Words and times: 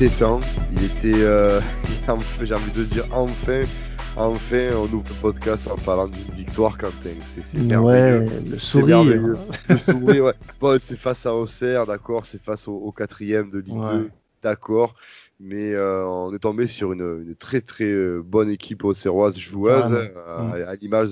Il 0.00 0.06
était 0.06 0.16
temps, 0.16 0.38
il 0.70 0.84
était, 0.84 1.24
euh, 1.24 1.60
j'ai 2.42 2.54
envie 2.54 2.70
de 2.70 2.84
dire 2.84 3.04
enfin, 3.10 3.62
enfin, 4.16 4.68
on 4.76 4.84
ouvre 4.94 5.04
le 5.08 5.20
podcast 5.20 5.66
en 5.66 5.74
parlant 5.74 6.06
d'une 6.06 6.34
victoire, 6.36 6.78
Quentin. 6.78 7.16
C'est 7.24 7.58
merveilleux. 7.58 8.20
Ouais, 8.20 8.40
le 8.48 8.58
sourire. 8.60 9.02
Le 9.02 9.76
sourire, 9.78 10.24
ouais. 10.26 10.34
Bon, 10.60 10.78
c'est 10.80 10.96
face 10.96 11.26
à 11.26 11.34
Auxerre, 11.34 11.84
d'accord, 11.84 12.26
c'est 12.26 12.40
face 12.40 12.68
au, 12.68 12.92
quatrième 12.92 13.50
de 13.50 13.58
Ligue 13.58 13.74
2, 13.74 14.10
d'accord 14.40 14.94
mais 15.40 15.72
euh, 15.72 16.04
on 16.04 16.34
est 16.34 16.40
tombé 16.40 16.66
sur 16.66 16.92
une, 16.92 17.24
une 17.28 17.36
très 17.36 17.60
très 17.60 17.84
euh, 17.84 18.22
bonne 18.24 18.50
équipe 18.50 18.82
auxerroise 18.82 19.38
joueuse, 19.38 19.92
euh, 19.92 20.66
à, 20.66 20.74
l'image 20.74 21.10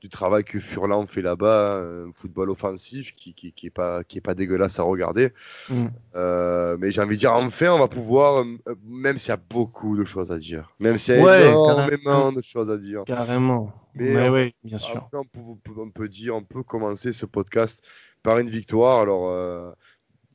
du 0.00 0.08
travail 0.08 0.42
que 0.42 0.58
Furlan 0.58 1.06
fait 1.06 1.22
là-bas, 1.22 1.80
un 1.80 2.10
football 2.12 2.50
offensif 2.50 3.12
qui, 3.12 3.34
qui, 3.34 3.52
qui, 3.52 3.66
est 3.66 3.70
pas 3.70 4.02
qui 4.02 4.18
est 4.18 4.20
pas 4.20 4.34
dégueulasse 4.34 4.80
à 4.80 4.82
regarder. 4.82 5.32
Mm. 5.70 5.86
Euh, 6.16 6.76
mais 6.80 6.90
j'ai 6.90 7.00
envie 7.00 7.14
de 7.14 7.20
dire 7.20 7.32
enfin 7.32 7.70
on 7.70 7.78
va 7.78 7.88
pouvoir, 7.88 8.44
même 8.84 9.16
s'il 9.16 9.30
y 9.30 9.32
a 9.32 9.40
beaucoup 9.48 9.96
de 9.96 10.04
choses 10.04 10.32
à 10.32 10.38
dire, 10.38 10.72
même 10.80 10.98
s'il 10.98 11.16
y 11.16 11.28
a 11.28 11.48
énormément 11.48 12.32
de 12.32 12.40
choses 12.40 12.70
à 12.70 12.78
dire. 12.78 13.04
Carrément. 13.06 13.72
Mais 13.94 14.28
oui, 14.28 14.54
bien 14.64 14.78
sûr. 14.78 15.08
On 15.12 15.24
peut, 15.24 15.72
on 15.76 15.90
peut, 15.90 16.08
dire, 16.08 16.34
on 16.34 16.42
peut 16.42 16.62
commencer 16.62 17.12
ce 17.12 17.26
podcast 17.26 17.84
par 18.22 18.38
une 18.38 18.48
victoire. 18.48 19.00
Alors 19.00 19.74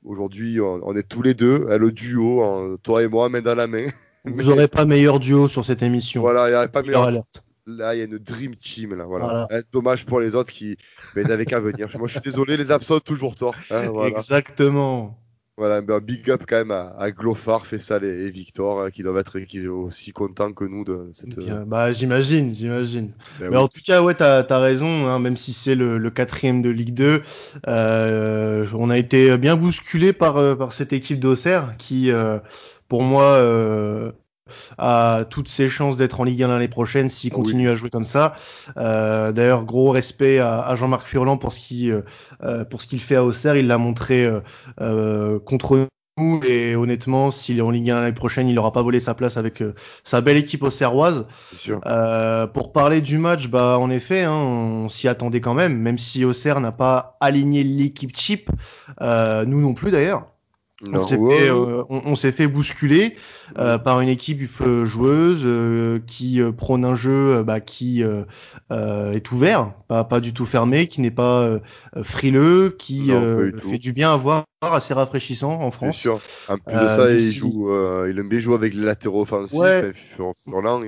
Aujourd'hui, 0.06 0.60
on, 0.60 0.96
est 0.96 1.08
tous 1.08 1.22
les 1.22 1.34
deux, 1.34 1.66
le 1.78 1.92
duo, 1.92 2.78
toi 2.84 3.04
et 3.04 3.08
moi, 3.08 3.30
main 3.30 3.42
dans 3.42 3.56
la 3.56 3.68
main. 3.68 3.86
Vous 4.26 4.44
n'aurez 4.50 4.68
pas 4.68 4.86
meilleur 4.86 5.20
duo 5.20 5.48
sur 5.48 5.66
cette 5.66 5.82
émission. 5.82 6.22
Voilà, 6.22 6.48
il 6.48 6.52
n'y 6.52 6.58
a 6.58 6.68
pas 6.68 6.82
meilleur. 6.82 7.10
Là, 7.66 7.96
il 7.96 8.00
y 8.00 8.02
a 8.02 8.06
une 8.06 8.18
dream 8.18 8.56
team 8.58 8.94
là. 8.94 9.06
Voilà. 9.06 9.48
Dommage 9.72 10.06
pour 10.06 10.20
les 10.20 10.36
autres 10.36 10.52
qui, 10.52 10.78
mais 11.16 11.22
ils 11.24 11.32
avaient 11.32 11.46
qu'à 11.46 11.62
venir. 11.62 11.88
Moi, 11.98 12.08
je 12.08 12.14
suis 12.14 12.22
désolé, 12.22 12.58
les 12.58 12.72
absents 12.72 13.00
toujours 13.00 13.36
tort. 13.36 13.56
Hein, 13.72 13.90
Exactement. 14.06 15.18
Voilà, 15.56 15.82
ben, 15.82 16.00
big 16.00 16.32
up 16.32 16.44
quand 16.48 16.56
même 16.56 16.72
à, 16.72 16.96
à 16.98 17.12
Glofar, 17.12 17.68
Fessal 17.68 18.04
et, 18.04 18.32
Victor, 18.32 18.82
hein, 18.82 18.90
qui 18.90 19.04
doivent 19.04 19.20
être 19.20 19.40
qui 19.42 19.68
aussi 19.68 20.12
contents 20.12 20.52
que 20.52 20.64
nous 20.64 20.84
de 20.84 21.10
cette. 21.14 21.38
bah, 21.68 21.92
j'imagine, 21.92 22.56
j'imagine. 22.56 23.12
Ben 23.40 23.52
Mais 23.52 23.58
en 23.58 23.68
tout 23.68 23.82
cas, 23.86 24.02
ouais, 24.02 24.16
t'as 24.16 24.44
as 24.50 24.60
raison, 24.60 25.08
hein, 25.08 25.20
même 25.20 25.38
si 25.38 25.54
c'est 25.54 25.76
le, 25.76 26.00
le, 26.00 26.10
quatrième 26.10 26.64
de 26.64 26.70
Ligue 26.70 26.96
2, 26.96 27.22
euh, 27.68 28.66
on 28.74 28.90
a 28.90 28.98
été 28.98 29.38
bien 29.38 29.56
bousculé 29.56 30.12
par, 30.12 30.38
euh, 30.38 30.56
par 30.56 30.74
cette 30.74 30.92
équipe 30.92 31.20
d'Auxerre 31.20 31.76
qui, 31.78 32.10
euh, 32.10 32.40
pour 32.88 33.04
moi, 33.04 33.24
euh, 33.24 34.12
a 34.78 35.26
toutes 35.30 35.48
ses 35.48 35.70
chances 35.70 35.98
d'être 35.98 36.20
en 36.20 36.24
Ligue 36.24 36.44
1 36.44 36.48
l'année 36.48 36.68
prochaine 36.68 37.10
s'il 37.10 37.32
continue 37.32 37.70
à 37.70 37.76
jouer 37.76 37.90
comme 37.90 38.06
ça. 38.06 38.34
Euh, 38.78 39.32
D'ailleurs, 39.32 39.66
gros 39.66 39.92
respect 39.92 40.40
à, 40.40 40.62
à 40.62 40.76
Jean-Marc 40.76 41.08
Furlan 41.08 41.38
pour 41.38 41.54
ce 41.54 41.90
euh, 41.90 42.02
euh 42.44 42.66
qu'il 42.90 43.00
fait 43.00 43.16
à 43.16 43.24
Auxerre. 43.24 43.56
Il 43.56 43.68
l'a 43.68 43.78
montré 43.78 44.30
contre 45.46 45.88
nous 46.18 46.40
et 46.44 46.76
honnêtement, 46.76 47.32
s'il 47.32 47.58
est 47.58 47.62
en 47.62 47.72
Ligue 47.72 47.90
1 47.90 48.02
l'année 48.02 48.14
prochaine, 48.14 48.48
il 48.48 48.56
n'aura 48.56 48.72
pas 48.72 48.82
volé 48.82 49.00
sa 49.00 49.14
place 49.14 49.38
avec 49.38 49.64
sa 50.04 50.22
belle 50.22 50.38
équipe 50.38 50.64
auxerroise. 50.64 51.26
pour 52.54 52.74
parler 52.74 53.02
du 53.02 53.18
match, 53.18 53.48
bah 53.48 53.78
en 53.80 53.90
effet, 53.90 54.24
hein, 54.24 54.34
on 54.34 54.90
s'y 54.90 55.08
attendait 55.08 55.42
quand 55.42 55.54
même, 55.54 55.78
même 55.78 55.98
si 55.98 56.26
Auxerre 56.26 56.60
n'a 56.60 56.72
pas 56.72 57.18
aligné 57.20 57.64
l'équipe 57.64 58.16
cheap, 58.16 58.50
nous 59.00 59.62
non 59.62 59.74
plus 59.74 59.92
d'ailleurs. 59.92 60.33
On 60.92 61.08
s'est 61.08 61.18
fait, 61.18 61.50
euh, 61.50 61.84
on, 61.90 62.16
fait 62.16 62.48
bousculer 62.48 63.16
euh, 63.58 63.78
par 63.78 64.02
une 64.02 64.10
équipe 64.10 64.42
joueuse 64.84 65.44
euh, 65.46 66.00
qui 66.06 66.42
prône 66.58 66.84
un 66.84 66.96
jeu 66.96 67.44
bah, 67.44 67.60
qui 67.60 68.04
est 68.70 69.32
ouvert, 69.32 69.74
pas, 69.88 70.04
pas 70.04 70.20
du 70.20 70.34
tout 70.34 70.46
fermé, 70.46 70.88
qui 70.88 71.02
n'est 71.02 71.12
pas 71.12 71.60
frileux, 72.04 72.76
qui 72.78 73.12
fait 73.62 73.78
du 73.78 73.94
bien 73.94 74.14
à 74.14 74.18
voir, 74.18 74.46
assez 74.62 74.94
rafraîchissant 74.94 75.62
en 75.62 75.72
France. 75.72 75.84
Bien 75.84 75.92
sûr. 75.92 76.20
En 76.50 76.58
plus 76.58 76.76
de 76.76 76.88
ça, 76.88 77.12
il 77.12 77.22
joue, 77.22 77.72
il 78.08 78.20
aime 78.20 78.30
bien 78.30 78.40
jouer 78.40 78.56
avec 78.56 78.74
les 78.74 78.84
latéraux 78.84 79.22
offensifs. 79.22 79.60
Ouais. 79.60 79.92
Furlan, 79.94 80.82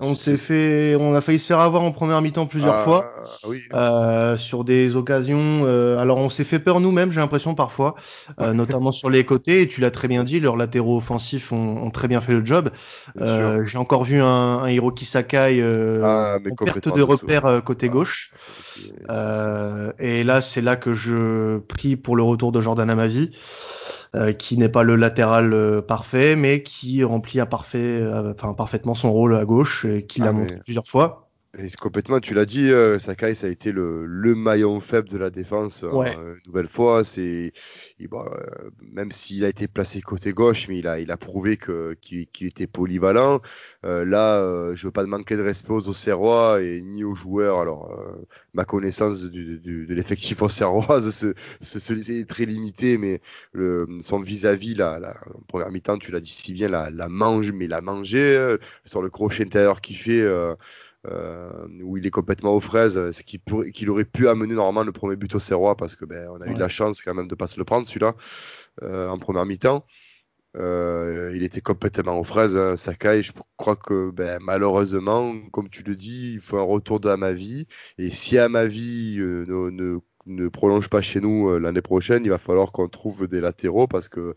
on 0.00 0.14
s'est 0.14 0.36
fait, 0.36 0.96
on 0.98 1.14
a 1.14 1.20
failli 1.20 1.38
se 1.38 1.46
faire 1.46 1.60
avoir 1.60 1.82
en 1.82 1.90
première 1.90 2.22
mi-temps 2.22 2.46
plusieurs 2.46 2.76
ah, 2.76 2.82
fois 2.84 3.14
oui. 3.46 3.62
euh, 3.74 4.36
sur 4.36 4.64
des 4.64 4.96
occasions. 4.96 5.62
Euh, 5.64 5.98
alors 5.98 6.18
on 6.18 6.30
s'est 6.30 6.44
fait 6.44 6.58
peur 6.58 6.80
nous-mêmes, 6.80 7.10
j'ai 7.10 7.20
l'impression 7.20 7.54
parfois, 7.54 7.94
euh, 8.40 8.52
notamment 8.52 8.92
sur 8.92 9.10
les 9.10 9.24
côtés. 9.24 9.62
Et 9.62 9.68
tu 9.68 9.80
l'as 9.80 9.90
très 9.90 10.08
bien 10.08 10.24
dit, 10.24 10.40
leurs 10.40 10.56
latéraux 10.56 10.98
offensifs 10.98 11.52
ont, 11.52 11.82
ont 11.82 11.90
très 11.90 12.08
bien 12.08 12.20
fait 12.20 12.32
le 12.32 12.44
job. 12.44 12.70
Euh, 13.20 13.64
j'ai 13.64 13.78
encore 13.78 14.04
vu 14.04 14.20
un, 14.20 14.26
un 14.26 14.70
Hiroki 14.70 15.04
Sakai 15.04 15.62
ah, 16.04 16.38
en 16.38 16.64
perte 16.64 16.94
de 16.94 17.02
repère 17.02 17.62
côté 17.64 17.88
gauche. 17.88 18.32
et 19.98 20.24
là, 20.24 20.40
c'est 20.40 20.62
là 20.62 20.76
que 20.76 20.94
je 20.94 21.58
prie 21.58 21.96
pour 21.96 22.16
le 22.16 22.22
retour 22.22 22.52
de 22.52 22.60
Jordan 22.60 22.88
Amavi. 22.88 23.30
Euh, 24.14 24.32
qui 24.32 24.56
n'est 24.56 24.70
pas 24.70 24.84
le 24.84 24.96
latéral 24.96 25.52
euh, 25.52 25.82
parfait, 25.82 26.34
mais 26.34 26.62
qui 26.62 27.04
remplit 27.04 27.40
à 27.40 27.46
parfait, 27.46 28.00
euh, 28.00 28.32
enfin 28.32 28.54
parfaitement 28.54 28.94
son 28.94 29.12
rôle 29.12 29.36
à 29.36 29.44
gauche, 29.44 29.84
et 29.84 30.06
qui 30.06 30.20
l'a 30.20 30.28
ah, 30.28 30.32
montré 30.32 30.56
plusieurs 30.64 30.86
fois. 30.86 31.28
Et 31.58 31.70
complètement, 31.70 32.18
tu 32.18 32.32
l'as 32.32 32.46
dit, 32.46 32.70
Sakai, 32.98 33.34
ça 33.34 33.48
a 33.48 33.50
été 33.50 33.70
le, 33.70 34.06
le, 34.06 34.34
maillon 34.34 34.80
faible 34.80 35.08
de 35.08 35.18
la 35.18 35.28
défense. 35.28 35.82
une 35.82 36.36
nouvelle 36.46 36.68
fois, 36.68 37.04
c'est 37.04 37.52
euh, 38.00 38.70
même 38.80 39.10
s'il 39.12 39.44
a 39.44 39.48
été 39.48 39.68
placé 39.68 40.00
côté 40.00 40.32
gauche, 40.32 40.68
mais 40.68 40.78
il 40.78 40.86
a, 40.86 41.00
il 41.00 41.10
a 41.10 41.16
prouvé 41.16 41.56
que 41.56 41.94
qu'il 41.94 42.46
était 42.46 42.66
polyvalent. 42.66 43.40
Euh, 43.84 44.04
là, 44.04 44.40
euh, 44.40 44.74
je 44.74 44.86
veux 44.86 44.92
pas 44.92 45.04
manquer 45.06 45.36
de 45.36 45.42
respect 45.42 45.72
aux 45.72 45.88
Auxerrois 45.88 46.62
et 46.62 46.80
ni 46.80 47.04
aux 47.04 47.14
joueurs. 47.14 47.58
Alors, 47.58 47.96
ma 48.54 48.64
connaissance 48.64 49.24
du, 49.24 49.58
du, 49.58 49.86
de 49.86 49.94
l'effectif 49.94 50.42
auxerroise, 50.42 51.34
c'est 51.60 52.26
très 52.26 52.44
limité, 52.44 52.98
mais 52.98 53.20
le, 53.52 53.86
son 54.00 54.20
vis-à-vis, 54.20 54.74
là, 54.74 54.98
la, 55.00 55.16
en 55.34 55.40
première 55.48 55.70
mi-temps, 55.70 55.98
tu 55.98 56.12
l'as 56.12 56.20
dit 56.20 56.30
si 56.30 56.52
bien, 56.52 56.68
la, 56.68 56.90
la 56.90 57.08
mange, 57.08 57.52
mais 57.52 57.66
la 57.66 57.80
manger 57.80 58.56
sur 58.84 59.02
le 59.02 59.10
crochet 59.10 59.44
intérieur 59.44 59.80
qu'il 59.80 59.96
fait. 59.96 60.26
Euh, 61.06 61.66
où 61.84 61.96
il 61.96 62.06
est 62.06 62.10
complètement 62.10 62.52
aux 62.54 62.60
fraises, 62.60 63.00
c'est 63.12 63.22
qu'il 63.24 63.90
aurait 63.90 64.04
pu 64.04 64.28
amener 64.28 64.54
normalement 64.54 64.82
le 64.84 64.90
premier 64.90 65.14
but 65.14 65.32
au 65.36 65.38
Serrois 65.38 65.76
parce 65.76 65.94
que 65.94 66.04
ben, 66.04 66.28
on 66.28 66.40
a 66.40 66.48
eu 66.48 66.54
de 66.54 66.58
la 66.58 66.68
chance 66.68 67.02
quand 67.02 67.14
même 67.14 67.28
de 67.28 67.34
pas 67.36 67.46
se 67.46 67.56
le 67.58 67.64
prendre 67.64 67.86
celui-là 67.86 68.16
euh, 68.82 69.08
en 69.08 69.18
première 69.18 69.46
mi-temps. 69.46 69.86
Euh, 70.56 71.32
il 71.36 71.44
était 71.44 71.60
complètement 71.60 72.18
aux 72.18 72.24
fraises, 72.24 72.56
hein, 72.56 72.76
Sakai. 72.76 73.22
Je 73.22 73.32
crois 73.56 73.76
que 73.76 74.10
ben, 74.10 74.40
malheureusement, 74.42 75.34
comme 75.52 75.68
tu 75.68 75.82
le 75.84 75.94
dis, 75.94 76.32
il 76.34 76.40
faut 76.40 76.58
un 76.58 76.62
retour 76.62 77.00
de 77.00 77.08
Amavi. 77.08 77.68
Et 77.98 78.10
si 78.10 78.38
Amavi 78.38 79.18
euh, 79.18 79.44
ne, 79.46 79.70
ne, 79.70 79.98
ne, 80.28 80.48
prolonge 80.48 80.88
pas 80.88 81.00
chez 81.00 81.20
nous 81.20 81.48
euh, 81.48 81.58
l'année 81.58 81.82
prochaine, 81.82 82.24
il 82.24 82.30
va 82.30 82.38
falloir 82.38 82.72
qu'on 82.72 82.88
trouve 82.88 83.26
des 83.26 83.40
latéraux 83.40 83.86
parce 83.86 84.08
que 84.08 84.34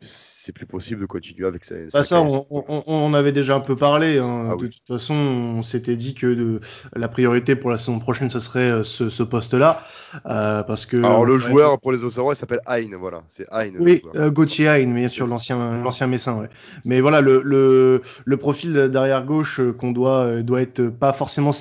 c'est 0.00 0.52
plus 0.52 0.66
possible 0.66 1.00
de 1.00 1.06
continuer 1.06 1.46
avec 1.46 1.64
ça. 1.64 1.76
Bah 1.92 2.04
ça, 2.04 2.20
on, 2.20 2.46
on, 2.50 2.82
on, 2.86 3.14
avait 3.14 3.32
déjà 3.32 3.54
un 3.54 3.60
peu 3.60 3.76
parlé. 3.76 4.18
Hein. 4.18 4.50
Ah 4.52 4.56
de 4.56 4.66
toute 4.66 4.86
façon, 4.86 5.14
on 5.14 5.62
s'était 5.62 5.96
dit 5.96 6.14
que 6.14 6.26
de, 6.26 6.60
la 6.94 7.08
priorité 7.08 7.56
pour 7.56 7.70
la 7.70 7.78
saison 7.78 7.98
prochaine, 7.98 8.30
ce 8.30 8.40
serait 8.40 8.70
euh, 8.70 8.84
ce, 8.84 9.08
ce 9.08 9.22
poste-là, 9.22 9.80
euh, 10.26 10.62
parce 10.62 10.86
que. 10.86 10.96
Alors 10.96 11.24
le 11.24 11.38
joueur 11.38 11.80
pour 11.80 11.92
les 11.92 12.04
Auxerrois, 12.04 12.34
il 12.34 12.36
s'appelle 12.36 12.60
Hein, 12.66 12.88
voilà, 12.98 13.22
c'est 13.28 13.46
Hein. 13.50 13.70
Oui, 13.78 14.02
euh, 14.16 14.30
Gauthier 14.30 14.68
Hein, 14.68 14.92
bien 14.94 15.08
sûr, 15.08 15.26
l'ancien 15.26 15.82
l'ancien 15.82 16.06
Messin. 16.06 16.38
Ouais. 16.40 16.48
Mais 16.84 17.00
voilà, 17.00 17.20
le, 17.20 17.42
le, 17.44 18.02
le 18.24 18.36
profil 18.36 18.72
derrière 18.90 19.24
gauche 19.24 19.60
qu'on 19.78 19.92
doit 19.92 20.42
doit 20.42 20.62
être 20.62 20.88
pas 20.88 21.12
forcément 21.12 21.52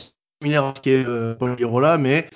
similaire 0.43 0.65
à 0.65 0.73
ce 0.75 0.81
qu'est 0.81 1.05
euh, 1.07 1.35
Paul 1.35 1.57
Girola, 1.57 1.97
mais 1.97 2.29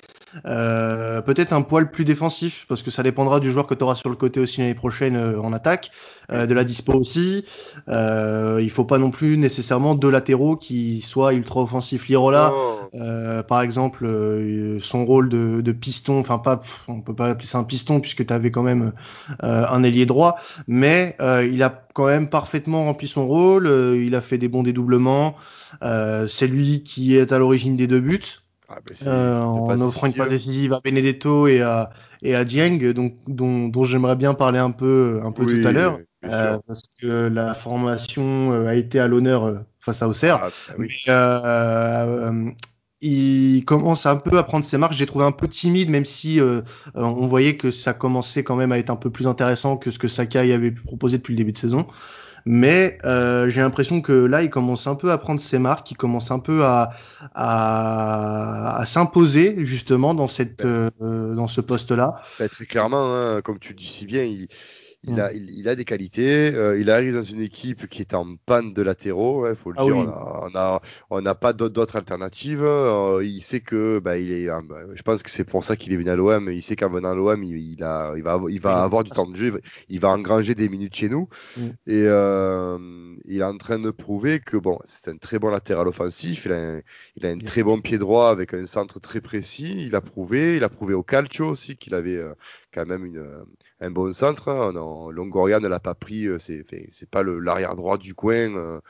euh, 0.46 1.22
peut-être 1.22 1.52
un 1.52 1.62
poil 1.62 1.90
plus 1.90 2.04
défensif 2.04 2.66
parce 2.68 2.82
que 2.82 2.90
ça 2.90 3.02
dépendra 3.02 3.40
du 3.40 3.50
joueur 3.50 3.66
que 3.66 3.74
tu 3.74 3.82
auras 3.82 3.94
sur 3.94 4.10
le 4.10 4.16
côté 4.16 4.40
aussi 4.40 4.60
l'année 4.60 4.74
prochaine 4.74 5.16
euh, 5.16 5.40
en 5.40 5.52
attaque, 5.52 5.90
euh, 6.30 6.46
de 6.46 6.54
la 6.54 6.64
dispo 6.64 6.92
aussi. 6.92 7.44
Euh, 7.88 8.60
il 8.62 8.70
faut 8.70 8.84
pas 8.84 8.98
non 8.98 9.10
plus 9.10 9.38
nécessairement 9.38 9.94
deux 9.94 10.10
latéraux 10.10 10.56
qui 10.56 11.00
soient 11.00 11.32
ultra 11.32 11.62
offensifs. 11.62 12.08
Lirola, 12.08 12.52
oh. 12.54 13.42
par 13.48 13.62
exemple, 13.62 14.08
son 14.80 15.04
rôle 15.04 15.28
de, 15.28 15.60
de 15.60 15.72
piston, 15.72 16.18
enfin 16.18 16.38
pas, 16.38 16.60
on 16.88 17.00
peut 17.00 17.14
pas 17.14 17.28
appeler 17.28 17.46
ça 17.46 17.58
un 17.58 17.64
piston 17.64 18.00
puisque 18.00 18.26
tu 18.26 18.32
avais 18.32 18.50
quand 18.50 18.62
même 18.62 18.92
un 19.40 19.82
ailier 19.82 20.06
droit, 20.06 20.36
mais 20.66 21.16
il 21.20 21.62
a 21.62 21.86
quand 21.94 22.06
même 22.06 22.28
parfaitement 22.28 22.84
rempli 22.84 23.08
son 23.08 23.26
rôle. 23.26 23.68
il 23.96 24.14
a 24.14 24.20
fait 24.20 24.38
des 24.38 24.48
bons 24.48 24.62
dédoublements. 24.62 25.36
C'est 25.82 26.46
lui 26.46 26.82
qui 26.82 27.16
est 27.16 27.32
à 27.32 27.38
l'origine 27.38 27.76
des 27.76 27.86
deux 27.86 28.00
buts. 28.00 28.40
Ah, 28.70 28.80
euh, 29.06 29.40
en 29.40 29.80
offrant 29.80 30.08
une 30.08 30.12
passe 30.12 30.28
décisive 30.28 30.74
à 30.74 30.80
Benedetto 30.84 31.46
et 31.46 31.62
à 31.62 31.90
et 32.20 32.34
à 32.34 32.44
Dieng, 32.44 32.92
donc 32.92 33.14
dont, 33.26 33.68
dont 33.68 33.84
j'aimerais 33.84 34.16
bien 34.16 34.34
parler 34.34 34.58
un 34.58 34.72
peu 34.72 35.20
un 35.24 35.32
peu 35.32 35.46
tout 35.46 35.66
à 35.66 35.72
l'heure, 35.72 35.98
euh, 36.26 36.58
parce 36.66 36.82
que 37.00 37.28
la 37.28 37.54
formation 37.54 38.52
euh, 38.52 38.66
a 38.66 38.74
été 38.74 38.98
à 38.98 39.06
l'honneur 39.06 39.64
face 39.80 40.02
à 40.02 40.08
Auxerre. 40.08 40.40
Ah, 40.42 40.48
bah 40.68 40.74
oui. 40.78 40.88
euh, 41.08 42.50
il 43.00 43.64
commence 43.64 44.04
un 44.04 44.16
peu 44.16 44.36
à 44.36 44.42
prendre 44.42 44.66
ses 44.66 44.76
marques. 44.76 44.92
J'ai 44.92 45.06
trouvé 45.06 45.24
un 45.24 45.32
peu 45.32 45.48
timide, 45.48 45.88
même 45.88 46.04
si 46.04 46.38
on 46.94 47.26
voyait 47.26 47.56
que 47.56 47.70
ça 47.70 47.94
commençait 47.94 48.42
quand 48.42 48.56
même 48.56 48.72
à 48.72 48.78
être 48.78 48.90
un 48.90 48.96
peu 48.96 49.08
plus 49.08 49.26
intéressant 49.26 49.78
que 49.78 49.90
ce 49.90 49.98
que 49.98 50.08
Sakai 50.08 50.52
avait 50.52 50.72
pu 50.72 50.82
proposer 50.82 51.18
depuis 51.18 51.32
le 51.32 51.38
début 51.38 51.52
de 51.52 51.58
saison. 51.58 51.86
Mais 52.50 52.98
euh, 53.04 53.50
j'ai 53.50 53.60
l'impression 53.60 54.00
que 54.00 54.12
là, 54.12 54.42
il 54.42 54.48
commence 54.48 54.86
un 54.86 54.94
peu 54.94 55.12
à 55.12 55.18
prendre 55.18 55.38
ses 55.38 55.58
marques, 55.58 55.90
il 55.90 55.96
commence 55.98 56.30
un 56.30 56.38
peu 56.38 56.64
à, 56.64 56.88
à, 57.34 58.78
à 58.80 58.86
s'imposer 58.86 59.54
justement 59.66 60.14
dans 60.14 60.28
cette 60.28 60.64
euh, 60.64 60.88
dans 60.98 61.46
ce 61.46 61.60
poste-là. 61.60 62.22
Bah, 62.38 62.48
très 62.48 62.64
clairement, 62.64 63.14
hein, 63.14 63.42
comme 63.42 63.58
tu 63.58 63.74
dis 63.74 63.84
si 63.86 64.06
bien, 64.06 64.22
il, 64.24 64.48
il, 65.04 65.14
mm. 65.14 65.20
a, 65.20 65.32
il, 65.32 65.68
a 65.68 65.76
des 65.76 65.84
qualités. 65.84 66.52
Euh, 66.52 66.78
il 66.80 66.90
arrive 66.90 67.14
dans 67.14 67.22
une 67.22 67.40
équipe 67.40 67.86
qui 67.86 68.00
est 68.00 68.14
en 68.14 68.34
panne 68.34 68.72
de 68.72 68.82
latéraux, 68.82 69.48
il 69.48 69.54
faut 69.54 69.70
le 69.70 69.76
ah 69.78 69.84
dire. 69.84 69.96
On 69.96 70.54
a, 70.54 70.82
on 71.10 71.24
a, 71.24 71.34
pas 71.36 71.52
d'autres 71.52 71.96
alternatives. 71.96 72.64
Euh, 72.64 73.24
il 73.24 73.40
sait 73.40 73.60
que, 73.60 74.00
bah, 74.00 74.18
il 74.18 74.32
est, 74.32 74.48
je 74.94 75.02
pense 75.02 75.22
que 75.22 75.30
c'est 75.30 75.44
pour 75.44 75.62
ça 75.62 75.76
qu'il 75.76 75.92
est 75.92 75.96
venu 75.96 76.10
à 76.10 76.16
l'OM. 76.16 76.50
Il 76.50 76.62
sait 76.62 76.74
qu'en 76.74 76.90
venant 76.90 77.10
à 77.10 77.14
l'OM, 77.14 77.44
il, 77.44 77.82
a, 77.84 78.14
il 78.16 78.24
va, 78.24 78.40
il 78.48 78.60
va 78.60 78.82
avoir 78.82 79.04
du 79.04 79.10
temps 79.10 79.26
de 79.26 79.36
jeu. 79.36 79.60
Il 79.88 80.00
va 80.00 80.08
engranger 80.08 80.56
des 80.56 80.68
minutes 80.68 80.96
chez 80.96 81.08
nous. 81.08 81.28
Mm. 81.56 81.66
Et 81.86 82.02
euh, 82.06 82.78
il 83.26 83.40
est 83.40 83.44
en 83.44 83.56
train 83.56 83.78
de 83.78 83.90
prouver 83.90 84.40
que 84.40 84.56
bon, 84.56 84.78
c'est 84.84 85.08
un 85.08 85.16
très 85.16 85.38
bon 85.38 85.50
latéral 85.50 85.86
offensif. 85.86 86.46
Il 86.46 86.52
a 86.52 86.58
un, 86.58 86.80
il 87.14 87.24
a 87.24 87.30
un 87.30 87.38
très 87.38 87.62
bon 87.62 87.80
pied 87.80 87.98
droit 87.98 88.30
avec 88.30 88.52
un 88.52 88.66
centre 88.66 88.98
très 88.98 89.20
précis. 89.20 89.86
Il 89.86 89.94
a 89.94 90.00
prouvé. 90.00 90.56
Il 90.56 90.64
a 90.64 90.68
prouvé 90.68 90.94
au 90.94 91.04
calcio 91.04 91.46
aussi 91.46 91.76
qu'il 91.76 91.94
avait 91.94 92.20
même 92.84 93.04
une 93.04 93.44
un 93.80 93.90
bon 93.90 94.12
centre. 94.12 94.48
Hein. 94.48 94.72
Longoria 95.10 95.60
ne 95.60 95.68
l'a 95.68 95.80
pas 95.80 95.94
pris, 95.94 96.26
euh, 96.26 96.38
c'est 96.38 96.64
c'est 96.90 97.10
pas 97.10 97.22
l'arrière 97.22 97.76
droit 97.76 97.98
du 97.98 98.14
coin. 98.14 98.80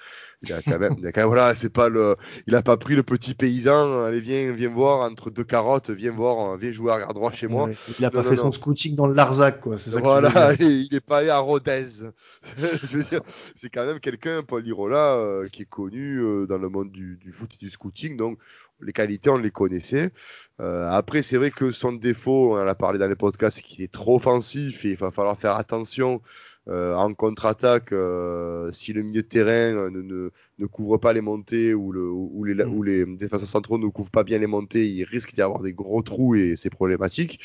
Euh. 0.44 0.46
il 0.46 0.52
a 0.52 0.62
quand 0.62 0.78
même, 0.78 0.96
voilà, 1.26 1.54
c'est 1.54 1.72
pas 1.72 1.88
le, 1.88 2.16
il 2.46 2.54
a 2.54 2.62
pas 2.62 2.76
pris 2.76 2.94
le 2.94 3.02
petit 3.02 3.34
paysan. 3.34 4.04
Allez 4.04 4.20
viens, 4.20 4.52
viens 4.52 4.68
voir 4.68 5.00
entre 5.00 5.30
deux 5.30 5.44
carottes, 5.44 5.90
viens 5.90 6.12
voir, 6.12 6.56
viens 6.56 6.70
jouer 6.70 6.92
arrière 6.92 7.12
droit 7.14 7.32
chez 7.32 7.48
moi. 7.48 7.70
il 7.98 8.04
a 8.04 8.10
pas 8.10 8.22
fait 8.22 8.36
son 8.36 8.52
scouting 8.52 8.94
dans 8.94 9.06
le 9.06 9.14
Larzac 9.14 9.60
quoi. 9.60 9.78
Ça 9.78 9.98
voilà, 10.00 10.54
il 10.60 10.94
est 10.94 11.00
pas 11.00 11.18
allé 11.18 11.30
à 11.30 11.38
Rodez. 11.38 11.84
Je 12.58 12.98
veux 12.98 13.04
dire, 13.04 13.22
c'est 13.56 13.68
quand 13.68 13.84
même 13.84 14.00
quelqu'un, 14.00 14.42
Paul 14.42 14.62
Lirola, 14.62 15.14
euh, 15.14 15.48
qui 15.48 15.62
est 15.62 15.68
connu 15.68 16.22
dans 16.46 16.58
le 16.58 16.68
monde 16.68 16.90
du, 16.90 17.16
du 17.16 17.32
foot 17.32 17.50
et 17.54 17.58
du 17.58 17.70
scouting, 17.70 18.16
donc 18.16 18.38
les 18.80 18.92
qualités, 18.92 19.30
on 19.30 19.38
les 19.38 19.50
connaissait. 19.50 20.12
Euh, 20.60 20.88
après, 20.90 21.22
c'est 21.22 21.36
vrai 21.36 21.50
que 21.50 21.70
son 21.70 21.92
défaut, 21.92 22.54
on 22.54 22.62
en 22.62 22.66
a 22.66 22.74
parlé 22.74 22.98
dans 22.98 23.08
les 23.08 23.16
podcasts, 23.16 23.58
c'est 23.58 23.62
qu'il 23.62 23.82
est 23.82 23.92
trop 23.92 24.16
offensif 24.16 24.84
et 24.84 24.90
il 24.90 24.96
va 24.96 25.10
falloir 25.10 25.36
faire 25.36 25.56
attention 25.56 26.22
euh, 26.68 26.94
en 26.94 27.14
contre-attaque 27.14 27.92
euh, 27.92 28.70
si 28.72 28.92
le 28.92 29.02
milieu 29.02 29.22
de 29.22 29.26
terrain 29.28 29.90
ne, 29.90 30.02
ne, 30.02 30.30
ne, 30.58 30.66
couvre 30.66 30.98
pas 30.98 31.12
les 31.12 31.22
montées 31.22 31.72
ou, 31.72 31.92
le, 31.92 32.08
ou, 32.10 32.44
les, 32.44 32.54
mm. 32.54 32.74
ou 32.74 32.82
les 32.82 33.06
défenseurs 33.06 33.48
centraux 33.48 33.78
ne 33.78 33.86
couvrent 33.88 34.10
pas 34.10 34.24
bien 34.24 34.38
les 34.38 34.46
montées, 34.46 34.86
il 34.88 35.04
risque 35.04 35.34
d'y 35.34 35.42
avoir 35.42 35.62
des 35.62 35.72
gros 35.72 36.02
trous 36.02 36.34
et 36.34 36.56
c'est 36.56 36.70
problématique. 36.70 37.40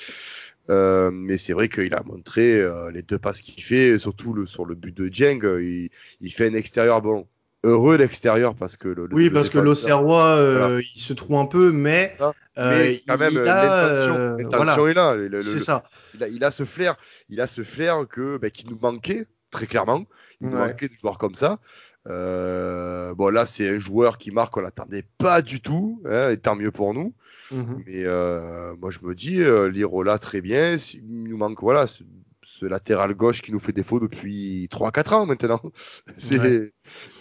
Euh, 0.70 1.12
mais 1.12 1.38
c'est 1.38 1.54
vrai 1.54 1.68
qu'il 1.68 1.94
a 1.94 2.04
montré 2.04 2.62
euh, 2.62 2.90
les 2.92 3.02
deux 3.02 3.20
passes 3.20 3.42
qu'il 3.42 3.64
fait, 3.64 3.98
surtout 3.98 4.34
le, 4.34 4.46
sur 4.46 4.66
le 4.66 4.76
but 4.76 4.96
de 4.96 5.10
Jeng, 5.12 5.42
il, 5.44 5.90
il 6.22 6.32
fait 6.32 6.48
un 6.48 6.54
extérieur 6.54 7.02
bon 7.02 7.28
heureux 7.64 7.98
l'extérieur 7.98 8.56
parce 8.56 8.78
que 8.78 8.88
le, 8.90 9.08
oui 9.12 9.30
parce 9.30 9.50
que 9.50 9.60
l'Auxerrois 9.60 10.36
euh, 10.36 10.82
il 10.96 11.02
se 11.02 11.14
trouve 11.14 11.38
un 11.38 11.46
peu 11.46 11.72
mais, 11.72 12.10
euh, 12.58 12.92
quand 13.08 13.18
même 13.18 13.36
l'intention. 13.36 14.16
euh, 14.18 14.88
est 14.88 14.94
là. 14.94 15.16
C'est 15.44 15.60
ça. 15.60 15.84
il 16.14 16.24
a, 16.24 16.28
il 16.28 16.44
a, 16.44 16.52
ce 16.52 16.66
flair 16.66 16.98
il 17.30 17.40
a 17.42 17.48
ce 17.48 17.64
flair 17.64 18.06
que 18.08 18.38
ben, 18.38 18.52
qui 18.52 18.68
nous 18.68 18.78
manquait 18.82 19.26
très 19.50 19.68
clairement. 19.68 20.06
Il 20.42 20.50
nous 20.50 20.58
manquait 20.58 20.90
de 20.90 20.94
joueurs 20.94 21.18
comme 21.18 21.36
ça. 21.36 21.60
Euh, 22.10 23.14
bon 23.14 23.30
là 23.30 23.46
c'est 23.46 23.70
un 23.70 23.78
joueur 23.78 24.18
qui 24.18 24.32
marque 24.32 24.58
on 24.58 24.60
l'attendait 24.60 25.06
pas 25.18 25.42
du 25.42 25.62
tout 25.62 26.02
hein, 26.06 26.32
et 26.32 26.38
tant 26.38 26.56
mieux 26.56 26.72
pour 26.72 26.94
nous. 26.94 27.14
Mhm. 27.52 27.84
mais 27.86 28.04
euh, 28.06 28.74
moi 28.82 28.90
je 28.90 29.00
me 29.04 29.16
dis 29.16 29.42
euh, 29.42 29.70
Lirola 29.70 30.18
très 30.20 30.42
bien. 30.42 30.76
Il 30.94 31.24
nous 31.30 31.38
manque 31.38 31.62
voilà 31.62 31.86
ce 32.60 32.66
latéral 32.66 33.14
gauche 33.16 33.42
qui 33.42 33.52
nous 33.52 33.60
fait 33.60 33.72
défaut 33.72 34.00
depuis 34.00 34.68
3-4 34.72 35.14
ans 35.14 35.26
maintenant. 35.26 35.62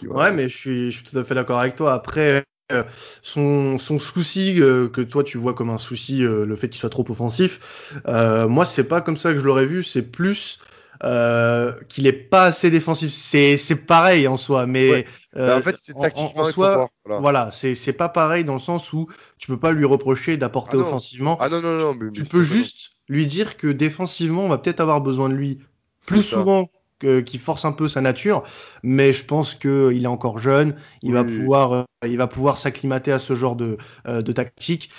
Ouais. 0.03 0.31
mais 0.31 0.49
je 0.49 0.55
suis, 0.55 0.91
je 0.91 0.97
suis 0.97 1.05
tout 1.05 1.17
à 1.17 1.23
fait 1.23 1.33
d'accord 1.33 1.59
avec 1.59 1.75
toi. 1.75 1.93
Après, 1.93 2.45
euh, 2.71 2.83
son, 3.21 3.79
son, 3.79 3.97
souci 3.97 4.61
euh, 4.61 4.87
que 4.87 5.01
toi 5.01 5.23
tu 5.23 5.37
vois 5.37 5.53
comme 5.53 5.69
un 5.69 5.77
souci, 5.77 6.23
euh, 6.23 6.45
le 6.45 6.55
fait 6.55 6.69
qu'il 6.69 6.79
soit 6.79 6.89
trop 6.89 7.05
offensif, 7.09 7.59
moi 8.05 8.65
c'est 8.65 8.83
pas 8.83 9.01
comme 9.01 9.17
ça 9.17 9.31
que 9.31 9.39
je 9.39 9.45
l'aurais 9.45 9.65
vu, 9.65 9.83
c'est 9.83 10.03
plus 10.03 10.59
qu'il 11.01 12.07
est 12.07 12.13
pas 12.29 12.45
assez 12.45 12.69
défensif. 12.69 13.11
C'est 13.11 13.57
c'est 13.57 13.85
pareil 13.85 14.27
en 14.27 14.37
soi, 14.37 14.67
mais 14.67 15.05
bah, 15.33 15.57
en 15.57 15.61
fait 15.61 15.75
c'est 15.79 15.97
tactiquement 15.97 16.43
en, 16.43 16.51
soi, 16.51 16.89
voilà, 17.05 17.49
c'est 17.51 17.73
c'est 17.73 17.93
pas 17.93 18.09
pareil 18.09 18.43
dans 18.43 18.53
le 18.53 18.59
sens 18.59 18.93
où 18.93 19.07
tu 19.39 19.47
peux 19.47 19.59
pas 19.59 19.71
lui 19.71 19.85
reprocher 19.85 20.37
d'apporter 20.37 20.77
ah 20.79 20.81
offensivement. 20.81 21.37
Ah 21.41 21.49
non 21.49 21.61
non 21.61 21.77
non, 21.77 21.95
mais, 21.95 22.11
tu 22.11 22.25
peux 22.25 22.43
juste 22.43 22.92
lui 23.07 23.25
dire 23.25 23.57
que 23.57 23.67
défensivement, 23.67 24.43
on 24.43 24.49
va 24.49 24.57
peut-être 24.57 24.79
avoir 24.79 25.01
besoin 25.01 25.29
de 25.29 25.35
lui 25.35 25.59
plus 26.05 26.23
souvent 26.23 26.69
qu'il 26.99 27.39
force 27.39 27.65
un 27.65 27.71
peu 27.71 27.87
sa 27.87 28.01
nature, 28.01 28.43
mais 28.81 29.13
je 29.13 29.25
pense 29.25 29.55
qu'il 29.55 30.03
est 30.03 30.07
encore 30.07 30.39
jeune, 30.39 30.75
il 31.01 31.13
va 31.13 31.23
pouvoir, 31.23 31.73
euh, 31.73 31.83
il 32.05 32.17
va 32.17 32.27
pouvoir 32.27 32.57
s'acclimater 32.57 33.11
à 33.11 33.19
ce 33.19 33.35
genre 33.35 33.55
de, 33.55 33.77
euh, 34.07 34.21
de 34.21 34.31
tactique. 34.31 34.89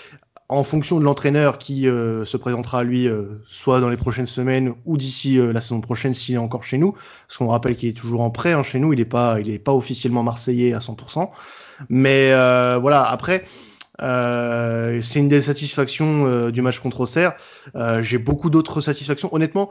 En 0.51 0.63
fonction 0.63 1.01
de 1.01 1.05
l'entraîneur 1.05 1.57
qui 1.57 1.89
euh, 1.89 2.27
se 2.27 2.37
présentera 2.37 2.81
à 2.81 2.83
lui 2.83 3.09
soit 3.49 3.81
dans 3.81 3.89
les 3.89 3.97
prochaines 3.97 4.27
semaines 4.27 4.75
ou 4.85 4.99
d'ici 4.99 5.39
la 5.39 5.63
saison 5.63 5.81
prochaine 5.81 6.13
s'il 6.13 6.35
est 6.35 6.39
encore 6.39 6.65
chez 6.65 6.77
nous 6.77 6.93
parce 6.93 7.39
qu'on 7.39 7.49
rappelle 7.49 7.77
qu'il 7.77 7.89
est 7.89 7.97
toujours 7.97 8.21
en 8.21 8.31
prêt 8.31 8.53
hein, 8.53 8.63
chez 8.63 8.79
nous 8.79 8.93
il 8.93 8.99
n'est 8.99 9.07
pas 9.07 9.41
il 9.41 9.49
est 9.49 9.59
pas 9.59 9.73
officiellement 9.73 10.23
marseillais 10.23 10.75
à 10.75 10.81
100% 10.81 11.31
mais 11.89 12.29
voilà 12.79 13.05
après 13.05 13.47
euh, 14.01 15.01
c'est 15.03 15.21
une 15.21 15.29
des 15.29 15.43
satisfactions 15.43 16.27
euh, 16.27 16.51
du 16.51 16.63
match 16.63 16.81
contre 16.81 17.01
Auxerre. 17.01 17.35
Euh, 17.75 18.03
j'ai 18.03 18.19
beaucoup 18.19 18.51
d'autres 18.51 18.81
satisfactions. 18.81 19.33
Honnêtement, 19.33 19.71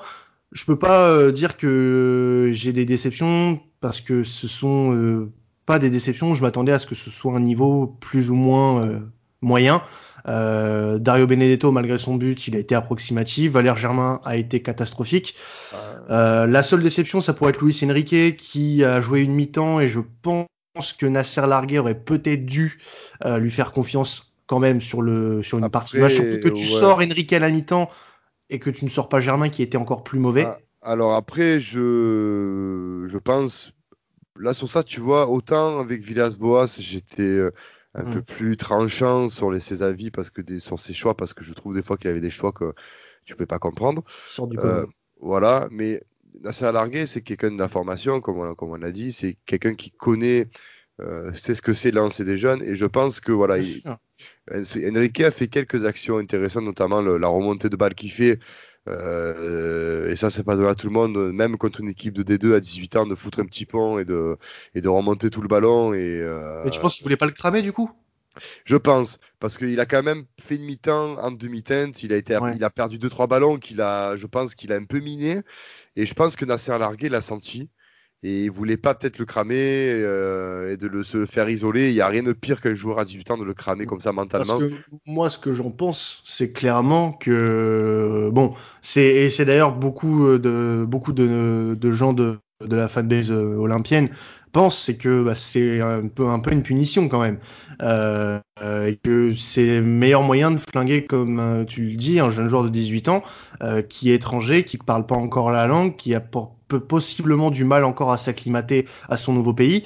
je 0.52 0.66
peux 0.66 0.78
pas 0.78 1.32
dire 1.32 1.58
que 1.58 2.50
j'ai 2.54 2.74
des 2.74 2.86
déceptions 2.86 3.60
parce 3.82 4.02
que 4.02 4.24
ce 4.24 4.48
sont 4.48 5.28
pas 5.66 5.80
des 5.80 5.90
déceptions. 5.90 6.36
Je 6.36 6.44
m'attendais 6.44 6.72
à 6.72 6.80
ce 6.80 6.86
que 6.86 6.94
ce 6.94 7.10
soit 7.10 7.36
un 7.36 7.40
niveau 7.40 7.88
plus 8.00 8.30
ou 8.30 8.36
moins 8.36 9.02
moyen. 9.42 9.82
Dario 10.26 11.26
Benedetto, 11.26 11.72
malgré 11.72 11.98
son 11.98 12.16
but, 12.16 12.48
il 12.48 12.56
a 12.56 12.60
été 12.60 12.76
approximatif. 12.76 13.52
Valère 13.52 13.78
Germain 13.78 14.22
a 14.26 14.38
été 14.38 14.62
catastrophique. 14.62 15.36
la 16.08 16.62
seule 16.62 16.84
déception, 16.84 17.20
ça 17.20 17.34
pourrait 17.34 17.50
être 17.50 17.62
Luis 17.62 17.80
Enrique 17.84 18.38
qui 18.38 18.84
a 18.84 19.02
joué 19.02 19.22
une 19.22 19.34
mi-temps 19.34 19.80
et 19.80 19.88
je 19.88 20.02
pense 20.22 20.46
pense 20.74 20.94
que 20.94 21.06
Nasser 21.06 21.46
Largué 21.48 21.80
aurait 21.80 22.00
peut-être 22.00 22.46
dû 22.46 22.80
euh, 23.26 23.38
lui 23.38 23.52
faire 23.52 23.72
confiance 23.72 24.34
quand 24.48 24.60
même 24.60 24.82
sur 24.82 25.02
le 25.02 25.42
sur 25.42 25.58
une 25.60 25.70
partie 25.70 25.96
du 25.96 26.02
match. 26.02 26.16
Surtout 26.16 26.40
que 26.40 26.50
tu 26.50 26.66
sors 26.66 27.00
Enrique 27.00 27.32
à 27.34 27.40
la 27.40 27.50
mi-temps 27.50 27.90
et 28.50 28.60
que 28.60 28.70
tu 28.70 28.86
ne 28.86 28.90
sors 28.90 29.10
pas 29.10 29.22
Germain 29.22 29.50
qui 29.50 29.62
était 29.62 29.78
encore 29.78 30.04
plus 30.04 30.20
mauvais. 30.20 30.46
Ah, 30.46 30.60
alors 30.82 31.14
après, 31.14 31.60
je 31.60 33.06
je 33.08 33.18
pense 33.18 33.74
là 34.38 34.54
sur 34.54 34.68
ça, 34.70 34.84
tu 34.84 35.00
vois, 35.00 35.30
autant 35.30 35.80
avec 35.80 36.02
Villas-Boas, 36.02 36.78
j'étais 36.80 37.22
euh, 37.22 37.52
un 37.94 38.04
peu 38.04 38.20
mm. 38.20 38.24
plus 38.24 38.58
tranchant 38.58 39.30
sur 39.30 39.52
les, 39.52 39.60
ses 39.60 39.84
avis 39.84 40.12
parce 40.12 40.30
que 40.30 40.42
des, 40.42 40.60
sur 40.60 40.80
ses 40.80 40.94
choix 40.94 41.16
parce 41.16 41.34
que 41.34 41.44
je 41.44 41.54
trouve 41.54 41.76
des 41.76 41.84
fois 41.84 41.98
qu'il 41.98 42.08
y 42.08 42.12
avait 42.12 42.22
des 42.22 42.32
choix 42.32 42.52
que 42.52 42.74
tu 43.26 43.36
peux 43.36 43.46
pas 43.46 43.60
comprendre. 43.60 44.04
du 44.50 44.60
euh, 44.60 44.86
voilà, 45.22 45.68
mais 45.72 46.02
Nasser 46.42 46.72
Largué, 46.72 47.06
c'est 47.06 47.22
quelqu'un 47.22 47.52
d'information, 47.52 48.22
comme 48.22 48.40
on, 48.40 48.56
comme 48.56 48.72
on 48.72 48.82
a 48.82 48.92
dit, 48.92 49.12
c'est 49.12 49.38
quelqu'un 49.46 49.76
qui 49.76 49.92
connaît, 49.92 50.48
euh, 51.00 51.32
c'est 51.34 51.56
ce 51.56 51.62
que 51.62 51.74
c'est 51.74 51.92
lancer 51.92 52.26
des 52.26 52.38
jeunes, 52.38 52.62
et 52.64 52.76
je 52.76 52.86
pense 52.86 53.20
que 53.20 53.32
voilà, 53.32 53.58
il, 53.58 53.82
Enrique 54.52 55.22
a 55.22 55.32
fait 55.32 55.48
quelques 55.48 55.86
actions 55.86 56.18
intéressantes, 56.18 56.66
notamment 56.66 57.02
la 57.02 57.28
remontée 57.28 57.70
de 57.70 57.76
balle 57.76 57.96
qu'il 57.96 58.12
fait. 58.12 58.40
Euh, 58.90 60.10
et 60.10 60.16
ça, 60.16 60.30
c'est 60.30 60.44
pas 60.44 60.62
à 60.68 60.76
tout 60.76 60.88
le 60.88 60.94
monde, 60.94 61.32
même 61.32 61.58
contre 61.58 61.82
une 61.82 61.90
équipe 61.90 62.14
de 62.14 62.24
D2 62.24 62.56
à 62.56 62.60
18 62.60 62.96
ans, 62.98 63.06
de 63.06 63.16
foutre 63.16 63.40
un 63.40 63.46
petit 63.46 63.66
pont 63.66 63.98
et 63.98 64.06
de, 64.06 64.38
et 64.76 64.82
de 64.82 64.90
remonter 64.90 65.30
tout 65.30 65.42
le 65.42 65.48
ballon. 65.48 65.94
Et, 65.94 66.20
euh, 66.22 66.62
Mais 66.66 66.72
tu 66.72 66.80
penses 66.80 66.96
qu'il 66.96 67.04
voulait 67.04 67.18
pas 67.18 67.26
le 67.26 67.32
cramer 67.32 67.62
du 67.62 67.72
coup? 67.72 67.90
Je 68.66 68.76
pense, 68.76 69.20
parce 69.40 69.58
qu'il 69.58 69.80
a 69.80 69.86
quand 69.86 70.04
même 70.04 70.26
fait 70.42 70.56
une 70.56 70.64
mi-temps 70.64 71.18
en 71.18 71.32
demi-teinte. 71.32 72.04
Il 72.04 72.14
a 72.14 72.18
été, 72.18 72.38
il 72.56 72.64
a 72.64 72.70
perdu 72.70 72.98
deux 72.98 73.10
trois 73.10 73.28
ballons 73.28 73.58
qu'il 73.58 73.82
a, 73.82 74.16
je 74.16 74.28
pense 74.28 74.56
qu'il 74.56 74.72
a 74.72 74.76
un 74.76 74.86
peu 74.86 75.00
miné. 75.00 75.42
Et 75.96 76.06
je 76.06 76.14
pense 76.14 76.36
que 76.36 76.46
Nasser 76.46 76.78
Largué 76.78 77.10
l'a 77.10 77.22
senti 77.22 77.70
et 78.24 78.46
il 78.46 78.52
voulait 78.52 78.78
pas 78.78 78.96
peut-être 78.96 79.20
le 79.20 79.26
cramer 79.26 79.56
euh, 79.58 80.72
et 80.72 80.78
de 80.78 80.88
le 80.88 81.04
se 81.04 81.26
faire 81.26 81.50
isoler. 81.50 81.90
Il 81.90 81.96
y 81.96 82.02
a 82.02 82.08
rien 82.08 82.24
de 82.24 82.32
pire 82.32 82.62
qu'un 82.62 82.74
joueur 82.74 83.00
à 83.00 83.06
18 83.06 83.32
ans 83.32 83.38
de 83.38 83.44
le 83.44 83.54
cramer 83.54 83.86
comme 83.86 84.00
ça 84.00 84.14
mentalement. 84.14 84.60
Parce 84.60 84.72
que 84.72 84.76
moi, 85.06 85.30
ce 85.30 85.38
que 85.38 85.52
j'en 85.52 85.72
pense, 85.72 86.24
c'est 86.26 86.54
clairement 86.54 87.12
que 87.12 88.30
bon, 88.32 88.54
c'est 88.82 89.06
et 89.06 89.30
c'est 89.30 89.46
d'ailleurs 89.46 89.76
beaucoup 89.76 90.38
de 90.38 90.86
beaucoup 90.88 91.12
de, 91.12 91.78
de 91.80 91.92
gens 91.92 92.14
de 92.14 92.40
de 92.62 92.76
la 92.78 92.88
fanbase 92.88 93.32
euh, 93.32 93.58
olympienne 93.58 94.10
pense, 94.54 94.80
c'est 94.80 94.96
que 94.96 95.24
bah, 95.24 95.36
c'est 95.36 95.82
un 95.82 96.08
peu, 96.08 96.30
un 96.30 96.40
peu 96.40 96.52
une 96.54 96.64
punition 96.64 97.10
quand 97.10 97.20
même. 97.20 97.40
Euh, 97.82 98.40
et 98.62 98.96
que 98.96 99.36
c'est 99.36 99.66
le 99.66 99.82
meilleur 99.82 100.22
moyen 100.22 100.52
de 100.52 100.58
flinguer, 100.58 101.06
comme 101.06 101.40
euh, 101.40 101.66
tu 101.66 101.82
le 101.82 101.96
dis, 101.96 102.20
un 102.20 102.30
jeune 102.30 102.48
joueur 102.48 102.64
de 102.64 102.70
18 102.70 103.10
ans 103.10 103.24
euh, 103.62 103.82
qui 103.82 104.12
est 104.12 104.16
étranger, 104.16 104.64
qui 104.64 104.78
ne 104.78 104.84
parle 104.84 105.06
pas 105.06 105.16
encore 105.16 105.52
la 105.52 105.68
langue, 105.68 105.96
qui 105.98 106.16
a 106.16 106.22
possiblement 106.22 107.52
du 107.52 107.66
mal 107.66 107.84
encore 107.84 108.12
à 108.12 108.18
s'acclimater 108.18 108.88
à 109.10 109.18
son 109.18 109.34
nouveau 109.34 109.54
pays. 109.54 109.84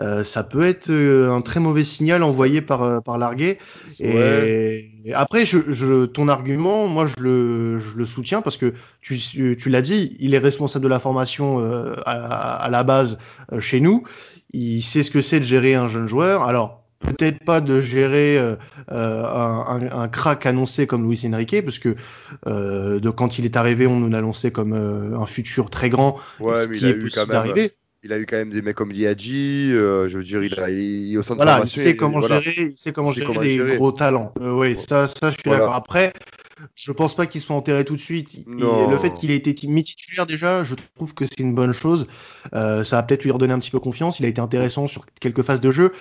Euh, 0.00 0.22
ça 0.22 0.44
peut 0.44 0.62
être 0.62 0.90
euh, 0.90 1.32
un 1.32 1.40
très 1.40 1.58
mauvais 1.58 1.82
signal 1.82 2.22
envoyé 2.22 2.60
par 2.60 2.82
euh, 2.82 3.00
par 3.00 3.18
Larguet. 3.18 3.58
Et, 4.00 4.90
après, 5.14 5.44
je, 5.44 5.58
je, 5.68 6.06
ton 6.06 6.28
argument, 6.28 6.86
moi, 6.86 7.06
je 7.06 7.22
le, 7.22 7.78
je 7.78 7.96
le 7.96 8.04
soutiens 8.04 8.42
parce 8.42 8.56
que 8.56 8.74
tu, 9.00 9.18
tu 9.18 9.70
l'as 9.70 9.82
dit, 9.82 10.16
il 10.20 10.34
est 10.34 10.38
responsable 10.38 10.84
de 10.84 10.88
la 10.88 10.98
formation 10.98 11.58
à, 12.04 12.10
à, 12.12 12.68
la 12.68 12.82
base 12.82 13.18
chez 13.58 13.80
nous. 13.80 14.04
Il 14.52 14.82
sait 14.82 15.02
ce 15.02 15.10
que 15.10 15.22
c'est 15.22 15.40
de 15.40 15.44
gérer 15.44 15.74
un 15.74 15.88
jeune 15.88 16.06
joueur. 16.06 16.44
Alors 16.44 16.84
peut-être 17.00 17.42
pas 17.44 17.60
de 17.60 17.80
gérer 17.80 18.36
euh, 18.38 18.56
un, 18.88 19.80
un, 19.90 20.08
crack 20.08 20.44
annoncé 20.44 20.86
comme 20.86 21.08
Luis 21.08 21.22
Enrique, 21.26 21.64
parce 21.64 21.78
que 21.78 21.96
de 22.46 23.10
quand 23.10 23.38
il 23.38 23.46
est 23.46 23.56
arrivé, 23.56 23.86
on 23.86 23.98
nous 23.98 24.10
l'annonçait 24.10 24.50
comme 24.50 24.74
un 24.74 25.26
futur 25.26 25.70
très 25.70 25.88
grand, 25.88 26.18
ouais, 26.40 26.66
ce 26.66 26.68
qui 26.68 26.86
est 26.86 26.94
possible 26.94 27.32
d'arriver 27.32 27.77
il 28.02 28.12
a 28.12 28.18
eu 28.18 28.26
quand 28.26 28.36
même 28.36 28.50
des 28.50 28.62
mecs 28.62 28.76
comme 28.76 28.92
Liadji, 28.92 29.72
euh, 29.72 30.08
je 30.08 30.18
veux 30.18 30.24
dire, 30.24 30.42
il 30.42 30.58
a 30.58 30.70
il, 30.70 31.16
au 31.18 31.22
centre 31.22 31.42
voilà, 31.42 31.60
il 31.64 31.68
sait 31.68 31.96
comment 31.96 32.22
gérer, 32.22 32.54
il 32.70 32.76
sait 32.76 32.92
comment 32.92 33.10
gérer 33.10 33.56
des 33.56 33.76
gros 33.76 33.92
talents. 33.92 34.32
Euh, 34.40 34.52
oui, 34.52 34.76
ça, 34.76 35.08
ça, 35.08 35.30
je 35.30 35.34
suis 35.34 35.50
d'accord. 35.50 35.74
Après, 35.74 36.12
je 36.74 36.92
pense 36.92 37.14
pas 37.14 37.26
qu'il 37.26 37.40
soit 37.40 37.56
enterré 37.56 37.84
tout 37.84 37.96
de 37.96 38.00
suite. 38.00 38.38
le 38.46 38.96
fait 38.98 39.14
qu'il 39.14 39.30
ait 39.30 39.36
été 39.36 39.66
mis 39.66 39.82
titulaire 39.82 40.26
déjà, 40.26 40.64
je 40.64 40.74
trouve 40.96 41.14
que 41.14 41.26
c'est 41.26 41.40
une 41.40 41.54
bonne 41.54 41.72
chose. 41.72 42.06
Euh, 42.54 42.84
ça 42.84 42.96
va 42.96 43.02
peut-être 43.02 43.24
lui 43.24 43.30
redonner 43.30 43.52
un 43.52 43.58
petit 43.58 43.70
peu 43.70 43.80
confiance. 43.80 44.20
Il 44.20 44.26
a 44.26 44.28
été 44.28 44.40
intéressant 44.40 44.86
sur 44.86 45.04
quelques 45.20 45.42
phases 45.42 45.60
de 45.60 45.70
jeu. 45.70 45.92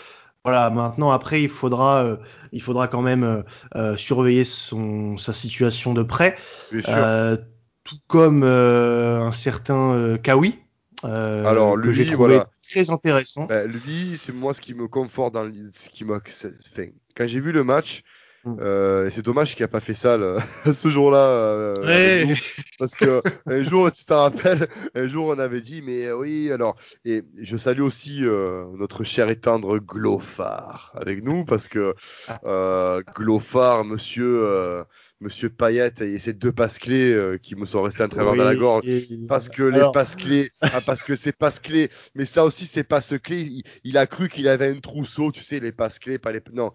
Voilà, 0.47 0.69
maintenant 0.69 1.11
après 1.11 1.41
il 1.41 1.49
faudra, 1.49 2.05
euh, 2.05 2.15
il 2.53 2.61
faudra 2.61 2.87
quand 2.87 3.01
même 3.01 3.25
euh, 3.25 3.41
euh, 3.75 3.97
surveiller 3.97 4.45
son, 4.45 5.17
sa 5.17 5.33
situation 5.33 5.93
de 5.93 6.03
près, 6.03 6.37
tout 6.71 7.97
comme 8.07 8.43
un 8.43 9.31
certain 9.33 10.17
Kawi, 10.23 10.57
euh, 11.05 11.45
Alors 11.45 11.75
lui, 11.75 12.09
que 12.09 12.15
voilà. 12.15 12.49
très 12.63 12.89
intéressant. 12.89 13.45
Ben, 13.45 13.69
lui, 13.69 14.15
c'est 14.17 14.33
moi 14.33 14.53
ce 14.53 14.61
qui 14.61 14.73
me 14.73 14.87
conforte 14.87 15.33
dans 15.33 15.49
ce 15.71 15.89
qui 15.89 16.03
m'a 16.05 16.19
fait. 16.25 16.93
Quand 17.15 17.27
j'ai 17.27 17.39
vu 17.39 17.51
le 17.51 17.63
match, 17.63 18.01
mm. 18.45 18.57
euh, 18.59 19.09
c'est 19.11 19.23
dommage 19.23 19.55
qu'il 19.55 19.63
a 19.63 19.67
pas 19.67 19.79
fait 19.79 19.93
ça 19.93 20.17
ce 20.71 20.89
jour-là. 20.89 21.17
Euh, 21.17 22.35
parce 22.79 22.95
que 22.95 23.21
un 23.45 23.63
jour, 23.63 23.91
tu 23.91 24.05
te 24.05 24.13
rappelles, 24.13 24.67
un 24.95 25.07
jour 25.07 25.27
on 25.27 25.39
avait 25.39 25.61
dit, 25.61 25.83
mais 25.83 26.11
oui, 26.11 26.51
alors, 26.51 26.75
et 27.05 27.21
je 27.39 27.57
salue 27.57 27.81
aussi 27.81 28.21
notre 28.21 29.03
cher 29.03 29.29
et 29.29 29.35
tendre 29.35 29.77
Glofar 29.77 30.91
avec 30.95 31.23
nous 31.23 31.45
parce 31.45 31.67
que 31.67 31.93
ah. 32.27 32.99
Glofar, 33.15 33.85
monsieur 33.85 34.83
Monsieur 35.19 35.49
Payet 35.49 35.93
et 36.01 36.19
ces 36.19 36.33
deux 36.33 36.51
passes 36.51 36.77
clés 36.77 37.11
euh, 37.11 37.37
qui 37.37 37.55
me 37.55 37.65
sont 37.65 37.81
restés 37.81 38.03
à 38.03 38.07
travers 38.07 38.33
de 38.33 38.43
la 38.43 38.55
gorge. 38.55 38.85
Parce 39.27 39.49
que 39.49 39.63
les 39.63 39.83
passes 39.91 40.15
clés, 40.15 40.51
ah, 40.61 40.79
parce 40.85 41.01
que 41.01 41.15
c'est 41.15 41.35
passes 41.35 41.59
clés, 41.59 41.89
mais 42.13 42.25
ça 42.25 42.45
aussi 42.45 42.67
c'est 42.67 42.83
passes 42.83 43.15
clés. 43.23 43.63
Il, 43.83 43.97
a 43.97 44.05
cru 44.05 44.29
qu'il 44.29 44.47
avait 44.47 44.69
un 44.69 44.79
trousseau, 44.79 45.31
tu 45.31 45.41
sais, 45.41 45.59
les 45.59 45.71
passes 45.71 45.97
clés, 45.97 46.19
pas 46.19 46.31
les. 46.31 46.41
Non, 46.53 46.71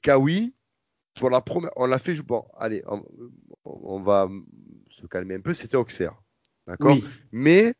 Kawi, 0.00 0.54
la 1.28 1.40
première, 1.40 1.72
on 1.74 1.86
l'a 1.86 1.98
fait. 1.98 2.14
Bon, 2.22 2.44
allez, 2.56 2.84
on, 3.64 4.00
va 4.00 4.28
se 4.88 5.06
calmer 5.06 5.34
un 5.34 5.40
peu. 5.40 5.52
C'était 5.52 5.76
Auxerre, 5.76 6.14
d'accord? 6.68 6.96
Mais 7.32 7.74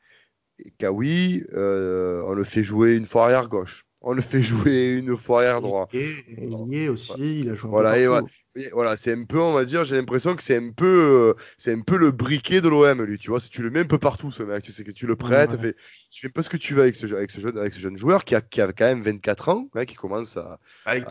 Kawi, 0.78 1.44
euh, 1.52 2.22
on 2.26 2.34
le 2.34 2.44
fait 2.44 2.64
jouer 2.64 2.96
une 2.96 3.06
fois 3.06 3.24
arrière 3.24 3.48
gauche. 3.48 3.86
On 4.02 4.12
le 4.12 4.22
fait 4.22 4.42
jouer 4.42 4.90
une 4.90 5.16
fois 5.16 5.40
arrière 5.40 5.60
droit. 5.60 5.88
Il 5.92 6.68
y 6.70 6.84
est 6.84 6.88
aussi, 6.88 7.40
il 7.40 7.50
a 7.50 7.54
joué. 7.54 7.70
Voilà, 7.70 7.98
et 7.98 8.68
voilà, 8.72 8.96
c'est 8.96 9.12
un 9.14 9.24
peu, 9.24 9.40
on 9.40 9.54
va 9.54 9.64
dire, 9.64 9.82
j'ai 9.84 9.96
l'impression 9.96 10.36
que 10.36 10.42
c'est 10.42 10.56
un 10.56 10.72
peu, 10.72 11.34
euh, 11.36 11.42
c'est 11.56 11.72
un 11.72 11.80
peu 11.80 11.96
le 11.96 12.10
briquet 12.10 12.60
de 12.60 12.68
l'OM, 12.68 13.02
lui, 13.02 13.16
tu 13.16 13.30
vois. 13.30 13.40
Si 13.40 13.48
tu 13.48 13.62
le 13.62 13.70
mets 13.70 13.80
un 13.80 13.86
peu 13.86 13.98
partout, 13.98 14.30
ce 14.30 14.42
mec, 14.42 14.62
tu 14.62 14.72
sais 14.72 14.84
que 14.84 14.90
tu 14.90 15.06
le 15.06 15.16
prêtes, 15.16 15.56
fait, 15.56 15.74
tu 16.10 16.20
fais 16.20 16.28
pas 16.28 16.42
ce 16.42 16.50
que 16.50 16.58
tu 16.58 16.74
veux 16.74 16.82
avec 16.82 16.94
ce, 16.94 17.06
avec 17.14 17.30
ce 17.30 17.40
jeune, 17.40 17.56
avec 17.56 17.72
ce 17.72 17.80
jeune 17.80 17.96
joueur 17.96 18.24
qui 18.24 18.34
a, 18.34 18.42
qui 18.42 18.60
a 18.60 18.70
quand 18.72 18.84
même 18.84 19.02
24 19.02 19.48
ans, 19.48 19.68
hein, 19.74 19.86
qui 19.86 19.94
commence 19.94 20.36
à, 20.36 20.58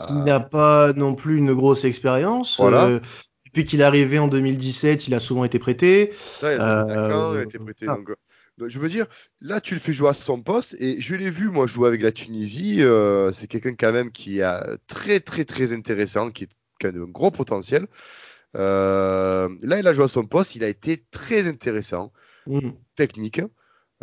qui 0.07 0.13
n'a 0.13 0.39
pas 0.39 0.93
non 0.93 1.15
plus 1.15 1.37
une 1.37 1.53
grosse 1.53 1.83
expérience. 1.83 2.57
Voilà. 2.59 2.85
Euh, 2.85 2.99
depuis 3.45 3.65
qu'il 3.65 3.81
est 3.81 3.85
arrivé 3.85 4.19
en 4.19 4.27
2017, 4.27 5.07
il 5.07 5.15
a 5.15 5.19
souvent 5.19 5.43
été 5.43 5.57
prêté. 5.57 6.13
Ça, 6.29 6.53
il 6.53 6.61
a, 6.61 6.85
euh, 6.85 7.33
il 7.33 7.39
a 7.39 7.43
été 7.43 7.57
prêté. 7.57 7.85
Donc, 7.87 8.11
je 8.67 8.79
veux 8.79 8.89
dire, 8.89 9.07
là, 9.39 9.61
tu 9.61 9.73
le 9.73 9.79
fais 9.79 9.93
jouer 9.93 10.09
à 10.09 10.13
son 10.13 10.41
poste, 10.41 10.75
et 10.79 10.99
je 11.01 11.15
l'ai 11.15 11.29
vu, 11.29 11.49
moi, 11.49 11.65
jouer 11.65 11.87
avec 11.87 12.01
la 12.01 12.11
Tunisie. 12.11 12.81
Euh, 12.81 13.31
c'est 13.31 13.47
quelqu'un 13.47 13.75
quand 13.75 13.91
même 13.91 14.11
qui 14.11 14.39
est 14.39 14.77
très, 14.87 15.19
très, 15.19 15.45
très 15.45 15.73
intéressant, 15.73 16.31
qui 16.31 16.45
est 16.45 16.49
qui 16.81 16.87
a 16.87 16.89
un 16.89 17.05
gros 17.05 17.31
potentiel. 17.31 17.87
Euh, 18.57 19.47
là, 19.61 19.79
il 19.79 19.87
a 19.87 19.93
joué 19.93 20.05
à 20.05 20.07
son 20.07 20.25
poste, 20.25 20.55
il 20.55 20.63
a 20.63 20.67
été 20.67 21.03
très 21.11 21.47
intéressant, 21.47 22.11
mm. 22.47 22.71
technique. 22.95 23.41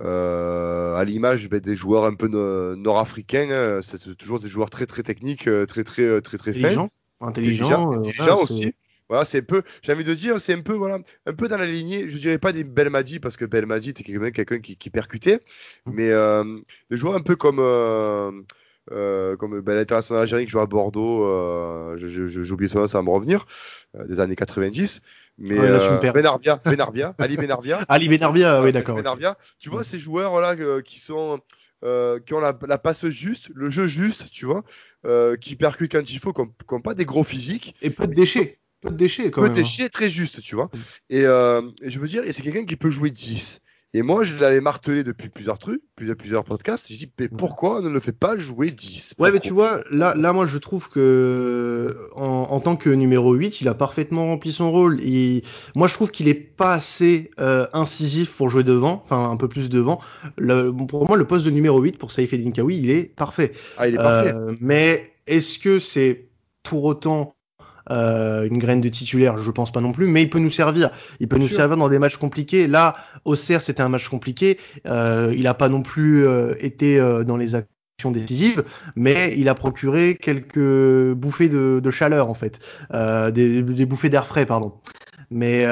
Euh, 0.01 0.95
à 0.95 1.05
l'image 1.05 1.49
ben, 1.49 1.59
des 1.59 1.75
joueurs 1.75 2.05
un 2.05 2.15
peu 2.15 2.29
nord-africains, 2.29 3.51
hein, 3.51 3.81
c'est 3.83 4.17
toujours 4.17 4.39
des 4.39 4.49
joueurs 4.49 4.71
très 4.71 4.87
très 4.87 5.03
techniques, 5.03 5.51
très 5.67 5.83
très 5.83 6.21
très 6.21 6.39
très 6.39 6.53
fins, 6.53 6.89
intelligent, 7.21 7.93
intelligent, 7.93 8.41
aussi. 8.41 8.75
Voilà, 9.09 9.25
c'est 9.25 9.39
un 9.39 9.43
peu, 9.43 9.63
j'ai 9.83 9.93
envie 9.93 10.05
de 10.05 10.15
dire, 10.15 10.41
c'est 10.41 10.55
un 10.55 10.61
peu 10.61 10.75
voilà, 10.75 10.99
un 11.27 11.33
peu 11.33 11.49
dans 11.49 11.57
la 11.57 11.67
lignée, 11.67 12.09
je 12.09 12.19
dirais 12.19 12.39
pas 12.39 12.53
des 12.53 12.65
Belmadi 12.65 13.21
parce 13.21 13.37
que 13.37 13.45
Belmadi 13.45 13.91
était 13.91 14.03
quelqu'un 14.05 14.59
qui, 14.59 14.77
qui 14.77 14.91
percutait, 14.91 15.41
mm. 15.87 15.93
mais 15.93 16.11
des 16.91 16.97
joueurs 16.97 17.15
un 17.15 17.21
peu 17.21 17.37
comme 17.37 17.61
euh, 18.93 19.37
comme 19.37 19.61
ben, 19.61 19.75
l'international 19.75 20.23
algérien 20.23 20.45
qui 20.45 20.51
joue 20.51 20.61
à 20.61 20.67
Bordeaux, 20.67 21.25
euh, 21.25 21.97
j'ai 21.97 22.53
oublié 22.53 22.69
son 22.69 22.81
nom, 22.81 22.87
ça 22.87 22.99
va 22.99 23.03
me 23.03 23.11
revenir, 23.11 23.47
euh, 23.97 24.05
des 24.07 24.21
années 24.21 24.37
90. 24.37 25.03
Mais 25.39 25.59
euh, 25.59 25.99
Benarbia, 25.99 26.59
Benarbia, 26.65 27.15
Ali 27.19 27.37
Benarbia. 27.37 27.81
Ali 27.89 28.09
Benarbia, 28.09 28.63
oui 28.63 28.73
d'accord. 28.73 28.97
Benarbia, 28.97 29.37
tu 29.59 29.71
vois 29.71 29.85
ces 29.85 29.99
joueurs 29.99 30.41
là 30.41 30.57
qui 30.83 30.99
sont 30.99 31.41
qui 31.83 32.35
ont 32.35 32.41
la, 32.41 32.55
passe 32.55 33.09
juste, 33.09 33.51
le 33.55 33.71
jeu 33.71 33.87
juste, 33.87 34.31
tu 34.31 34.47
vois, 34.47 34.65
qui 35.41 35.55
percutent 35.55 35.93
quand 35.93 36.11
il 36.11 36.19
faut, 36.19 36.33
qui 36.33 36.43
n'ont 36.73 36.81
pas 36.81 36.95
des 36.95 37.05
gros 37.05 37.25
physiques. 37.25 37.77
Et 37.83 37.91
peu 37.91 38.07
de 38.07 38.15
déchets. 38.15 38.59
Peu 38.81 38.91
de 38.91 38.97
déchets 38.97 39.31
quand 39.31 39.43
peu 39.43 39.49
même. 39.49 39.51
Peu 39.51 39.57
de 39.57 39.61
hein. 39.61 39.63
déchets, 39.63 39.89
très 39.89 40.11
juste, 40.11 40.41
tu 40.41 40.55
vois. 40.55 40.67
Mm. 40.67 40.79
Et, 41.11 41.21
et, 41.21 41.91
je 41.91 41.99
veux 41.99 42.09
dire, 42.09 42.25
et 42.25 42.33
c'est 42.33 42.43
quelqu'un 42.43 42.65
qui 42.65 42.77
peut 42.77 42.91
jouer 42.91 43.11
10. 43.11 43.61
Et 43.95 44.03
moi, 44.03 44.23
je 44.23 44.37
l'avais 44.37 44.61
martelé 44.61 45.03
depuis 45.03 45.31
plusieurs 45.31 45.59
trucs, 45.59 45.81
plusieurs, 45.97 46.17
plusieurs 46.17 46.45
podcasts. 46.45 46.93
Je 46.93 46.97
dis, 46.97 47.11
mais 47.19 47.29
pourquoi 47.29 47.79
on 47.79 47.83
ne 47.83 47.89
le 47.89 48.01
fait 48.01 48.13
pas 48.13 48.37
jouer 48.37 48.71
10 48.71 49.15
Ouais, 49.19 49.33
mais 49.33 49.41
tu 49.41 49.55
vois, 49.55 49.81
là, 49.91 50.15
là, 50.15 50.35
moi, 50.35 50.45
je 50.45 50.59
trouve 50.59 50.91
que 50.91 52.11
en, 52.15 52.61
tant 52.61 52.77
que 52.77 52.91
numéro 52.91 53.33
8, 53.33 53.63
il 53.63 53.69
a 53.69 53.75
parfaitement 53.75 54.27
rempli 54.27 54.53
son 54.53 54.71
rôle. 54.71 55.01
Et 55.01 55.43
moi, 55.75 55.89
je 55.89 55.95
trouve 55.95 56.11
qu'il 56.11 56.29
est 56.29 56.35
pas 56.35 56.75
assez 56.75 57.31
euh, 57.41 57.67
incisif 57.73 58.37
pour 58.37 58.51
jouer 58.51 58.63
devant, 58.63 59.03
enfin, 59.05 59.31
un 59.31 59.37
peu 59.39 59.49
plus 59.49 59.71
devant. 59.71 60.01
Le, 60.37 60.71
pour 60.71 61.09
moi, 61.09 61.17
le 61.17 61.27
poste 61.27 61.47
de 61.47 61.51
numéro 61.51 61.81
8 61.81 61.97
pour 61.97 62.13
Saïf 62.13 62.35
Edinkawi, 62.35 62.77
il 62.77 62.91
est 62.91 63.05
parfait. 63.17 63.53
Ah, 63.79 63.89
il 63.89 63.95
est 63.95 63.97
parfait. 63.99 64.35
Euh, 64.35 64.55
mais 64.61 65.15
est-ce 65.27 65.59
que 65.59 65.79
c'est 65.79 66.29
pour 66.63 66.85
autant 66.85 67.38
euh, 67.91 68.47
une 68.47 68.59
graine 68.59 68.81
de 68.81 68.89
titulaire, 68.89 69.39
je 69.39 69.51
pense 69.51 69.73
pas 69.73 69.81
non 69.81 69.93
plus, 69.93 70.07
mais 70.07 70.23
il 70.23 70.31
peut 70.31 70.39
nous 70.39 70.51
servir. 70.51 70.91
Il 71.21 71.29
peut 71.29 71.39
nous 71.39 71.49
servir 71.49 71.77
dans 71.77 71.89
des 71.89 71.99
matchs 71.99 72.17
compliqués. 72.17 72.67
Là, 72.67 72.97
au 73.25 73.35
CER, 73.35 73.61
c'était 73.61 73.83
un 73.83 73.89
match 73.89 74.09
compliqué. 74.09 74.59
Euh, 74.87 75.33
il 75.37 75.47
a 75.47 75.55
pas 75.55 75.69
non 75.69 75.83
plus 75.83 76.27
euh, 76.27 76.55
été 76.61 76.99
euh, 76.99 77.25
dans 77.25 77.37
les 77.37 77.55
actions 77.55 78.11
décisives, 78.13 78.65
mais 78.95 79.35
il 79.37 79.49
a 79.49 79.55
procuré 79.55 80.17
quelques 80.21 81.13
bouffées 81.15 81.49
de, 81.49 81.81
de 81.83 81.91
chaleur 81.91 82.31
en 82.31 82.35
fait, 82.35 82.61
des, 82.93 83.63
des, 83.63 83.87
bouffées 83.87 84.09
d'air 84.09 84.25
frais, 84.25 84.47
pardon. 84.47 84.75
Mais 85.33 85.67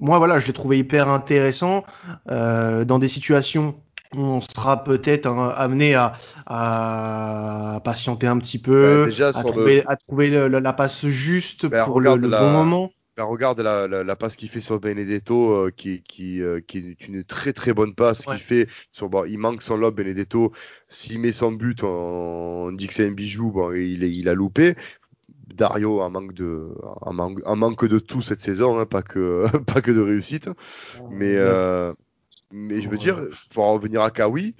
moi, 0.00 0.18
voilà, 0.18 0.38
je 0.38 0.46
l'ai 0.46 0.52
trouvé 0.52 0.78
hyper 0.78 1.08
intéressant 1.08 1.84
dans 2.26 2.98
des 2.98 3.08
situations 3.08 3.76
on 4.14 4.40
sera 4.40 4.84
peut-être 4.84 5.26
hein, 5.26 5.52
amené 5.56 5.94
à, 5.94 6.14
à, 6.46 7.80
patienter 7.84 8.26
un 8.26 8.38
petit 8.38 8.58
peu, 8.58 9.04
déjà, 9.06 9.28
à, 9.28 9.32
trouver, 9.32 9.84
à, 9.86 9.96
trouver, 9.96 10.48
la 10.48 10.72
passe 10.72 11.06
juste 11.06 11.66
ben, 11.66 11.84
pour 11.84 12.00
le, 12.00 12.16
bon 12.16 12.50
moment. 12.50 12.90
Ben, 13.16 13.24
regarde 13.24 13.60
la, 13.60 13.88
la, 13.88 14.16
passe 14.16 14.36
qu'il 14.36 14.48
fait 14.48 14.60
sur 14.60 14.78
Benedetto, 14.78 15.50
euh, 15.50 15.72
qui, 15.76 16.02
qui, 16.02 16.40
euh, 16.40 16.60
qui, 16.60 16.78
est 16.78 17.08
une 17.08 17.24
très 17.24 17.52
très 17.52 17.72
bonne 17.72 17.94
passe 17.94 18.26
qu'il 18.26 18.38
fait. 18.38 18.68
Sur, 18.92 19.08
bon, 19.08 19.24
il 19.24 19.38
manque 19.38 19.60
son 19.60 19.76
lob, 19.76 19.96
Benedetto. 19.96 20.52
S'il 20.88 21.18
met 21.18 21.32
son 21.32 21.50
but, 21.50 21.82
on, 21.82 22.70
dit 22.70 22.86
que 22.86 22.94
c'est 22.94 23.08
un 23.08 23.10
bijou. 23.10 23.50
Bon, 23.50 23.72
il, 23.72 24.04
il 24.04 24.28
a 24.28 24.34
loupé. 24.34 24.76
Dario 25.52 26.00
en 26.00 26.10
manque 26.10 26.32
de, 26.34 26.68
en 27.00 27.12
manque, 27.12 27.40
en 27.44 27.56
manque 27.56 27.86
de 27.86 27.98
tout 27.98 28.22
cette 28.22 28.40
saison, 28.40 28.78
hein, 28.78 28.86
pas 28.86 29.02
que, 29.02 29.46
pas 29.66 29.80
que 29.80 29.90
de 29.90 30.00
réussite. 30.00 30.48
Mais 31.10 31.34
euh, 31.36 31.92
mais 32.52 32.80
je 32.80 32.88
veux 32.88 32.98
dire, 32.98 33.18
pour 33.50 33.64
en 33.64 33.74
revenir 33.74 34.02
à 34.02 34.10
Kawi, 34.10 34.56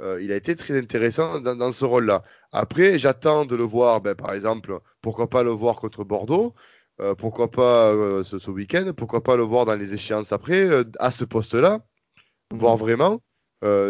euh, 0.00 0.20
il 0.22 0.32
a 0.32 0.36
été 0.36 0.54
très 0.56 0.78
intéressant 0.78 1.40
dans, 1.40 1.56
dans 1.56 1.72
ce 1.72 1.84
rôle-là. 1.84 2.22
Après, 2.52 2.98
j'attends 2.98 3.44
de 3.44 3.56
le 3.56 3.62
voir, 3.64 4.00
ben, 4.00 4.14
par 4.14 4.32
exemple, 4.32 4.78
pourquoi 5.00 5.28
pas 5.30 5.42
le 5.42 5.50
voir 5.50 5.76
contre 5.76 6.04
Bordeaux, 6.04 6.54
euh, 7.00 7.14
pourquoi 7.14 7.50
pas 7.50 7.92
euh, 7.92 8.22
ce, 8.22 8.38
ce 8.38 8.50
week-end, 8.50 8.92
pourquoi 8.96 9.22
pas 9.22 9.36
le 9.36 9.42
voir 9.42 9.64
dans 9.64 9.74
les 9.74 9.94
échéances 9.94 10.32
après, 10.32 10.68
à 10.98 11.10
ce 11.10 11.24
poste-là, 11.24 11.80
voir 12.52 12.76
vraiment 12.76 13.22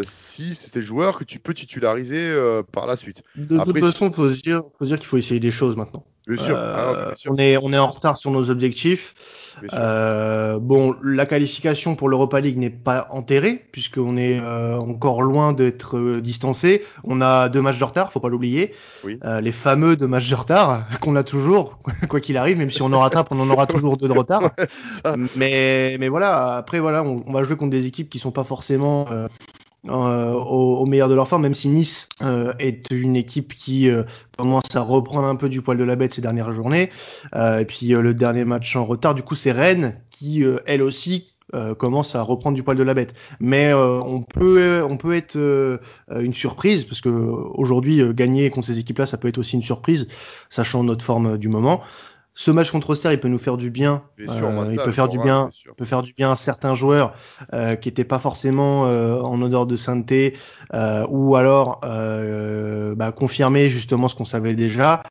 si 0.04 0.54
c'est 0.54 0.76
le 0.76 0.80
joueur 0.80 1.18
que 1.18 1.24
tu 1.24 1.38
peux 1.38 1.52
titulariser 1.52 2.34
par 2.72 2.86
la 2.86 2.96
suite. 2.96 3.22
De 3.34 3.58
toute 3.58 3.78
façon, 3.78 4.08
il 4.08 4.14
faut 4.14 4.28
se 4.28 4.40
dire, 4.40 4.62
faut 4.78 4.86
dire 4.86 4.96
qu'il 4.96 5.06
faut 5.06 5.18
essayer 5.18 5.40
des 5.40 5.50
choses 5.50 5.76
maintenant. 5.76 6.06
Bien 6.26 6.36
sûr. 6.38 6.56
Ah, 6.56 7.06
bien 7.08 7.14
sûr. 7.14 7.32
On, 7.32 7.36
est, 7.36 7.56
on 7.58 7.72
est 7.72 7.78
en 7.78 7.90
retard 7.90 8.16
sur 8.16 8.30
nos 8.30 8.48
objectifs. 8.48 9.14
Euh, 9.72 10.58
bon, 10.58 10.96
la 11.02 11.26
qualification 11.26 11.96
pour 11.96 12.08
l'Europa 12.08 12.40
League 12.40 12.58
n'est 12.58 12.70
pas 12.70 13.08
enterrée 13.10 13.64
puisqu'on 13.72 14.16
est 14.16 14.38
euh, 14.40 14.76
encore 14.76 15.22
loin 15.22 15.52
d'être 15.52 15.96
euh, 15.96 16.20
distancé. 16.20 16.82
On 17.04 17.20
a 17.20 17.48
deux 17.48 17.62
matchs 17.62 17.78
de 17.78 17.84
retard, 17.84 18.12
faut 18.12 18.20
pas 18.20 18.28
l'oublier. 18.28 18.72
Oui. 19.04 19.18
Euh, 19.24 19.40
les 19.40 19.52
fameux 19.52 19.96
deux 19.96 20.06
matchs 20.06 20.28
de 20.28 20.34
retard 20.34 20.84
qu'on 21.00 21.16
a 21.16 21.24
toujours, 21.24 21.78
quoi 22.08 22.20
qu'il 22.20 22.36
arrive, 22.36 22.58
même 22.58 22.70
si 22.70 22.82
on 22.82 22.92
en 22.92 23.00
rattrape, 23.00 23.28
on 23.30 23.40
en 23.40 23.50
aura 23.50 23.66
toujours 23.66 23.96
deux 23.96 24.08
de 24.08 24.12
retard. 24.12 24.50
mais 25.36 25.96
mais 25.98 26.08
voilà, 26.08 26.56
après 26.56 26.80
voilà, 26.80 27.02
on, 27.02 27.24
on, 27.26 27.32
va 27.32 27.42
jouer 27.42 27.56
contre 27.56 27.70
des 27.70 27.86
équipes 27.86 28.08
qui 28.08 28.18
sont 28.18 28.32
pas 28.32 28.44
forcément 28.44 29.06
au, 29.88 30.86
meilleur 30.86 31.08
de 31.08 31.14
leur 31.14 31.28
forme, 31.28 31.42
même 31.42 31.54
si 31.54 31.68
Nice 31.68 32.08
est 32.58 32.90
une 32.90 33.16
équipe 33.16 33.54
qui 33.54 33.88
commence 34.36 34.74
à 34.74 34.80
reprendre 34.80 35.26
un 35.26 35.36
peu 35.36 35.48
du 35.48 35.62
poil 35.62 35.78
de 35.78 35.84
la 35.84 35.96
bête 35.96 36.14
ces 36.14 36.22
dernières 36.22 36.52
journées. 36.52 36.90
et 37.34 37.64
puis 37.66 37.88
le 37.88 38.14
dernier 38.14 38.44
match 38.44 38.74
en 38.76 38.84
retard, 38.84 39.14
du 39.14 39.22
coup, 39.22 39.34
c'est 39.34 39.52
Rennes 39.52 39.96
qui, 40.10 40.44
elle 40.66 40.82
aussi, 40.82 41.36
euh, 41.54 41.76
commence 41.76 42.16
à 42.16 42.22
reprendre 42.22 42.56
du 42.56 42.64
poil 42.64 42.76
de 42.76 42.82
la 42.82 42.94
bête. 42.94 43.14
Mais 43.38 43.68
euh, 43.68 44.00
on 44.00 44.22
peut 44.22 44.82
on 44.82 44.96
peut 44.96 45.14
être 45.14 45.36
euh, 45.36 45.78
une 46.10 46.34
surprise 46.34 46.84
parce 46.84 47.00
que 47.00 47.08
aujourd'hui 47.08 48.02
gagner 48.12 48.50
contre 48.50 48.66
ces 48.66 48.80
équipes-là, 48.80 49.06
ça 49.06 49.16
peut 49.16 49.28
être 49.28 49.38
aussi 49.38 49.54
une 49.54 49.62
surprise, 49.62 50.08
sachant 50.50 50.82
notre 50.82 51.04
forme 51.04 51.38
du 51.38 51.48
moment. 51.48 51.82
Ce 52.38 52.50
match 52.50 52.70
contre 52.70 52.90
Auxerre, 52.90 53.12
il 53.12 53.18
peut 53.18 53.28
nous 53.28 53.38
faire 53.38 53.56
du 53.56 53.70
bien. 53.70 54.02
il 54.18 54.26
peut 54.76 54.92
faire 54.92 55.08
du 55.08 55.18
bien. 55.18 55.48
peut 55.76 55.86
faire 55.86 56.02
du 56.02 56.12
bien 56.12 56.32
à 56.32 56.36
certains 56.36 56.74
joueurs 56.74 57.14
qui 57.50 57.88
n'étaient 57.88 58.04
pas 58.04 58.18
forcément 58.18 58.82
en 58.82 59.40
odeur 59.40 59.66
de 59.66 59.74
sainteté 59.74 60.36
ou 61.08 61.34
alors 61.34 61.80
bah, 61.80 63.12
confirmer 63.12 63.70
justement 63.70 64.08
ce 64.08 64.14
qu'on 64.14 64.26
savait 64.26 64.54
déjà. 64.54 65.02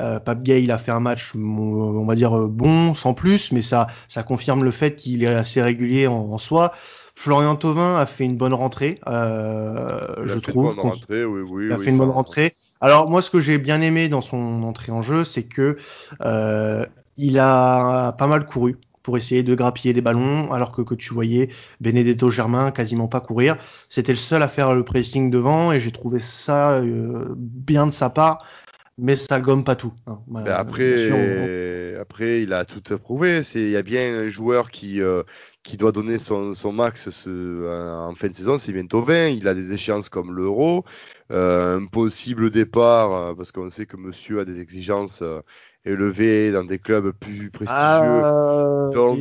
Euh, 0.00 0.20
Pape 0.20 0.42
Gay, 0.42 0.62
il 0.62 0.70
a 0.70 0.78
fait 0.78 0.92
un 0.92 1.00
match, 1.00 1.32
on 1.34 2.06
va 2.06 2.14
dire 2.14 2.30
bon, 2.48 2.94
sans 2.94 3.14
plus, 3.14 3.52
mais 3.52 3.62
ça, 3.62 3.88
ça 4.08 4.22
confirme 4.22 4.62
le 4.62 4.70
fait 4.70 4.94
qu'il 4.94 5.24
est 5.24 5.26
assez 5.26 5.60
régulier 5.60 6.06
en, 6.06 6.38
soi. 6.38 6.72
Florian 7.18 7.56
Thauvin 7.56 7.98
a 7.98 8.06
fait 8.06 8.22
une 8.22 8.36
bonne 8.36 8.54
rentrée, 8.54 9.00
euh, 9.08 10.24
je 10.24 10.38
trouve. 10.38 10.70
Une 10.70 10.76
bonne 10.76 10.90
rentrée, 10.92 11.24
oui, 11.24 11.40
oui, 11.40 11.66
il 11.66 11.72
a 11.72 11.78
fait 11.78 11.90
une 11.90 11.98
bonne 11.98 12.10
rentrée. 12.10 12.54
Alors 12.80 13.10
moi, 13.10 13.22
ce 13.22 13.30
que 13.30 13.40
j'ai 13.40 13.58
bien 13.58 13.80
aimé 13.80 14.08
dans 14.08 14.20
son 14.20 14.62
entrée 14.62 14.92
en 14.92 15.02
jeu, 15.02 15.24
c'est 15.24 15.42
que 15.42 15.78
euh, 16.20 16.86
il 17.16 17.40
a 17.40 18.12
pas 18.12 18.28
mal 18.28 18.46
couru 18.46 18.76
pour 19.02 19.16
essayer 19.18 19.42
de 19.42 19.56
grappiller 19.56 19.92
des 19.92 20.00
ballons, 20.00 20.52
alors 20.52 20.70
que, 20.70 20.80
que 20.82 20.94
tu 20.94 21.12
voyais 21.12 21.48
Benedetto 21.80 22.30
Germain 22.30 22.70
quasiment 22.70 23.08
pas 23.08 23.20
courir. 23.20 23.56
C'était 23.88 24.12
le 24.12 24.18
seul 24.18 24.44
à 24.44 24.48
faire 24.48 24.76
le 24.76 24.84
pressing 24.84 25.28
devant 25.28 25.72
et 25.72 25.80
j'ai 25.80 25.90
trouvé 25.90 26.20
ça 26.20 26.74
euh, 26.74 27.34
bien 27.36 27.88
de 27.88 27.92
sa 27.92 28.10
part 28.10 28.44
mais 28.98 29.14
ça 29.14 29.40
gomme 29.40 29.64
pas 29.64 29.76
tout. 29.76 29.92
Hein. 30.06 30.18
Ben 30.26 30.44
après, 30.48 31.94
après, 32.00 32.42
il 32.42 32.52
a 32.52 32.64
tout 32.64 32.82
prouvé. 32.98 33.42
Il 33.54 33.70
y 33.70 33.76
a 33.76 33.82
bien 33.82 34.24
un 34.24 34.28
joueur 34.28 34.70
qui 34.70 35.00
euh, 35.00 35.22
qui 35.62 35.76
doit 35.76 35.92
donner 35.92 36.18
son, 36.18 36.54
son 36.54 36.72
max 36.72 37.08
en 37.08 38.14
fin 38.14 38.28
de 38.28 38.34
saison, 38.34 38.58
c'est 38.58 38.72
bientôt 38.72 39.02
20. 39.02 39.28
Il 39.28 39.48
a 39.48 39.54
des 39.54 39.72
échéances 39.72 40.08
comme 40.08 40.34
l'Euro, 40.34 40.84
euh, 41.30 41.78
un 41.78 41.86
possible 41.86 42.50
départ 42.50 43.12
euh, 43.12 43.34
parce 43.34 43.52
qu'on 43.52 43.70
sait 43.70 43.86
que 43.86 43.96
Monsieur 43.96 44.40
a 44.40 44.44
des 44.44 44.60
exigences 44.60 45.22
euh, 45.22 45.40
élevé 45.88 46.52
dans 46.52 46.64
des 46.64 46.78
clubs 46.78 47.12
plus 47.12 47.50
prestigieux. 47.50 47.74
Ah, 47.80 48.90
donc, 48.92 49.20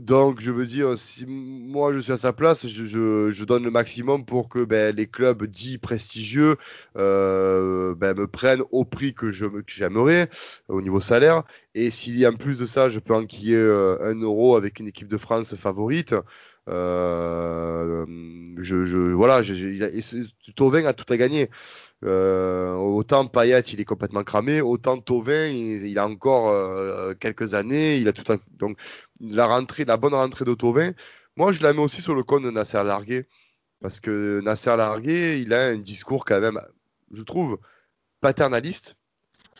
donc, 0.00 0.40
je 0.40 0.50
veux 0.50 0.66
dire, 0.66 0.96
si 0.96 1.26
moi 1.26 1.92
je 1.92 1.98
suis 1.98 2.12
à 2.12 2.16
sa 2.16 2.32
place, 2.32 2.66
je, 2.66 2.84
je, 2.84 3.30
je 3.30 3.44
donne 3.44 3.64
le 3.64 3.70
maximum 3.70 4.24
pour 4.24 4.48
que 4.48 4.64
ben, 4.64 4.94
les 4.94 5.06
clubs 5.06 5.44
dits 5.46 5.78
prestigieux 5.78 6.56
euh, 6.96 7.94
ben, 7.94 8.16
me 8.16 8.26
prennent 8.26 8.62
au 8.70 8.84
prix 8.84 9.14
que 9.14 9.30
j'aimerais 9.30 10.28
au 10.68 10.80
niveau 10.80 11.00
salaire. 11.00 11.44
Et 11.74 11.90
si 11.90 12.26
en 12.26 12.34
plus 12.34 12.58
de 12.58 12.66
ça, 12.66 12.88
je 12.88 12.98
peux 12.98 13.14
enquiller 13.14 13.56
euh, 13.56 13.96
un 14.02 14.20
euro 14.20 14.56
avec 14.56 14.80
une 14.80 14.88
équipe 14.88 15.08
de 15.08 15.16
France 15.16 15.54
favorite. 15.54 16.14
Euh, 16.68 18.06
je, 18.58 18.84
je, 18.84 18.98
voilà, 18.98 19.42
je, 19.42 20.86
a 20.86 20.92
tout 20.92 21.12
à 21.12 21.16
gagner. 21.16 21.50
Euh, 22.04 22.72
autant 22.74 23.26
Payet, 23.26 23.60
il 23.60 23.80
est 23.80 23.84
complètement 23.84 24.24
cramé, 24.24 24.60
autant 24.60 24.98
Tovin, 24.98 25.46
il, 25.48 25.98
a 25.98 26.06
encore 26.06 26.48
euh, 26.50 27.14
quelques 27.14 27.54
années, 27.54 27.96
il 27.96 28.08
a 28.08 28.12
tout 28.12 28.24
donc 28.50 28.78
la 29.20 29.46
rentrée, 29.46 29.84
la 29.84 29.96
bonne 29.96 30.14
rentrée 30.14 30.44
de 30.44 30.54
Tovin. 30.54 30.92
Moi, 31.36 31.52
je 31.52 31.62
la 31.62 31.72
mets 31.72 31.80
aussi 31.80 32.02
sur 32.02 32.14
le 32.14 32.24
compte 32.24 32.42
de 32.42 32.50
Nasser 32.50 32.82
Largué 32.82 33.26
parce 33.80 34.00
que 34.00 34.40
Nasser 34.42 34.76
Largué, 34.76 35.40
il 35.40 35.52
a 35.54 35.66
un 35.66 35.78
discours 35.78 36.24
quand 36.24 36.40
même, 36.40 36.60
je 37.12 37.22
trouve, 37.22 37.58
paternaliste. 38.20 38.96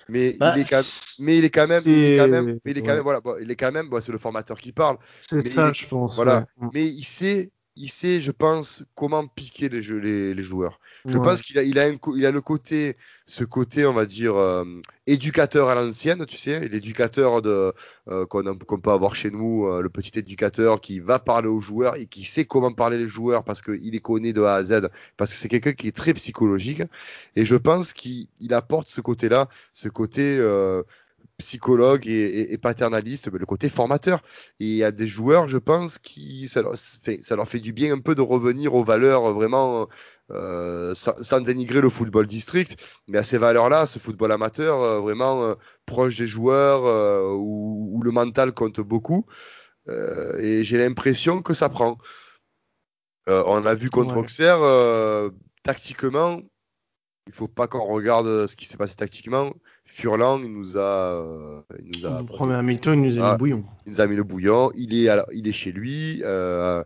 Mais, 0.08 0.36
il 0.40 0.60
est 0.60 0.68
quand, 0.68 0.82
mais 1.20 1.38
il 1.38 1.44
est 1.44 1.50
quand 1.50 1.68
même, 1.68 1.82
il 1.86 1.92
est 1.92 2.16
quand 2.18 2.28
même, 2.28 2.58
il 2.64 2.78
est 2.78 2.82
quand 2.82 2.94
même, 2.94 3.02
voilà, 3.02 3.20
il 3.40 3.50
est 3.50 3.56
quand 3.56 3.72
même, 3.72 3.88
c'est 4.00 4.12
le 4.12 4.18
formateur 4.18 4.58
qui 4.58 4.72
parle. 4.72 4.98
C'est 5.28 5.52
ça, 5.52 5.72
je 5.72 5.86
pense. 5.86 6.16
Voilà. 6.16 6.46
Mais 6.72 6.86
il 6.86 7.04
sait, 7.04 7.50
il 7.76 7.88
sait, 7.88 8.20
je 8.20 8.32
pense, 8.32 8.84
comment 8.94 9.26
piquer 9.26 9.68
les, 9.68 9.82
jeux, 9.82 9.98
les, 9.98 10.34
les 10.34 10.42
joueurs. 10.42 10.78
Je 11.04 11.18
pense 11.18 11.42
qu'il 11.42 11.58
a, 11.58 11.62
il 11.62 11.78
a, 11.78 11.88
il 11.88 12.26
a 12.26 12.30
le 12.30 12.40
côté, 12.40 12.96
ce 13.26 13.42
côté, 13.42 13.86
on 13.86 13.92
va 13.92 14.06
dire, 14.06 14.36
euh, 14.36 14.64
éducateur 15.06 15.68
à 15.68 15.74
l'ancienne, 15.74 16.26
tu 16.26 16.36
sais, 16.36 16.68
l'éducateur 16.68 17.42
de 17.42 17.72
euh, 18.08 18.26
qu'on, 18.26 18.78
peut 18.78 18.90
avoir 18.90 19.16
chez 19.16 19.30
nous, 19.30 19.66
euh, 19.66 19.80
le 19.80 19.88
petit 19.88 20.16
éducateur 20.18 20.80
qui 20.80 21.00
va 21.00 21.18
parler 21.18 21.48
aux 21.48 21.60
joueurs 21.60 21.96
et 21.96 22.06
qui 22.06 22.22
sait 22.22 22.44
comment 22.44 22.72
parler 22.72 22.98
les 22.98 23.08
joueurs 23.08 23.42
parce 23.42 23.62
qu'il 23.62 23.90
les 23.90 24.00
connaît 24.00 24.32
de 24.32 24.42
A 24.42 24.54
à 24.54 24.62
Z, 24.62 24.88
parce 25.16 25.32
que 25.32 25.38
c'est 25.38 25.48
quelqu'un 25.48 25.72
qui 25.72 25.88
est 25.88 25.96
très 25.96 26.14
psychologique. 26.14 26.82
Et 27.34 27.44
je 27.44 27.56
pense 27.56 27.94
qu'il 27.94 28.28
apporte 28.50 28.86
ce 28.86 29.00
côté-là, 29.00 29.48
ce 29.72 29.88
côté 29.88 30.38
psychologue 31.42 32.06
et, 32.06 32.56
paternaliste, 32.58 33.30
mais 33.32 33.38
le 33.38 33.46
côté 33.46 33.68
formateur. 33.68 34.22
Et 34.60 34.66
il 34.66 34.76
y 34.76 34.84
a 34.84 34.92
des 34.92 35.06
joueurs, 35.06 35.48
je 35.48 35.58
pense, 35.58 35.98
qui 35.98 36.48
ça 36.48 36.62
leur, 36.62 36.74
fait, 36.76 37.20
ça 37.22 37.36
leur 37.36 37.48
fait 37.48 37.60
du 37.60 37.72
bien 37.72 37.92
un 37.92 38.00
peu 38.00 38.14
de 38.14 38.22
revenir 38.22 38.74
aux 38.74 38.84
valeurs 38.84 39.32
vraiment 39.32 39.88
euh, 40.30 40.94
sans, 40.94 41.40
dénigrer 41.40 41.80
le 41.82 41.90
football 41.90 42.26
district, 42.26 42.78
mais 43.06 43.18
à 43.18 43.22
ces 43.22 43.36
valeurs-là, 43.36 43.84
ce 43.84 43.98
football 43.98 44.32
amateur, 44.32 44.80
euh, 44.80 45.00
vraiment 45.00 45.44
euh, 45.44 45.54
proche 45.84 46.16
des 46.16 46.26
joueurs, 46.26 46.84
où, 47.36 48.00
le 48.02 48.10
mental 48.10 48.52
compte 48.52 48.80
beaucoup. 48.80 49.26
et 49.88 50.64
j'ai 50.64 50.78
l'impression 50.78 51.42
que 51.42 51.54
ça 51.54 51.68
prend. 51.68 51.98
on 53.26 53.66
a 53.66 53.74
vu 53.74 53.90
contre 53.90 54.16
Auxerre, 54.16 54.60
tactiquement, 55.62 56.40
il 57.26 57.32
faut 57.32 57.48
pas 57.48 57.68
qu'on 57.68 57.84
regarde 57.84 58.46
ce 58.46 58.56
qui 58.56 58.64
s'est 58.64 58.76
passé 58.76 58.96
tactiquement. 58.96 59.52
Furlan, 59.84 60.42
il 60.42 60.52
nous 60.52 60.76
a, 60.76 61.14
euh, 61.14 61.62
il 61.84 62.00
nous 62.00 62.06
a. 62.06 62.22
premier 62.24 62.56
il 62.94 63.10
nous 63.10 63.18
a 63.18 63.20
mis 63.20 63.20
le 63.20 63.22
ah, 63.22 63.36
bouillon. 63.36 63.64
Il 63.86 63.92
nous 63.92 64.00
a 64.00 64.06
mis 64.06 64.16
le 64.16 64.24
bouillon. 64.24 64.72
Il 64.74 64.94
est, 64.94 65.08
il 65.32 65.46
est 65.46 65.52
chez 65.52 65.72
lui 65.72 66.20
euh, 66.24 66.82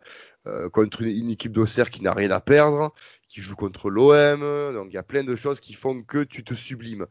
euh, 0.47 0.69
contre 0.69 1.03
une, 1.03 1.31
équipe 1.31 1.53
d'Auxerre 1.53 1.91
qui 1.91 2.03
n'a 2.03 2.13
rien 2.13 2.31
à 2.31 2.41
perdre, 2.41 2.93
qui 3.29 3.41
joue 3.41 3.57
contre 3.57 3.89
l'OM. 3.89 4.41
Donc 4.75 4.89
il 4.91 4.95
y 4.95 4.99
a 4.99 5.03
plein 5.03 5.25
de 5.25 5.37
choses 5.37 5.61
qui 5.61 5.73
font 5.73 6.03
que 6.03 6.23
tu 6.23 6.45
te 6.45 6.55
sublimes. 6.55 7.07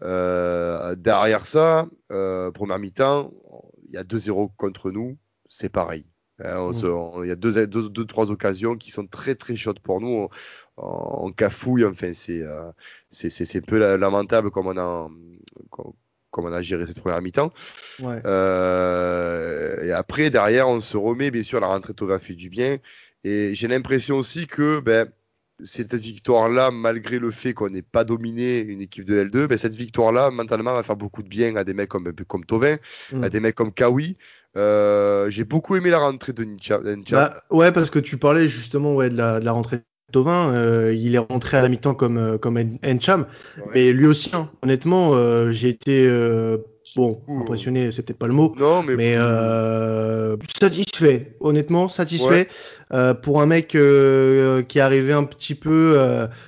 derrière 0.00 1.46
ça, 1.46 1.86
première 2.08 2.78
mi-temps, 2.78 3.32
il 3.88 3.94
y 3.94 3.96
a 3.96 4.04
2-0 4.04 4.50
contre 4.56 4.90
nous. 4.90 5.18
C'est 5.48 5.70
pareil. 5.70 6.06
Hein, 6.44 6.70
il 7.22 7.28
y 7.28 7.32
a 7.32 7.36
deux, 7.36 7.66
deux, 7.66 7.88
deux, 7.88 8.04
trois 8.04 8.30
occasions 8.30 8.76
qui 8.76 8.90
sont 8.90 9.06
très 9.06 9.34
très 9.34 9.56
chaudes 9.56 9.80
pour 9.80 10.00
nous 10.00 10.28
en 10.76 11.30
cafouille. 11.32 11.84
Enfin, 11.84 12.12
c'est 12.12 12.42
euh, 12.42 12.70
un 13.12 13.60
peu 13.60 13.96
lamentable 13.96 14.50
comme 14.50 14.66
on 14.66 14.78
a 14.78 15.08
comme 16.30 16.46
on 16.46 16.52
a 16.52 16.62
géré 16.62 16.86
cette 16.86 17.00
première 17.00 17.20
mi-temps. 17.22 17.52
Euh, 18.02 19.82
et 19.82 19.92
après, 19.92 20.30
derrière, 20.30 20.68
on 20.68 20.80
se 20.80 20.96
remet, 20.96 21.30
bien 21.30 21.42
sûr, 21.42 21.60
la 21.60 21.66
rentrée 21.66 21.94
Tova 21.94 22.18
fait 22.18 22.34
du 22.34 22.48
bien. 22.48 22.78
Et 23.24 23.54
j'ai 23.54 23.68
l'impression 23.68 24.16
aussi 24.16 24.46
que 24.46 24.80
ben, 24.80 25.08
cette 25.62 25.94
victoire-là, 25.94 26.70
malgré 26.70 27.18
le 27.18 27.30
fait 27.30 27.52
qu'on 27.52 27.68
n'ait 27.68 27.82
pas 27.82 28.04
dominé 28.04 28.60
une 28.60 28.80
équipe 28.80 29.04
de 29.04 29.24
L2, 29.24 29.46
ben, 29.46 29.58
cette 29.58 29.74
victoire-là, 29.74 30.30
mentalement, 30.30 30.72
va 30.72 30.82
faire 30.82 30.96
beaucoup 30.96 31.22
de 31.22 31.28
bien 31.28 31.56
à 31.56 31.64
des 31.64 31.74
mecs 31.74 31.88
comme, 31.88 32.12
comme 32.26 32.44
Tovin, 32.44 32.76
à 33.12 33.16
mm. 33.16 33.28
des 33.28 33.40
mecs 33.40 33.54
comme 33.54 33.72
Kawi. 33.72 34.16
Euh, 34.56 35.30
j'ai 35.30 35.44
beaucoup 35.44 35.76
aimé 35.76 35.90
la 35.90 35.98
rentrée 35.98 36.32
de 36.32 36.44
Ncha. 36.44 36.80
Bah, 37.10 37.42
ouais, 37.50 37.72
parce 37.72 37.90
que 37.90 37.98
tu 37.98 38.16
parlais 38.16 38.48
justement 38.48 38.94
ouais, 38.94 39.10
de, 39.10 39.16
la, 39.16 39.40
de 39.40 39.44
la 39.44 39.52
rentrée 39.52 39.80
Tovin, 40.10 40.52
euh, 40.52 40.94
il 40.94 41.14
est 41.14 41.18
rentré 41.18 41.56
à 41.56 41.62
la 41.62 41.68
mi-temps 41.68 41.94
comme 41.94 42.18
euh, 42.18 42.38
comme 42.38 42.58
Encham, 42.84 43.26
mais 43.74 43.92
lui 43.92 44.06
aussi, 44.06 44.30
hein, 44.34 44.50
honnêtement, 44.62 45.14
euh, 45.14 45.50
j'ai 45.52 45.68
été 45.68 46.08
bon 46.96 47.22
impressionné, 47.28 47.92
c'est 47.92 48.02
peut-être 48.02 48.18
pas 48.18 48.26
le 48.26 48.32
mot, 48.32 48.54
non, 48.58 48.82
mais, 48.82 48.96
mais 48.96 49.16
satisfait, 50.58 51.36
honnêtement 51.40 51.88
satisfait 51.88 52.48
pour 53.22 53.40
un 53.40 53.46
mec 53.46 53.68
qui 53.68 53.78
est 53.78 54.80
arrivé 54.80 55.12
un 55.12 55.24
petit 55.24 55.54
peu 55.54 55.96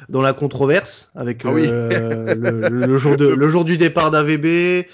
dans 0.09 0.23
la 0.23 0.33
controverse 0.33 1.11
avec 1.15 1.45
ah 1.45 1.53
le, 1.53 2.97
jour 2.97 3.17
de 3.17 3.29
le 3.29 3.49
jour 3.49 3.65
du 3.65 3.77
départ 3.77 4.11
d'AVB. 4.11 4.87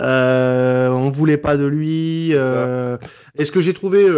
On 0.00 1.10
voulait 1.10 1.36
pas 1.36 1.56
de 1.56 1.66
lui. 1.66 2.32
Est-ce 2.32 3.52
que 3.52 3.60
j'ai 3.60 3.74
trouvé 3.74 4.08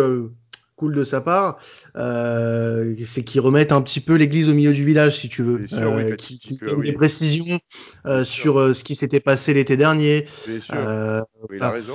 cool 0.82 0.96
de 0.96 1.04
sa 1.04 1.20
part, 1.20 1.58
euh, 1.96 2.94
c'est 3.04 3.22
qu'ils 3.22 3.40
remettent 3.40 3.70
un 3.70 3.82
petit 3.82 4.00
peu 4.00 4.14
l'église 4.14 4.48
au 4.48 4.52
milieu 4.52 4.72
du 4.72 4.84
village, 4.84 5.16
si 5.16 5.28
tu 5.28 5.44
veux, 5.44 5.64
sûr, 5.68 5.78
euh, 5.78 6.16
qui, 6.16 6.40
qui 6.40 6.58
des 6.58 6.92
précisions 6.92 7.60
euh, 8.04 8.24
sur 8.24 8.58
euh, 8.58 8.72
ce 8.72 8.82
qui 8.82 8.96
s'était 8.96 9.20
passé 9.20 9.54
l'été 9.54 9.76
dernier. 9.76 10.26
Bien 10.44 10.58
sûr. 10.58 10.74
Euh, 10.76 11.20
oui, 11.48 11.58
il 11.58 11.62
a 11.62 11.70
raison. 11.70 11.94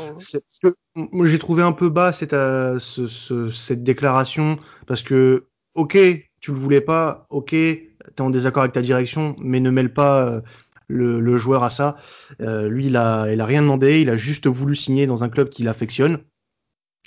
Hein. 0.95 1.07
j'ai 1.25 1.39
trouvé 1.39 1.63
un 1.63 1.73
peu 1.73 1.89
bas 1.89 2.13
cette, 2.13 2.31
ce, 2.31 3.07
ce, 3.07 3.49
cette 3.49 3.83
déclaration 3.83 4.57
parce 4.87 5.01
que, 5.01 5.47
ok, 5.75 5.97
tu 6.39 6.51
le 6.51 6.57
voulais 6.57 6.81
pas, 6.81 7.27
ok, 7.29 7.49
t'es 7.49 8.21
en 8.21 8.29
désaccord 8.29 8.63
avec 8.63 8.73
ta 8.73 8.81
direction, 8.81 9.35
mais 9.39 9.59
ne 9.59 9.69
mêle 9.69 9.91
pas. 9.91 10.41
Le, 10.89 11.19
le, 11.19 11.37
joueur 11.37 11.63
à 11.63 11.69
ça. 11.69 11.97
Euh, 12.39 12.69
lui, 12.69 12.85
il 12.85 12.95
a, 12.95 13.31
il 13.31 13.41
a 13.41 13.45
rien 13.45 13.61
demandé, 13.61 13.99
il 13.99 14.09
a 14.09 14.15
juste 14.15 14.47
voulu 14.47 14.73
signer 14.73 15.05
dans 15.05 15.23
un 15.23 15.29
club 15.29 15.49
qu'il 15.49 15.67
affectionne 15.67 16.19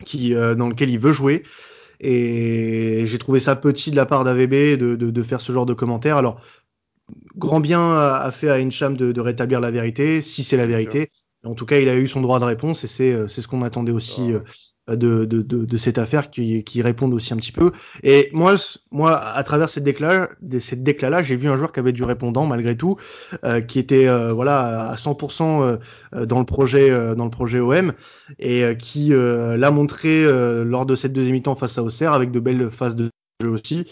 qui, 0.05 0.35
euh, 0.35 0.55
dans 0.55 0.69
lequel 0.69 0.90
il 0.90 0.99
veut 0.99 1.12
jouer. 1.12 1.45
Et 2.01 3.05
j'ai 3.07 3.19
trouvé 3.19 3.40
ça 3.40 3.57
petit 3.57 3.90
de 3.90 3.97
la 3.97 4.07
part 4.07 4.25
d'AVB 4.25 4.79
de, 4.79 4.97
de, 4.97 5.23
faire 5.23 5.40
ce 5.40 5.53
genre 5.53 5.66
de 5.66 5.75
commentaires. 5.75 6.16
Alors, 6.16 6.40
grand 7.37 7.61
bien 7.61 7.97
a 7.97 8.31
fait 8.31 8.51
à 8.51 8.59
Encham 8.59 8.97
de, 8.97 9.12
de 9.12 9.21
rétablir 9.21 9.61
la 9.61 9.71
vérité, 9.71 10.23
si 10.23 10.43
c'est 10.43 10.57
la 10.57 10.66
vérité. 10.66 11.09
En 11.45 11.55
tout 11.55 11.66
cas, 11.66 11.79
il 11.79 11.88
a 11.88 11.97
eu 11.97 12.07
son 12.07 12.21
droit 12.21 12.38
de 12.38 12.45
réponse 12.45 12.85
et 12.85 12.87
c'est 12.87 13.12
euh, 13.12 13.29
ce 13.29 13.47
qu'on 13.47 13.62
attendait 13.62 13.93
aussi 13.93 14.33
euh, 14.33 14.40
de, 14.88 15.25
de, 15.25 15.77
cette 15.77 15.99
affaire 15.99 16.31
qui, 16.31 16.64
qui 16.64 16.83
répondent 16.83 17.14
aussi 17.14 17.33
un 17.33 17.37
petit 17.37 17.53
peu. 17.53 17.73
Et 18.03 18.31
moi, 18.33 18.57
à 19.16 19.43
travers 19.45 19.69
cette 19.69 19.85
déclat, 19.85 20.29
cette 20.61 20.83
déclat 20.83 21.11
là, 21.11 21.23
j'ai 21.23 21.37
vu 21.37 21.49
un 21.49 21.57
joueur 21.57 21.73
qui 21.73 21.81
avait 21.81 21.93
du 21.93 22.05
répondant 22.05 22.47
malgré 22.47 22.77
tout, 22.77 22.97
euh, 23.45 23.61
qui 23.61 23.79
était 23.79 24.07
voilà 24.33 24.90
à 24.90 24.97
100% 24.97 25.79
dans 26.12 26.38
le 26.38 26.45
projet 26.45 26.90
dans 27.14 27.25
le 27.25 27.31
projet 27.31 27.61
OM 27.61 27.93
et 28.38 28.77
qui 28.79 29.11
l'a 29.11 29.71
montré 29.71 30.25
lors 30.64 30.87
de 30.87 30.95
cette 30.97 31.12
deuxième 31.12 31.35
mi-temps 31.35 31.55
face 31.55 31.79
à 31.79 31.83
Auxerre 31.83 32.12
avec 32.12 32.31
de 32.31 32.40
belles 32.40 32.71
phases 32.71 32.97
de 32.97 33.11
jeu 33.40 33.51
aussi 33.51 33.87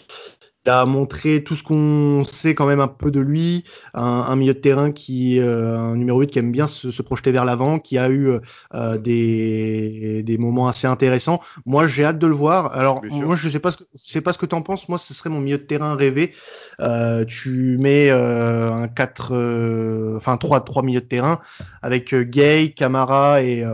il 0.69 0.71
a 0.71 0.85
montré 0.85 1.43
tout 1.43 1.55
ce 1.55 1.63
qu'on 1.63 2.23
sait 2.23 2.53
quand 2.53 2.67
même 2.67 2.79
un 2.79 2.87
peu 2.87 3.09
de 3.09 3.19
lui, 3.19 3.63
un, 3.95 4.35
milieu 4.35 4.53
de 4.53 4.59
terrain 4.59 4.91
qui, 4.91 5.39
euh, 5.39 5.75
un 5.75 5.95
numéro 5.95 6.19
8 6.19 6.27
qui 6.27 6.37
aime 6.37 6.51
bien 6.51 6.67
se, 6.67 7.01
projeter 7.01 7.31
vers 7.31 7.43
l'avant, 7.43 7.79
qui 7.79 7.97
a 7.97 8.07
eu 8.09 8.33
euh, 8.75 8.97
des, 8.99 10.21
des 10.21 10.37
moments 10.37 10.67
assez 10.67 10.85
intéressants. 10.85 11.41
Moi, 11.65 11.87
j'ai 11.87 12.05
hâte 12.05 12.19
de 12.19 12.27
le 12.27 12.35
voir. 12.35 12.71
Alors, 12.75 13.01
moi, 13.03 13.35
je 13.35 13.49
sais 13.49 13.59
pas 13.59 13.71
ce 13.71 13.77
que, 13.77 13.83
je 13.95 14.11
sais 14.11 14.21
pas 14.21 14.31
ce 14.31 14.37
que 14.37 14.45
t'en 14.45 14.61
penses. 14.61 14.87
Moi, 14.89 14.99
ce 14.99 15.11
serait 15.15 15.31
mon 15.31 15.39
milieu 15.39 15.57
de 15.57 15.63
terrain 15.63 15.95
rêvé. 15.95 16.35
Euh, 16.81 17.25
tu 17.25 17.79
mets 17.79 18.11
un 18.11 18.87
4, 18.89 20.17
enfin 20.17 20.37
3, 20.37 20.63
3 20.63 20.83
milieux 20.83 21.01
de 21.01 21.05
terrain 21.07 21.39
avec 21.81 22.13
Gay, 22.13 22.73
Camara 22.75 23.41
et, 23.41 23.65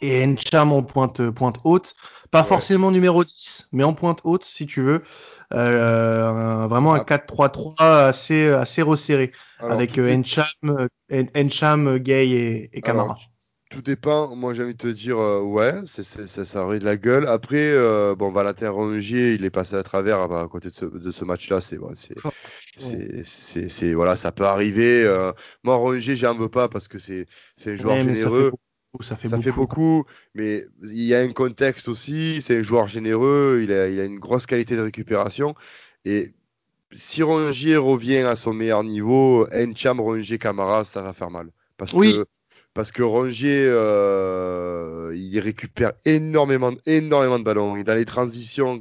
et 0.00 0.24
Encham 0.24 0.72
en 0.72 0.82
pointe, 0.82 1.30
pointe 1.30 1.58
haute. 1.62 1.94
Pas 2.32 2.42
forcément 2.42 2.90
numéro 2.90 3.22
10, 3.22 3.68
mais 3.72 3.84
en 3.84 3.94
pointe 3.94 4.18
haute, 4.24 4.44
si 4.44 4.66
tu 4.66 4.82
veux. 4.82 5.02
Euh, 5.54 6.66
vraiment 6.66 6.94
un 6.94 6.98
4-3-3 6.98 7.74
ah. 7.78 8.06
assez 8.06 8.48
assez 8.48 8.82
resserré 8.82 9.32
avec 9.60 9.98
euh, 9.98 10.12
Encham, 10.12 10.88
Encham, 11.36 11.98
Gay 11.98 12.28
et, 12.30 12.76
et 12.76 12.80
Camara. 12.80 13.16
tout 13.70 13.82
dépend. 13.82 14.34
Moi, 14.34 14.54
j'ai 14.54 14.62
envie 14.62 14.74
de 14.74 14.78
te 14.78 14.88
dire, 14.88 15.18
euh, 15.18 15.40
ouais, 15.40 15.74
c'est, 15.86 16.02
ça, 16.04 16.44
ça 16.44 16.64
aurait 16.64 16.78
de 16.78 16.84
la 16.84 16.96
gueule. 16.96 17.26
Après, 17.26 17.70
euh, 17.72 18.14
bon, 18.14 18.30
Valentin 18.30 18.70
Rongier, 18.70 19.34
il 19.34 19.44
est 19.44 19.50
passé 19.50 19.76
à 19.76 19.82
travers 19.82 20.20
à, 20.20 20.48
côté 20.48 20.68
de 20.68 20.74
ce, 20.74 20.84
de 20.84 21.10
ce 21.10 21.24
match-là. 21.24 21.60
C'est, 21.60 21.78
c'est, 21.94 22.14
oh. 22.24 22.30
c'est, 22.76 23.24
c'est, 23.24 23.68
c'est, 23.68 23.94
voilà, 23.94 24.16
ça 24.16 24.32
peut 24.32 24.46
arriver. 24.46 25.04
Euh, 25.04 25.32
moi, 25.62 25.76
Rongier, 25.76 26.16
j'en 26.16 26.34
veux 26.34 26.48
pas 26.48 26.68
parce 26.68 26.88
que 26.88 26.98
c'est, 26.98 27.26
c'est 27.56 27.72
un 27.72 27.76
joueur 27.76 28.00
généreux 28.00 28.52
ça 29.02 29.16
fait 29.16 29.28
ça 29.28 29.36
beaucoup. 29.36 29.50
Fait 29.50 29.56
beaucoup 29.56 30.04
mais 30.34 30.64
il 30.82 31.02
y 31.02 31.14
a 31.14 31.20
un 31.20 31.32
contexte 31.32 31.88
aussi. 31.88 32.40
C'est 32.40 32.58
un 32.58 32.62
joueur 32.62 32.88
généreux. 32.88 33.60
Il 33.62 33.72
a, 33.72 33.88
il 33.88 34.00
a 34.00 34.04
une 34.04 34.18
grosse 34.18 34.46
qualité 34.46 34.76
de 34.76 34.82
récupération. 34.82 35.54
Et 36.04 36.34
si 36.92 37.22
Rongier 37.22 37.76
revient 37.76 38.18
à 38.18 38.36
son 38.36 38.52
meilleur 38.52 38.84
niveau, 38.84 39.46
Encham, 39.52 40.00
Rongier, 40.00 40.38
Camara, 40.38 40.84
ça 40.84 41.02
va 41.02 41.12
faire 41.12 41.30
mal. 41.30 41.50
Parce 41.76 41.92
que 41.92 42.26
parce 42.76 42.92
que 42.92 43.02
Rongier, 43.02 43.64
euh, 43.66 45.12
il 45.16 45.40
récupère 45.40 45.94
énormément, 46.04 46.72
énormément 46.86 47.40
de 47.40 47.44
ballons. 47.44 47.74
Et 47.76 47.82
dans 47.82 47.94
les 47.94 48.04
transitions, 48.04 48.78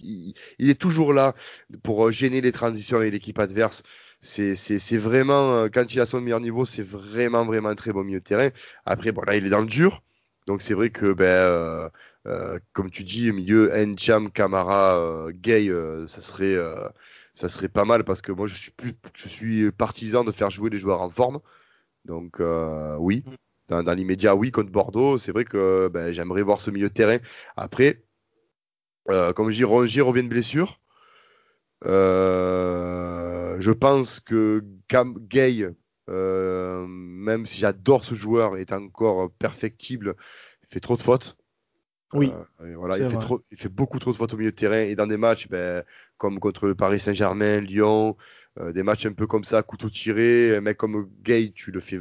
il 0.00 0.70
est 0.70 0.78
toujours 0.80 1.12
là 1.12 1.34
pour 1.82 2.10
gêner 2.12 2.40
les 2.40 2.52
transitions 2.52 2.98
avec 2.98 3.12
l'équipe 3.12 3.40
adverse 3.40 3.82
c'est, 4.20 4.96
vraiment, 4.96 5.54
euh, 5.54 5.68
quand 5.72 5.94
il 5.94 6.00
a 6.00 6.04
son 6.06 6.20
meilleur 6.20 6.40
niveau, 6.40 6.64
c'est 6.64 6.82
vraiment, 6.82 7.44
vraiment 7.44 7.68
un 7.68 7.74
très 7.74 7.92
bon 7.92 8.04
milieu 8.04 8.18
de 8.18 8.24
terrain. 8.24 8.50
Après, 8.84 9.12
bon, 9.12 9.22
là, 9.22 9.36
il 9.36 9.46
est 9.46 9.50
dans 9.50 9.60
le 9.60 9.66
dur. 9.66 10.02
Donc, 10.46 10.62
c'est 10.62 10.74
vrai 10.74 10.90
que, 10.90 11.12
ben, 11.12 11.24
euh, 11.24 11.88
euh, 12.26 12.58
comme 12.72 12.90
tu 12.90 13.04
dis, 13.04 13.30
milieu 13.32 13.70
Encham, 13.74 14.30
Camara, 14.30 15.28
Gay, 15.32 15.70
ça 16.06 16.20
serait, 16.20 16.56
ça 17.34 17.48
serait 17.48 17.68
pas 17.68 17.84
mal 17.84 18.04
parce 18.04 18.22
que 18.22 18.32
moi, 18.32 18.46
je 18.46 18.54
suis 18.54 18.70
plus, 18.72 18.94
je 19.14 19.28
suis 19.28 19.70
partisan 19.72 20.24
de 20.24 20.32
faire 20.32 20.50
jouer 20.50 20.70
les 20.70 20.78
joueurs 20.78 21.02
en 21.02 21.10
forme. 21.10 21.40
Donc, 22.04 22.40
oui. 22.98 23.24
Dans, 23.68 23.82
dans 23.82 23.92
l'immédiat, 23.92 24.34
oui, 24.34 24.50
contre 24.50 24.72
Bordeaux, 24.72 25.18
c'est 25.18 25.30
vrai 25.30 25.44
que 25.44 25.88
ben, 25.88 26.10
j'aimerais 26.10 26.40
voir 26.40 26.60
ce 26.60 26.70
milieu 26.70 26.88
de 26.88 26.94
terrain. 26.94 27.18
Après, 27.56 28.02
comme 29.06 29.50
je 29.50 29.56
dis, 29.56 29.64
Rongier 29.64 30.00
revient 30.00 30.22
de 30.22 30.28
blessure. 30.28 30.80
Euh, 31.86 33.56
je 33.60 33.70
pense 33.70 34.20
que 34.20 34.64
Cam 34.88 35.14
Gay, 35.18 35.68
euh, 36.08 36.86
même 36.88 37.46
si 37.46 37.58
j'adore 37.58 38.04
ce 38.04 38.14
joueur, 38.14 38.56
est 38.56 38.72
encore 38.72 39.30
perfectible. 39.38 40.16
Il 40.62 40.68
fait 40.68 40.80
trop 40.80 40.96
de 40.96 41.02
fautes. 41.02 41.36
Oui. 42.14 42.32
Euh, 42.62 42.74
voilà, 42.76 42.98
il 42.98 43.08
fait, 43.08 43.18
trop, 43.18 43.42
il 43.50 43.58
fait, 43.58 43.68
beaucoup 43.68 43.98
trop 43.98 44.12
de 44.12 44.16
fautes 44.16 44.32
au 44.32 44.38
milieu 44.38 44.50
de 44.50 44.56
terrain 44.56 44.80
et 44.80 44.96
dans 44.96 45.06
des 45.06 45.18
matchs 45.18 45.48
ben, 45.48 45.84
comme 46.16 46.40
contre 46.40 46.66
le 46.66 46.74
Paris 46.74 47.00
Saint-Germain, 47.00 47.60
Lyon, 47.60 48.16
euh, 48.60 48.72
des 48.72 48.82
matchs 48.82 49.06
un 49.06 49.12
peu 49.12 49.26
comme 49.26 49.44
ça, 49.44 49.62
couteau 49.62 49.88
tiré, 49.88 50.56
un 50.56 50.60
mec 50.60 50.76
comme 50.76 51.08
Gay, 51.22 51.52
tu 51.54 51.70
le 51.70 51.80
fais, 51.80 51.98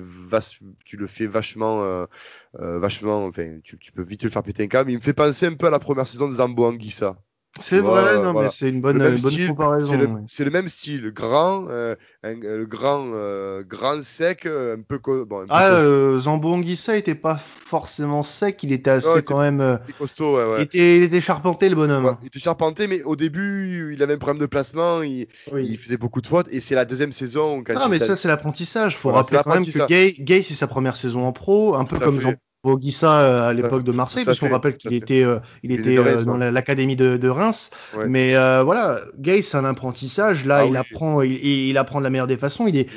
tu 0.86 0.98
le 0.98 1.08
fais 1.08 1.28
vachement, 1.28 1.84
euh, 1.84 2.06
vachement, 2.54 3.26
enfin, 3.26 3.60
tu, 3.64 3.78
tu, 3.78 3.92
peux 3.92 4.04
vite 4.04 4.24
le 4.24 4.30
faire 4.30 4.44
péter 4.44 4.64
un 4.64 4.68
câble. 4.68 4.92
Il 4.92 4.98
me 4.98 5.02
fait 5.02 5.14
penser 5.14 5.46
un 5.46 5.54
peu 5.56 5.68
à 5.68 5.70
la 5.70 5.80
première 5.80 6.08
saison 6.08 6.28
de 6.28 6.36
Zambo 6.36 6.66
Anguissa. 6.66 7.18
C'est 7.62 7.80
vrai, 7.80 8.22
non, 8.22 8.34
mais 8.34 8.50
c'est 8.50 8.70
une 8.70 8.82
bonne, 8.82 8.98
bonne 8.98 9.48
comparaison. 9.48 10.24
C'est 10.28 10.44
le, 10.44 10.52
même 10.52 10.70
style, 10.70 11.12
grand, 11.12 11.66
euh, 11.70 11.96
le 12.24 12.66
grand, 12.66 13.08
euh, 13.14 13.64
grand 13.64 14.02
sec, 14.02 14.46
euh, 14.46 14.76
un 14.78 14.82
peu. 14.82 15.00
Bon, 15.26 15.42
un 15.42 15.46
ah, 15.50 15.72
euh, 15.72 16.20
Zambo 16.20 16.54
Anguissa 16.54 16.98
était 16.98 17.16
pas 17.16 17.36
forcément 17.36 18.24
sec, 18.24 18.64
il 18.64 18.72
était 18.74 18.92
assez 18.92 19.22
quand 19.24 19.40
même. 19.40 19.62
Euh, 19.62 19.78
il 19.86 19.90
était 19.90 19.98
costaud, 19.98 20.38
ouais, 20.38 20.46
ouais. 20.46 20.58
Il 20.60 20.64
était, 20.64 20.98
il 20.98 21.04
était 21.04 21.22
charpenté 21.22 21.70
le 21.70 21.76
bonhomme. 21.76 22.18
il 22.22 22.28
était 22.28 22.40
charpenté, 22.40 22.88
mais 22.88 23.04
au 23.04 23.16
début, 23.16 23.94
il 23.94 24.04
avait 24.04 24.14
un 24.14 24.18
problème 24.18 24.42
de 24.42 24.46
placement, 24.46 25.02
il, 25.02 25.28
il 25.54 25.78
faisait 25.78 25.98
beaucoup 25.98 26.22
de 26.22 26.28
fautes, 26.28 26.48
et 26.52 26.60
c'est 26.60 26.76
la 26.76 26.86
deuxième 26.86 27.12
saison. 27.12 27.64
Quand 27.64 27.74
ah, 27.78 27.88
mais 27.90 28.00
ça, 28.00 28.16
c'est 28.16 28.28
l'apprentissage. 28.28 28.98
Faut 28.98 29.12
rappeler 29.12 29.40
quand 29.44 29.54
même 29.54 29.66
que 29.66 29.88
Gay, 29.88 30.16
Gay 30.20 30.44
c'est 30.44 30.54
sa 30.54 30.68
première 30.68 30.96
saison 30.96 31.26
en 31.26 31.32
pro, 31.32 31.76
un 31.76 31.86
peu 31.86 32.00
comme 32.00 32.20
Jean 32.20 32.34
Boguissa 32.64 33.20
euh, 33.20 33.50
à 33.50 33.54
l'époque 33.54 33.84
de 33.84 33.92
Marseille, 33.92 34.26
parce 34.26 34.40
qu'on 34.40 34.50
rappelle 34.50 34.78
qu'il 34.78 34.94
était, 34.94 35.24
euh, 35.24 35.40
il 35.64 35.72
était 35.72 35.98
euh, 35.98 36.24
dans 36.24 36.38
l'académie 36.38 36.96
de, 36.96 37.18
de, 37.18 37.30
Reims. 37.30 37.72
Mais 38.08 38.34
voilà, 38.64 39.02
Gay, 39.18 39.42
c'est 39.42 39.58
un 39.58 39.66
apprentissage. 39.66 40.46
Là, 40.46 40.60
ah 40.60 40.66
il 40.66 40.76
apprend, 40.76 41.22
il, 41.22 41.34
il, 41.46 41.78
apprend 41.78 42.00
de 42.00 42.04
la 42.04 42.10
meilleure 42.10 42.28
des 42.28 42.38
façons. 42.38 42.68
Il 42.68 42.78
est, 42.78 42.88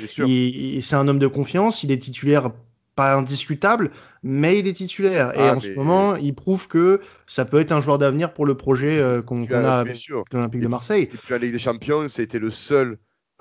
c'est 0.81 0.95
un 0.95 1.07
homme 1.07 1.19
de 1.19 1.27
confiance. 1.27 1.83
Il 1.83 1.91
est 1.91 1.99
titulaire 1.99 2.51
pas 2.95 3.15
indiscutable, 3.15 3.91
mais 4.21 4.59
il 4.59 4.67
est 4.67 4.73
titulaire. 4.73 5.33
et 5.33 5.47
ah, 5.47 5.55
en 5.55 5.59
ce 5.61 5.73
moment, 5.75 6.17
il 6.17 6.35
prouve 6.35 6.67
que 6.67 6.99
ça 7.25 7.45
peut 7.45 7.59
être 7.59 7.71
un 7.71 7.79
joueur 7.79 7.97
d'avenir 7.97 8.33
pour 8.33 8.45
le 8.45 8.57
projet 8.57 9.21
qu'on 9.25 9.45
a 9.45 9.79
avec 9.79 9.97
l'Olympique 10.33 10.61
de 10.61 10.67
Marseille. 10.67 11.03
Et 11.03 11.07
puis 11.07 11.19
la 11.29 11.37
Ligue 11.37 11.53
des 11.53 11.59
Champions, 11.59 12.07
c'était 12.07 12.39
le 12.39 12.49
seul, 12.49 12.97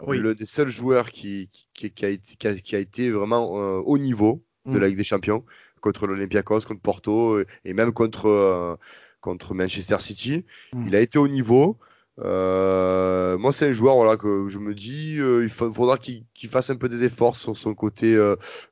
le 0.06 0.34
des 0.34 0.46
seuls 0.46 0.68
joueurs 0.68 1.10
qui, 1.10 1.48
qui, 1.74 1.90
qui, 1.90 2.04
a, 2.04 2.08
été, 2.10 2.36
qui, 2.36 2.76
a, 2.76 2.78
été 2.78 3.10
vraiment 3.10 3.50
au 3.50 3.98
niveau 3.98 4.44
de 4.66 4.76
mm. 4.76 4.80
la 4.80 4.88
Ligue 4.88 4.98
des 4.98 5.04
Champions 5.04 5.44
contre 5.80 6.06
l'Olympiakos, 6.06 6.60
contre 6.60 6.80
Porto 6.80 7.34
euh, 7.34 7.46
et 7.64 7.74
même 7.74 7.92
contre, 7.92 8.26
euh, 8.28 8.76
contre 9.20 9.54
Manchester 9.54 9.98
City. 9.98 10.44
Hmm. 10.72 10.86
Il 10.86 10.96
a 10.96 11.00
été 11.00 11.18
au 11.18 11.28
niveau. 11.28 11.78
Euh, 12.22 13.38
moi, 13.38 13.50
c'est 13.50 13.68
un 13.68 13.72
joueur 13.72 13.96
voilà, 13.96 14.16
que 14.16 14.46
je 14.48 14.58
me 14.58 14.74
dis, 14.74 15.14
il 15.16 15.48
faudra 15.48 15.96
qu'il 15.96 16.48
fasse 16.50 16.68
un 16.68 16.76
peu 16.76 16.88
des 16.88 17.04
efforts 17.04 17.36
sur 17.36 17.56
son 17.56 17.74
côté 17.74 18.18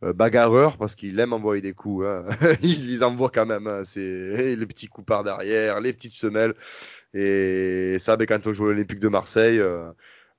bagarreur 0.03 0.77
parce 0.77 0.95
qu'il 0.95 1.19
aime 1.19 1.33
envoyer 1.33 1.63
des 1.63 1.73
coups. 1.73 2.07
Hein. 2.07 2.27
il 2.63 2.91
les 2.91 3.03
envoie 3.03 3.31
quand 3.31 3.47
même. 3.47 3.67
Hein. 3.67 3.85
C'est 3.85 4.55
les 4.55 4.67
petits 4.67 4.89
coups 4.89 5.07
par 5.07 5.25
derrière, 5.25 5.81
les 5.81 5.95
petites 5.95 6.13
semelles. 6.13 6.55
Et 7.15 7.97
ça, 7.99 8.19
ben, 8.19 8.27
quand 8.27 8.47
on 8.47 8.53
joue 8.53 8.67
à 8.67 8.69
l'Olympique 8.69 9.01
de 9.01 9.09
Marseille, 9.09 9.63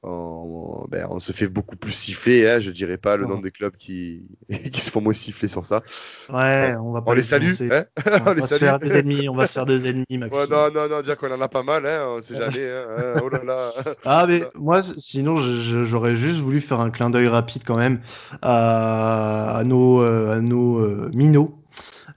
on, 0.01 0.85
ben, 0.89 1.07
on, 1.09 1.19
se 1.19 1.33
fait 1.33 1.47
beaucoup 1.47 1.75
plus 1.75 1.91
siffler. 1.91 2.49
Hein, 2.49 2.59
je 2.59 2.71
dirais 2.71 2.97
pas 2.97 3.17
le 3.17 3.25
nom 3.25 3.39
des 3.39 3.51
clubs 3.51 3.75
qui, 3.75 4.23
qui 4.71 4.79
se 4.79 4.91
font 4.91 5.01
moins 5.01 5.13
siffler 5.13 5.47
sur 5.47 5.65
ça. 5.65 5.83
Ouais, 6.29 6.73
on 6.81 6.91
va 6.91 7.01
pas 7.01 7.11
on 7.11 7.13
les 7.13 7.23
salue. 7.23 7.51
Hein 7.71 7.85
on, 8.05 8.31
on 8.31 8.33
va 8.33 8.47
se 8.47 8.55
faire 8.55 8.79
des 8.79 8.97
ennemis. 8.97 9.27
On 9.27 9.35
va 9.35 9.47
se 9.47 9.53
faire 9.53 9.65
des 9.65 9.87
ennemis, 9.87 10.17
Maxime. 10.17 10.39
Ouais, 10.39 10.47
non, 10.49 10.71
non, 10.73 10.87
non, 10.87 10.99
déjà 10.99 11.15
qu'on 11.15 11.31
en 11.31 11.41
a 11.41 11.49
pas 11.49 11.63
mal. 11.63 11.85
Hein, 11.85 12.05
on 12.07 12.21
sait 12.21 12.35
jamais. 12.35 12.69
Hein, 12.69 12.85
hein, 12.97 13.21
oh 13.23 13.29
là 13.29 13.43
là. 13.43 13.71
Ah, 14.05 14.25
mais 14.27 14.43
moi, 14.55 14.81
sinon, 14.81 15.37
j'aurais 15.37 16.15
juste 16.15 16.39
voulu 16.39 16.61
faire 16.61 16.79
un 16.79 16.89
clin 16.89 17.09
d'œil 17.09 17.27
rapide 17.27 17.63
quand 17.65 17.77
même 17.77 17.99
à, 18.41 19.57
à 19.57 19.63
nos, 19.65 20.01
euh, 20.01 20.37
à 20.37 20.39
nos 20.39 20.79
euh, 20.79 21.11
minots. 21.13 21.59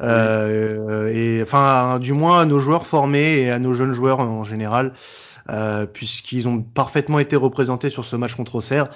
Euh, 0.01 1.09
et 1.09 1.43
enfin, 1.43 1.99
du 2.01 2.13
moins 2.13 2.41
à 2.41 2.45
nos 2.45 2.61
joueurs 2.61 2.87
formés 2.87 3.43
et 3.43 3.51
à 3.51 3.59
nos 3.59 3.73
jeunes 3.73 3.93
joueurs 3.93 4.21
en 4.21 4.45
général. 4.45 4.93
Euh, 5.51 5.87
puisqu'ils 5.87 6.47
ont 6.47 6.63
parfaitement 6.63 7.19
été 7.19 7.37
représentés 7.37 7.91
sur 7.91 8.05
ce 8.05 8.17
match 8.17 8.35
contre 8.35 8.57
Auxerre. 8.57 8.91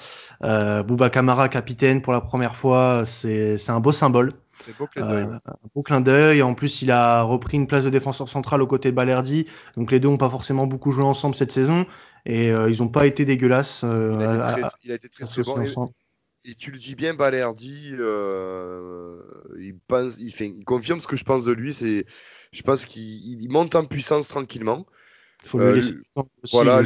Euh, 0.45 0.83
Bouba 0.83 1.11
Kamara, 1.11 1.49
capitaine 1.49 2.03
pour 2.03 2.13
la 2.13 2.21
première 2.21 2.57
fois, 2.57 3.05
c'est 3.07 3.59
un 3.69 3.81
beau 3.81 3.93
symbole. 3.93 4.33
Beau 4.79 4.89
euh, 4.97 5.39
un 5.45 5.55
beau 5.75 5.83
clin 5.83 6.01
d'œil. 6.01 6.43
En 6.43 6.55
plus, 6.55 6.83
il 6.83 6.91
a 6.91 7.23
repris 7.23 7.57
une 7.57 7.67
place 7.67 7.85
de 7.85 7.91
défenseur 7.91 8.29
central 8.29 8.63
aux 8.63 8.67
côtés 8.67 8.91
de 8.91 8.97
Balerdi. 8.97 9.47
Donc 9.77 9.91
les 9.93 10.01
deux 10.01 10.09
n'ont 10.09 10.17
pas 10.17 10.31
forcément 10.31 10.67
beaucoup 10.67 10.91
joué 10.91 11.05
ensemble 11.05 11.35
cette 11.35 11.53
saison 11.53 11.87
et 12.25 12.51
euh, 12.51 12.71
ils 12.71 12.79
n'ont 12.79 12.89
pas 12.89 13.07
été 13.07 13.25
dégueulasses. 13.25 13.83
Euh, 13.85 14.41
il, 14.83 14.93
a 14.93 14.95
été 14.95 15.09
très, 15.09 15.27
très, 15.27 15.43
bon. 15.43 15.93
Et, 16.45 16.55
tu 16.55 16.71
le 16.71 16.79
dis 16.79 16.95
bien, 16.95 17.15
Balerdi, 17.15 17.93
il, 19.59 19.75
pense, 19.89 20.19
il, 20.19 20.31
fait, 20.31 20.47
il 20.47 20.65
confirme 20.65 21.01
ce 21.01 21.07
que 21.07 21.17
je 21.17 21.25
pense 21.25 21.45
de 21.45 21.53
lui. 21.53 21.73
C'est, 21.73 22.07
je 22.53 22.63
pense 22.63 22.85
qu'il 22.85 23.51
monte 23.51 23.75
en 23.75 23.85
puissance 23.85 24.29
tranquillement. 24.29 24.87
Faut 25.47 25.59
le 25.59 25.73
laisser 25.73 25.95
voilà, 26.53 26.83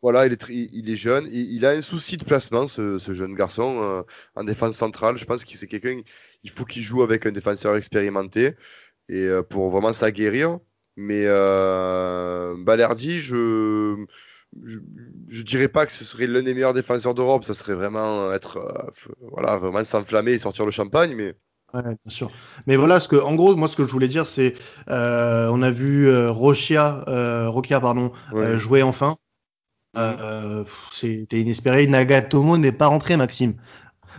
voilà, 0.00 0.26
il 0.26 0.32
est, 0.32 0.48
il 0.50 0.90
est 0.90 0.96
jeune, 0.96 1.26
il, 1.30 1.52
il 1.54 1.66
a 1.66 1.70
un 1.70 1.80
souci 1.80 2.16
de 2.16 2.24
placement, 2.24 2.68
ce, 2.68 2.98
ce 2.98 3.12
jeune 3.12 3.34
garçon 3.34 4.04
en 4.34 4.44
défense 4.44 4.76
centrale. 4.76 5.18
Je 5.18 5.24
pense 5.24 5.44
que 5.44 5.56
c'est 5.56 5.66
quelqu'un, 5.66 6.00
il 6.44 6.50
faut 6.50 6.64
qu'il 6.64 6.82
joue 6.82 7.02
avec 7.02 7.26
un 7.26 7.32
défenseur 7.32 7.76
expérimenté 7.76 8.54
et 9.08 9.28
pour 9.50 9.68
vraiment 9.70 9.92
s'aguerrir. 9.92 10.58
Mais 11.00 11.26
euh, 11.26 12.56
Balerdi, 12.58 13.20
je, 13.20 14.04
je, 14.64 14.80
je 15.28 15.42
dirais 15.44 15.68
pas 15.68 15.86
que 15.86 15.92
ce 15.92 16.04
serait 16.04 16.26
l'un 16.26 16.42
des 16.42 16.54
meilleurs 16.54 16.74
défenseurs 16.74 17.14
d'Europe. 17.14 17.44
Ça 17.44 17.54
serait 17.54 17.74
vraiment 17.74 18.32
être, 18.32 18.56
euh, 18.56 18.90
voilà, 19.30 19.58
vraiment 19.58 19.84
s'enflammer 19.84 20.32
et 20.32 20.38
sortir 20.38 20.64
le 20.64 20.72
champagne, 20.72 21.14
mais. 21.14 21.36
Ouais, 21.74 21.82
bien 21.82 21.96
sûr. 22.06 22.30
Mais 22.66 22.76
voilà, 22.76 22.98
ce 22.98 23.08
que, 23.08 23.16
en 23.16 23.34
gros, 23.34 23.54
moi, 23.54 23.68
ce 23.68 23.76
que 23.76 23.86
je 23.86 23.92
voulais 23.92 24.08
dire, 24.08 24.26
c'est, 24.26 24.54
euh, 24.88 25.48
on 25.52 25.60
a 25.62 25.70
vu 25.70 26.08
euh, 26.08 26.30
Rochia, 26.30 27.04
euh, 27.08 27.48
Rokia, 27.48 27.80
pardon, 27.80 28.12
euh, 28.32 28.56
jouer 28.58 28.82
enfin. 28.82 29.16
Euh, 29.96 30.64
C'était 30.92 31.40
inespéré. 31.40 31.86
Nagatomo 31.86 32.56
n'est 32.56 32.72
pas 32.72 32.86
rentré, 32.86 33.16
Maxime. 33.16 33.54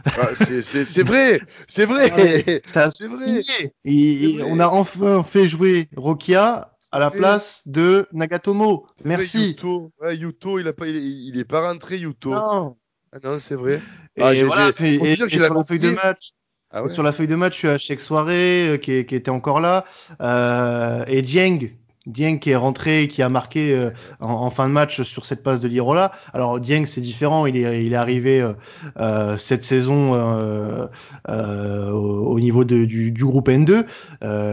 Ah, 0.06 0.30
c'est 0.34 1.04
vrai, 1.04 1.42
c'est 1.68 1.86
vrai, 1.86 2.12
c'est 2.66 3.08
vrai. 3.08 4.44
On 4.46 4.60
a 4.60 4.68
enfin 4.68 5.24
fait 5.24 5.48
jouer 5.48 5.90
Rokia 5.96 6.76
à 6.92 7.00
la 7.00 7.12
place 7.12 7.64
de 7.66 8.08
Nagatomo. 8.14 8.88
Merci. 9.04 9.50
Yuto, 9.50 9.92
ouais, 10.02 10.16
Yuto, 10.16 10.60
il, 10.60 10.68
a 10.68 10.74
pas, 10.74 10.88
il, 10.88 11.38
est 11.38 11.46
pas 11.46 11.68
rentré, 11.68 11.98
Yuto. 11.98 12.32
Non, 12.32 12.78
ah 13.12 13.18
non 13.24 13.40
c'est 13.40 13.56
vrai. 13.56 13.82
Et, 14.16 14.22
ah, 14.22 14.34
voilà, 14.46 14.72
et, 14.80 15.16
sur 15.16 15.54
la 15.54 15.64
feuille 15.64 15.80
de 15.80 15.92
match. 15.92 16.32
Ah. 16.72 16.88
Sur 16.88 17.04
la 17.04 17.12
feuille 17.12 17.28
de 17.28 17.36
match, 17.36 17.60
tu 17.60 17.68
as 17.68 17.78
Cheikh 17.78 18.00
Soirée 18.00 18.70
euh, 18.70 18.78
qui, 18.78 18.92
était 18.94 19.30
encore 19.30 19.60
là 19.60 19.86
euh, 20.22 21.04
et 21.08 21.22
Dieng 21.24 21.72
Dieng 22.10 22.40
qui 22.40 22.52
est 22.52 22.56
rentré 22.56 23.04
et 23.04 23.08
qui 23.08 23.22
a 23.22 23.30
marqué 23.30 23.74
euh, 23.74 23.92
en, 24.20 24.50
fin 24.50 24.68
de 24.68 24.74
match 24.74 25.02
sur 25.04 25.26
cette 25.26 25.44
passe 25.44 25.62
de 25.62 25.68
Lirola. 25.68 26.12
Alors 26.34 26.60
Dieng 26.60 26.86
c'est 26.86 27.02
différent, 27.02 27.46
il 27.46 27.58
est, 27.58 27.96
arrivé 27.96 28.42
euh, 28.42 28.54
euh 28.98 29.38
cette 29.38 29.64
saison 29.64 30.14
euh, 30.14 30.88
euh, 31.30 31.92
au, 31.92 32.40
niveau 32.40 32.64
du, 32.64 33.14
groupe 33.14 33.50
N2 33.50 33.86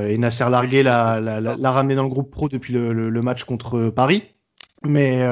et 0.09 0.19
Nasser 0.19 0.49
Largué 0.51 0.83
l'a, 0.83 1.21
ramené 1.71 1.95
dans 1.95 2.03
le 2.03 2.09
groupe 2.09 2.31
pro 2.31 2.49
depuis 2.49 2.73
le, 2.73 3.23
match 3.23 3.45
contre 3.45 3.91
Paris. 3.91 4.25
Mais 4.85 5.27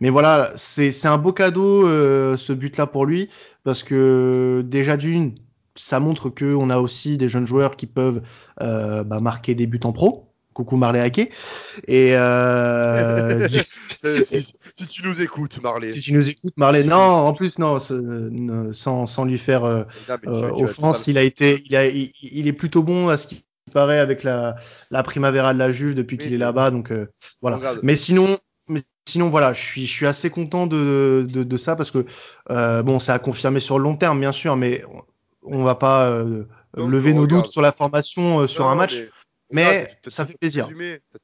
mais 0.00 0.10
voilà, 0.10 0.52
c'est 0.56 1.06
un 1.06 1.18
beau 1.18 1.32
cadeau 1.32 1.86
ce 1.86 2.52
but-là 2.52 2.86
pour 2.86 3.06
lui 3.06 3.28
parce 3.64 3.82
que 3.82 4.64
déjà 4.66 4.96
d'une 4.96 5.34
ça 5.80 6.00
montre 6.00 6.30
que 6.30 6.54
on 6.54 6.70
a 6.70 6.78
aussi 6.78 7.16
des 7.16 7.28
jeunes 7.28 7.46
joueurs 7.46 7.76
qui 7.76 7.86
peuvent 7.86 8.22
bah, 8.58 9.20
marquer 9.20 9.54
des 9.54 9.66
buts 9.66 9.80
en 9.84 9.92
pro. 9.92 10.30
Coucou 10.52 10.76
Marley 10.76 11.00
Hacké. 11.00 11.30
Et 11.86 12.14
euh, 12.16 13.48
si, 14.74 14.88
tu 14.88 15.04
nous 15.04 15.22
écoutes, 15.22 15.62
Marley. 15.62 15.92
Si 15.92 16.00
tu 16.00 16.12
nous 16.12 16.28
écoutes, 16.28 16.54
Marley. 16.56 16.82
Non, 16.84 16.96
en 16.96 17.32
plus 17.34 17.58
non, 17.58 17.78
sans, 18.72 19.06
sans 19.06 19.24
lui 19.24 19.38
faire 19.38 19.64
euh, 19.64 19.84
euh 20.26 20.50
offense, 20.50 21.06
il 21.06 21.18
a 21.18 21.22
été, 21.22 21.62
il, 21.66 21.76
a, 21.76 21.86
il, 21.86 22.48
est 22.48 22.52
plutôt 22.52 22.82
bon 22.82 23.08
à 23.08 23.16
ce 23.16 23.28
qui 23.28 23.44
paraît 23.72 24.00
avec 24.00 24.24
la, 24.24 24.56
la 24.90 25.02
Primavera 25.04 25.54
de 25.54 25.58
la 25.58 25.70
Juve 25.70 25.94
depuis 25.94 26.18
qu'il 26.18 26.34
est 26.34 26.38
là-bas. 26.38 26.70
Donc 26.72 26.90
euh, 26.90 27.06
voilà. 27.40 27.60
Mais 27.82 27.94
sinon, 27.94 28.38
mais 28.66 28.80
sinon 29.06 29.28
voilà, 29.28 29.52
je 29.52 29.62
suis, 29.62 29.86
je 29.86 29.92
suis 29.92 30.06
assez 30.06 30.30
content 30.30 30.66
de, 30.66 31.26
de, 31.32 31.44
de 31.44 31.56
ça 31.56 31.76
parce 31.76 31.92
que 31.92 32.06
euh, 32.50 32.82
bon, 32.82 32.98
ça 32.98 33.14
a 33.14 33.18
confirmé 33.20 33.60
sur 33.60 33.78
le 33.78 33.84
long 33.84 33.94
terme, 33.94 34.18
bien 34.18 34.32
sûr, 34.32 34.56
mais 34.56 34.82
on 35.42 35.64
va 35.64 35.74
pas 35.74 36.24
lever 36.74 37.14
nos 37.14 37.26
doutes 37.26 37.46
sur 37.46 37.62
la 37.62 37.72
formation 37.72 38.46
sur 38.46 38.66
un 38.66 38.74
match. 38.74 39.02
Mais 39.52 39.88
ça 40.06 40.26
fait 40.26 40.38
plaisir. 40.38 40.68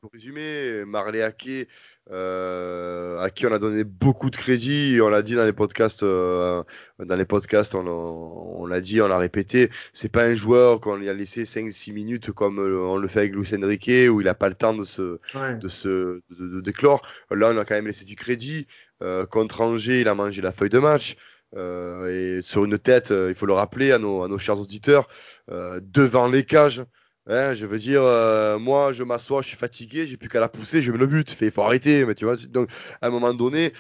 Pour 0.01 0.11
résumer, 0.13 0.85
Marley 0.85 1.23
Ake, 1.23 1.69
euh, 2.11 3.21
à 3.21 3.31
qui 3.31 3.47
on 3.47 3.53
a 3.53 3.59
donné 3.59 3.85
beaucoup 3.85 4.31
de 4.31 4.37
crédit, 4.37 4.99
on 5.03 5.09
l'a 5.09 5.23
dit 5.23 5.35
dans 5.35 5.45
les 5.45 5.53
podcasts, 5.53 6.03
euh, 6.03 6.63
dans 6.99 7.17
les 7.17 7.25
podcasts, 7.25 7.75
on, 7.75 8.67
l'a 8.67 8.81
dit, 8.81 9.01
on 9.01 9.09
l'a 9.09 9.19
répété, 9.19 9.71
c'est 9.93 10.11
pas 10.11 10.25
un 10.25 10.35
joueur 10.35 10.81
qu'on 10.81 10.97
lui 10.97 11.09
a 11.09 11.13
laissé 11.13 11.45
5-6 11.45 11.93
minutes 11.93 12.31
comme 12.33 12.59
euh, 12.61 12.81
on 12.81 12.97
le 12.97 13.09
fait 13.09 13.21
avec 13.21 13.35
Luis 13.35 13.53
Enrique 13.55 13.91
où 14.11 14.21
il 14.21 14.29
a 14.29 14.35
pas 14.35 14.49
le 14.49 14.55
temps 14.55 14.75
de 14.75 14.85
se, 14.85 15.19
de 15.35 15.69
se, 15.69 16.21
de, 16.31 16.49
de, 16.49 16.61
déclore. 16.61 17.03
Là, 17.31 17.51
on 17.53 17.59
a 17.59 17.65
quand 17.65 17.75
même 17.75 17.87
laissé 17.87 18.05
du 18.05 18.17
crédit. 18.17 18.67
Euh, 19.03 19.27
contre 19.27 19.61
Angers, 19.61 20.01
il 20.01 20.09
a 20.09 20.15
mangé 20.15 20.43
la 20.43 20.53
feuille 20.53 20.71
de 20.71 20.79
match. 20.79 21.17
Euh, 21.57 22.39
et 22.39 22.43
sur 22.43 22.65
une 22.65 22.79
tête, 22.79 23.11
il 23.11 23.35
faut 23.35 23.47
le 23.47 23.55
rappeler 23.55 23.93
à 23.93 23.99
nos, 23.99 24.39
chers 24.39 24.61
auditeurs, 24.61 25.09
devant 25.49 26.29
les 26.29 26.45
cages, 26.45 26.85
Hein, 27.29 27.55
je 27.55 27.67
veux 27.67 27.79
dire, 27.79 28.03
euh, 28.05 28.59
moi, 28.59 28.93
je 28.93 29.03
m'assois, 29.03 29.43
je 29.43 29.49
suis 29.49 29.57
fatigué, 29.57 30.07
j'ai 30.07 30.17
plus 30.17 30.29
qu'à 30.29 30.39
la 30.39 30.49
pousser, 30.49 30.81
je 30.81 30.93
mets 30.93 30.99
le 30.99 31.07
but. 31.09 31.37
Il 31.41 31.51
faut 31.51 31.63
arrêter, 31.63 32.07
mais 32.07 32.15
tu 32.15 32.25
vois. 32.25 32.37
Donc, 32.37 32.71
à 33.03 33.09
un 33.09 33.11
moment 33.11 33.35
donné, 33.35 33.73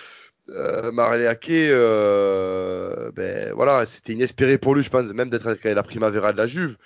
euh, 0.50 0.90
Marleake, 0.92 1.50
euh, 1.50 3.12
ben 3.12 3.52
voilà, 3.54 3.86
c'était 3.86 4.14
inespéré 4.14 4.58
pour 4.58 4.74
lui, 4.74 4.82
je 4.82 4.90
pense, 4.90 5.12
même 5.12 5.30
d'être 5.30 5.46
avec 5.46 5.64
la 5.64 5.82
Primavera 5.84 6.32
de 6.32 6.38
la 6.38 6.46
Juve. 6.48 6.76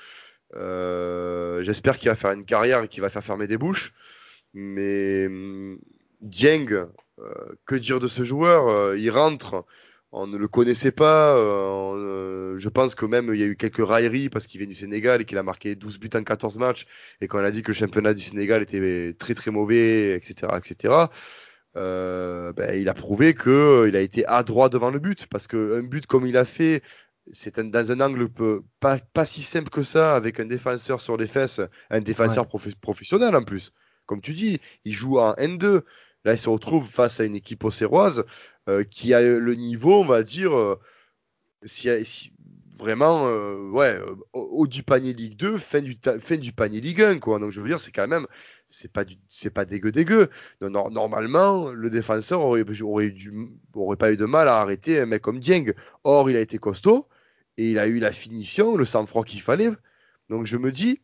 Euh, 0.57 1.63
J'espère 1.63 1.99
qu'il 1.99 2.11
va 2.11 2.15
faire 2.15 2.33
une 2.33 2.45
carrière 2.45 2.83
et 2.83 2.89
qu'il 2.89 3.01
va 3.03 3.09
faire 3.09 3.25
fermer 3.25 3.47
des 3.47 3.57
bouches. 3.59 3.95
Mais 4.53 5.27
hum, 5.27 5.79
Dieng, 6.21 6.67
euh, 6.73 6.89
que 7.67 7.75
dire 7.75 8.01
de 8.01 8.09
ce 8.09 8.23
joueur 8.23 8.69
euh, 8.69 8.99
Il 8.99 9.11
rentre 9.11 9.65
on 10.13 10.27
ne 10.27 10.37
le 10.37 10.49
connaissait 10.49 10.93
pas. 10.93 11.35
Euh, 11.37 11.95
euh, 11.95 12.59
je 12.59 12.69
pense 12.69 12.95
que 12.95 13.07
même 13.07 13.31
il 13.33 13.41
y 13.41 13.43
a 13.43 13.47
eu 13.47 13.57
quelques 13.57 13.87
railleries 13.87 14.29
parce 14.29 14.47
qu'il 14.47 14.59
vient 14.59 14.69
du 14.69 14.75
Sénégal 14.75 15.21
et 15.21 15.25
qu'il 15.25 15.39
a 15.39 15.43
marqué 15.43 15.75
12 15.77 15.99
buts 15.99 16.11
en 16.15 16.23
14 16.23 16.59
matchs 16.59 16.87
et 17.21 17.29
qu'on 17.29 17.39
a 17.39 17.51
dit 17.51 17.63
que 17.63 17.69
le 17.69 17.77
championnat 17.77 18.15
du 18.15 18.23
Sénégal 18.23 18.63
était 18.63 19.15
très 19.19 19.35
très 19.35 19.51
mauvais, 19.51 20.15
etc., 20.15 20.53
etc. 20.57 21.07
Euh, 21.77 22.53
ben, 22.53 22.79
il 22.79 22.89
a 22.89 22.95
prouvé 22.95 23.35
que 23.35 23.51
euh, 23.51 23.89
il 23.89 23.95
a 23.95 24.01
été 24.01 24.27
adroit 24.27 24.69
devant 24.69 24.91
le 24.91 24.99
but 24.99 25.27
parce 25.27 25.47
que 25.47 25.79
un 25.79 25.83
but 25.83 26.07
comme 26.07 26.27
il 26.27 26.37
a 26.37 26.45
fait, 26.45 26.83
c'est 27.31 27.61
dans 27.61 27.93
un 27.93 28.01
angle 28.01 28.29
pas, 28.81 28.99
pas 28.99 29.25
si 29.25 29.43
simple 29.43 29.71
que 29.71 29.85
ça 29.85 30.17
avec 30.17 30.41
un 30.41 30.47
défenseur 30.47 31.01
sur 31.01 31.17
les 31.17 31.29
fesses, 31.29 31.61
un 31.91 32.01
défenseur 32.01 32.49
professionnel 32.49 33.37
en 33.37 33.45
plus. 33.45 33.73
Comme 34.07 34.21
tu 34.21 34.33
dis, 34.33 34.59
il 34.85 34.93
joue 34.93 35.21
en 35.21 35.35
N2. 35.35 35.83
Là, 36.25 36.35
il 36.35 36.39
se 36.39 36.49
retrouve 36.49 36.89
face 36.89 37.21
à 37.21 37.25
une 37.25 37.35
équipe 37.35 37.65
océroise 37.65 38.25
euh, 38.69 38.85
qui 38.85 39.15
a 39.15 39.21
le 39.21 39.55
niveau, 39.55 40.01
on 40.01 40.05
va 40.05 40.23
dire, 40.23 40.57
euh, 40.57 40.79
vraiment, 42.81 43.27
euh, 43.29 43.71
ouais, 43.71 43.99
haut 44.33 44.67
du 44.67 44.83
panier 44.83 45.13
Ligue 45.13 45.37
2, 45.37 45.59
fin 45.59 45.81
du, 45.81 46.53
panier 46.53 46.81
Ligue 46.81 47.03
1, 47.03 47.19
quoi. 47.19 47.39
Donc, 47.39 47.51
je 47.53 47.61
veux 47.61 47.69
dire, 47.69 47.81
c'est 47.81 47.93
quand 47.93 48.09
même, 48.09 48.27
c'est 48.69 48.93
pas 48.93 49.05
c'est 49.29 49.51
pas 49.51 49.65
dégueu 49.65 49.93
dégueu. 49.93 50.29
Normalement, 50.61 51.71
le 51.71 51.91
défenseur 51.91 52.41
aurait 52.43 52.65
pas 52.65 54.13
eu 54.13 54.17
de 54.17 54.25
mal 54.27 54.49
à 54.49 54.61
arrêter 54.61 55.01
un 55.01 55.07
mec 55.07 55.23
comme 55.23 55.41
Dieng. 55.41 55.73
Or, 56.05 56.31
il 56.31 56.37
a 56.37 56.41
été 56.41 56.59
costaud 56.59 57.09
et 57.57 57.71
il 57.71 57.79
a 57.79 57.87
eu 57.87 57.99
la 57.99 58.13
finition, 58.13 58.77
le 58.77 58.85
sang-froid 58.85 59.25
qu'il 59.25 59.41
fallait. 59.43 59.71
Donc, 60.29 60.47
je 60.47 60.57
me 60.57 60.71
dis, 60.73 61.01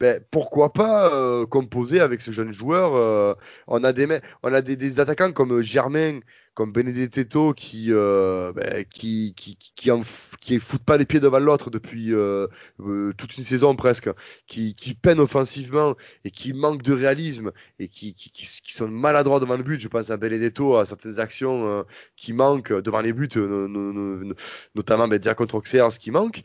ben, 0.00 0.20
pourquoi 0.30 0.72
pas 0.72 1.12
euh, 1.12 1.46
composer 1.46 2.00
avec 2.00 2.22
ce 2.22 2.30
jeune 2.30 2.52
joueur 2.52 2.94
euh, 2.94 3.34
On 3.66 3.84
a 3.84 3.92
des 3.92 4.08
on 4.42 4.52
a 4.52 4.62
des, 4.62 4.76
des, 4.76 4.98
attaquants 4.98 5.32
comme 5.32 5.60
Germain, 5.60 6.20
comme 6.54 6.72
Benedetto 6.72 7.54
qui 7.54 7.86
euh, 7.90 8.52
ben, 8.52 8.84
qui 8.84 9.34
qui 9.34 9.56
qui, 9.56 9.90
en, 9.90 10.02
foutent 10.02 10.84
pas 10.84 10.96
les 10.96 11.04
pieds 11.06 11.20
devant 11.20 11.38
l'autre 11.38 11.70
depuis 11.70 12.12
euh, 12.12 12.48
euh, 12.80 13.12
toute 13.16 13.36
une 13.38 13.44
saison 13.44 13.76
presque, 13.76 14.10
qui 14.46 14.74
qui 14.74 14.94
peinent 14.94 15.20
offensivement 15.20 15.96
et 16.24 16.30
qui 16.30 16.52
manquent 16.52 16.82
de 16.82 16.92
réalisme 16.92 17.52
et 17.78 17.88
qui 17.88 18.14
qui, 18.14 18.30
qui 18.30 18.72
sont 18.72 18.88
maladroits 18.88 19.40
devant 19.40 19.56
le 19.56 19.62
but. 19.62 19.80
Je 19.80 19.88
pense 19.88 20.10
à 20.10 20.16
Benedetto 20.16 20.76
à 20.76 20.84
certaines 20.84 21.20
actions 21.20 21.84
qui 22.16 22.32
manquent 22.32 22.72
devant 22.72 23.00
les 23.00 23.12
buts, 23.12 23.28
notamment 24.74 25.08
ben, 25.08 25.34
contre 25.34 25.54
Auxerre, 25.56 25.92
ce 25.92 26.00
qui 26.00 26.10
manque. 26.10 26.42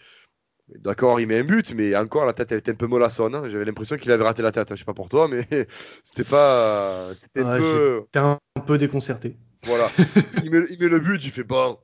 D'accord, 0.67 1.19
il 1.19 1.27
met 1.27 1.39
un 1.39 1.43
but, 1.43 1.73
mais 1.75 1.95
encore 1.95 2.25
la 2.25 2.33
tête 2.33 2.51
elle 2.51 2.57
était 2.57 2.71
un 2.71 2.75
peu 2.75 2.87
mollassonne. 2.87 3.35
Hein. 3.35 3.47
J'avais 3.47 3.65
l'impression 3.65 3.97
qu'il 3.97 4.11
avait 4.11 4.23
raté 4.23 4.41
la 4.41 4.51
tête. 4.51 4.69
Je 4.71 4.75
sais 4.75 4.85
pas 4.85 4.95
pour 4.95 5.09
toi, 5.09 5.27
mais 5.27 5.47
c'était 6.03 6.23
pas. 6.23 7.13
C'était 7.13 7.41
un 7.41 7.59
peu. 7.59 8.05
un 8.15 8.39
peu 8.65 8.77
déconcerté. 8.77 9.37
Voilà. 9.63 9.91
il, 10.43 10.49
met, 10.49 10.61
il, 10.69 10.79
met, 10.79 10.89
le 10.89 10.99
but, 10.99 11.23
il 11.23 11.31
fait 11.31 11.43
bon. 11.43 11.77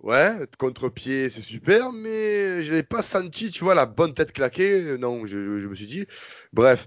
Ouais, 0.00 0.30
contre-pied, 0.58 1.28
c'est 1.28 1.42
super, 1.42 1.90
mais 1.92 2.62
je 2.62 2.72
n'ai 2.72 2.84
pas 2.84 3.02
senti, 3.02 3.50
tu 3.50 3.64
vois, 3.64 3.74
la 3.74 3.86
bonne 3.86 4.14
tête 4.14 4.32
claquée. 4.32 4.96
Non, 4.98 5.26
je, 5.26 5.58
je 5.58 5.68
me 5.68 5.74
suis 5.74 5.86
dit. 5.86 6.06
Bref. 6.52 6.86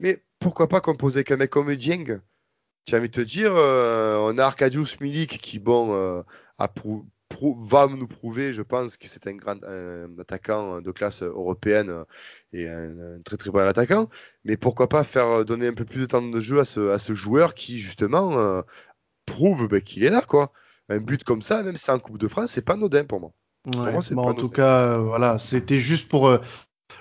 Mais 0.00 0.24
pourquoi 0.40 0.68
pas 0.68 0.80
composer 0.80 1.24
qu'un 1.24 1.36
mec 1.36 1.50
comme 1.50 1.74
Dieng? 1.74 2.20
J'ai 2.86 2.96
envie 2.96 3.08
de 3.08 3.14
te 3.14 3.20
dire, 3.20 3.52
euh, 3.54 4.16
on 4.18 4.36
a 4.38 4.44
Arkadiusz 4.44 4.98
Milik 5.00 5.38
qui, 5.38 5.58
bon, 5.58 5.94
euh, 5.94 6.22
a 6.58 6.68
prouvé 6.68 7.04
va 7.42 7.86
nous 7.86 8.06
prouver, 8.06 8.52
je 8.52 8.62
pense, 8.62 8.96
que 8.96 9.08
c'est 9.08 9.26
un 9.26 9.34
grand 9.34 9.58
attaquant 10.18 10.80
de 10.80 10.90
classe 10.90 11.22
européenne 11.22 12.04
et 12.52 12.68
un, 12.68 13.20
très 13.24 13.36
très 13.36 13.50
bon 13.50 13.60
attaquant. 13.60 14.08
Mais 14.44 14.56
pourquoi 14.56 14.88
pas 14.88 15.04
faire 15.04 15.44
donner 15.44 15.68
un 15.68 15.74
peu 15.74 15.84
plus 15.84 16.00
de 16.00 16.06
temps 16.06 16.22
de 16.22 16.40
jeu 16.40 16.60
à 16.60 16.64
ce, 16.64 16.90
à 16.90 16.98
ce 16.98 17.14
joueur 17.14 17.54
qui 17.54 17.78
justement 17.78 18.38
euh, 18.38 18.62
prouve 19.26 19.68
ben, 19.68 19.80
qu'il 19.80 20.04
est 20.04 20.10
là, 20.10 20.22
quoi. 20.22 20.52
Un 20.88 20.98
but 20.98 21.22
comme 21.24 21.42
ça, 21.42 21.62
même 21.62 21.76
si 21.76 21.84
c'est 21.84 21.92
en 21.92 21.98
Coupe 21.98 22.18
de 22.18 22.28
France, 22.28 22.50
c'est 22.50 22.64
pas 22.64 22.74
anodin 22.74 23.04
pour 23.04 23.20
moi. 23.20 23.32
en 24.16 24.34
tout 24.34 24.48
cas, 24.48 24.94
euh, 24.94 24.98
voilà, 24.98 25.38
c'était 25.38 25.78
juste 25.78 26.08
pour 26.08 26.28
euh, 26.28 26.38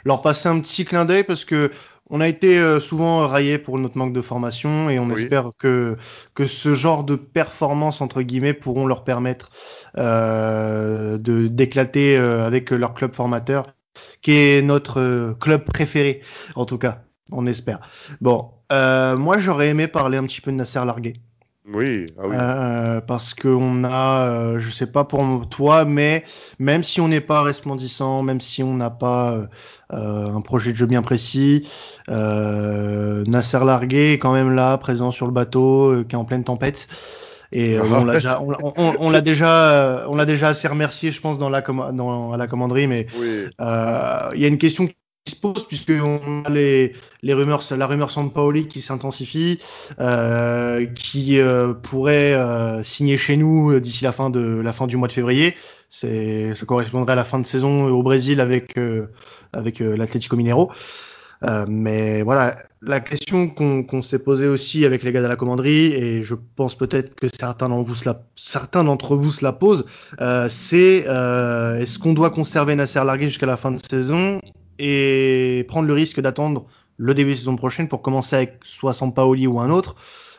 leur 0.05 0.21
passer 0.21 0.47
un 0.47 0.59
petit 0.59 0.85
clin 0.85 1.05
d'œil 1.05 1.23
parce 1.23 1.43
que 1.43 1.71
on 2.09 2.21
a 2.21 2.27
été 2.27 2.79
souvent 2.79 3.27
raillé 3.27 3.57
pour 3.57 3.77
notre 3.77 3.97
manque 3.97 4.13
de 4.13 4.21
formation 4.21 4.89
et 4.89 4.99
on 4.99 5.09
espère 5.11 5.51
que, 5.57 5.95
que 6.33 6.45
ce 6.45 6.73
genre 6.73 7.03
de 7.03 7.15
performances, 7.15 8.01
entre 8.01 8.21
guillemets, 8.21 8.53
pourront 8.53 8.87
leur 8.87 9.03
permettre 9.03 9.49
de 9.95 11.47
d'éclater 11.47 12.15
avec 12.17 12.71
leur 12.71 12.93
club 12.93 13.13
formateur, 13.13 13.73
qui 14.21 14.31
est 14.31 14.61
notre 14.61 15.35
club 15.39 15.65
préféré, 15.65 16.21
en 16.55 16.65
tout 16.65 16.77
cas, 16.77 17.03
on 17.31 17.45
espère. 17.45 17.79
Bon, 18.21 18.51
moi 18.71 19.37
j'aurais 19.37 19.69
aimé 19.69 19.87
parler 19.87 20.17
un 20.17 20.23
petit 20.23 20.41
peu 20.41 20.51
de 20.51 20.57
Nasser 20.57 20.83
Largué. 20.85 21.13
Oui, 21.71 22.05
ah 22.17 22.21
oui. 22.25 22.35
Euh, 22.37 23.01
parce 23.01 23.33
qu'on 23.33 23.83
a, 23.83 24.27
euh, 24.27 24.59
je 24.59 24.69
sais 24.69 24.87
pas 24.87 25.03
pour 25.03 25.47
toi, 25.49 25.85
mais 25.85 26.23
même 26.57 26.83
si 26.83 26.99
on 26.99 27.07
n'est 27.07 27.21
pas 27.21 27.43
resplendissant, 27.43 28.23
même 28.23 28.41
si 28.41 28.63
on 28.63 28.73
n'a 28.73 28.89
pas 28.89 29.47
euh, 29.93 30.27
un 30.27 30.41
projet 30.41 30.71
de 30.71 30.77
jeu 30.77 30.87
bien 30.87 31.01
précis, 31.01 31.67
Nasser 32.07 33.59
Largué 33.63 34.13
est 34.13 34.19
quand 34.19 34.33
même 34.33 34.55
là, 34.55 34.77
présent 34.77 35.11
sur 35.11 35.27
le 35.27 35.31
bateau, 35.31 36.03
qui 36.07 36.15
est 36.15 36.19
en 36.19 36.25
pleine 36.25 36.43
tempête. 36.43 36.87
Et 37.51 37.79
on 37.79 38.05
l'a 38.05 38.13
déjà, 38.13 38.41
on, 38.41 39.09
l'a 39.09 39.21
déjà, 39.21 40.05
on 40.07 40.15
l'a 40.15 40.25
déjà 40.25 40.49
assez 40.49 40.67
remercié, 40.67 41.09
je 41.11 41.19
pense, 41.19 41.39
dans 41.39 41.49
la, 41.49 41.61
dans, 41.61 42.31
à 42.31 42.37
la 42.37 42.47
commanderie. 42.47 42.87
Mais 42.87 43.07
il 43.19 43.51
y 43.59 44.45
a 44.45 44.47
une 44.47 44.57
question 44.57 44.89
se 45.29 45.35
pose 45.35 45.65
puisque 45.67 45.91
on 45.91 46.43
a 46.43 46.49
les, 46.49 46.93
les 47.21 47.33
rumeurs, 47.33 47.63
la 47.77 47.87
rumeur 47.87 48.11
Paoli 48.33 48.67
qui 48.67 48.81
s'intensifie, 48.81 49.59
euh, 49.99 50.85
qui 50.87 51.39
euh, 51.39 51.73
pourrait 51.73 52.33
euh, 52.33 52.83
signer 52.83 53.17
chez 53.17 53.37
nous 53.37 53.79
d'ici 53.79 54.03
la 54.03 54.11
fin 54.11 54.29
de 54.29 54.39
la 54.39 54.73
fin 54.73 54.87
du 54.87 54.97
mois 54.97 55.07
de 55.07 55.13
février. 55.13 55.55
C'est, 55.89 56.53
ça 56.55 56.65
correspondrait 56.65 57.13
à 57.13 57.15
la 57.15 57.23
fin 57.23 57.39
de 57.39 57.45
saison 57.45 57.85
au 57.85 58.03
Brésil 58.03 58.41
avec 58.41 58.77
avec 59.53 59.79
l'Atlético 59.79 60.35
Mineiro. 60.35 60.71
mais 61.67 62.21
voilà, 62.21 62.57
la 62.83 62.99
question 62.99 63.47
qu'on 63.49 64.01
s'est 64.03 64.19
posée 64.19 64.47
aussi 64.47 64.85
avec 64.85 65.01
les 65.01 65.11
gars 65.11 65.23
de 65.23 65.27
la 65.27 65.35
commanderie, 65.35 65.93
et 65.93 66.21
je 66.21 66.35
pense 66.55 66.75
peut-être 66.75 67.15
que 67.15 67.27
certains 67.27 67.69
d'entre 67.69 67.89
vous, 67.89 67.95
certains 68.35 68.83
d'entre 68.83 69.15
vous 69.15 69.31
se 69.31 69.43
la 69.43 69.51
posent, 69.51 69.85
c'est 70.49 71.05
est-ce 71.07 71.97
qu'on 71.97 72.13
doit 72.13 72.29
conserver 72.29 72.75
Nasser 72.75 73.03
Largué 73.03 73.27
jusqu'à 73.27 73.47
la 73.47 73.57
fin 73.57 73.71
de 73.71 73.79
saison 73.89 74.39
et 74.79 75.65
prendre 75.67 75.87
le 75.87 75.93
risque 75.93 76.19
d'attendre 76.19 76.65
le 76.97 77.13
début 77.13 77.31
de 77.31 77.35
saison 77.37 77.55
prochaine 77.55 77.87
pour 77.87 78.01
commencer 78.01 78.35
avec 78.35 78.59
soit 78.63 78.93
Sampaoli 78.93 79.47
ou 79.47 79.59
un 79.59 79.69
autre. 79.69 79.95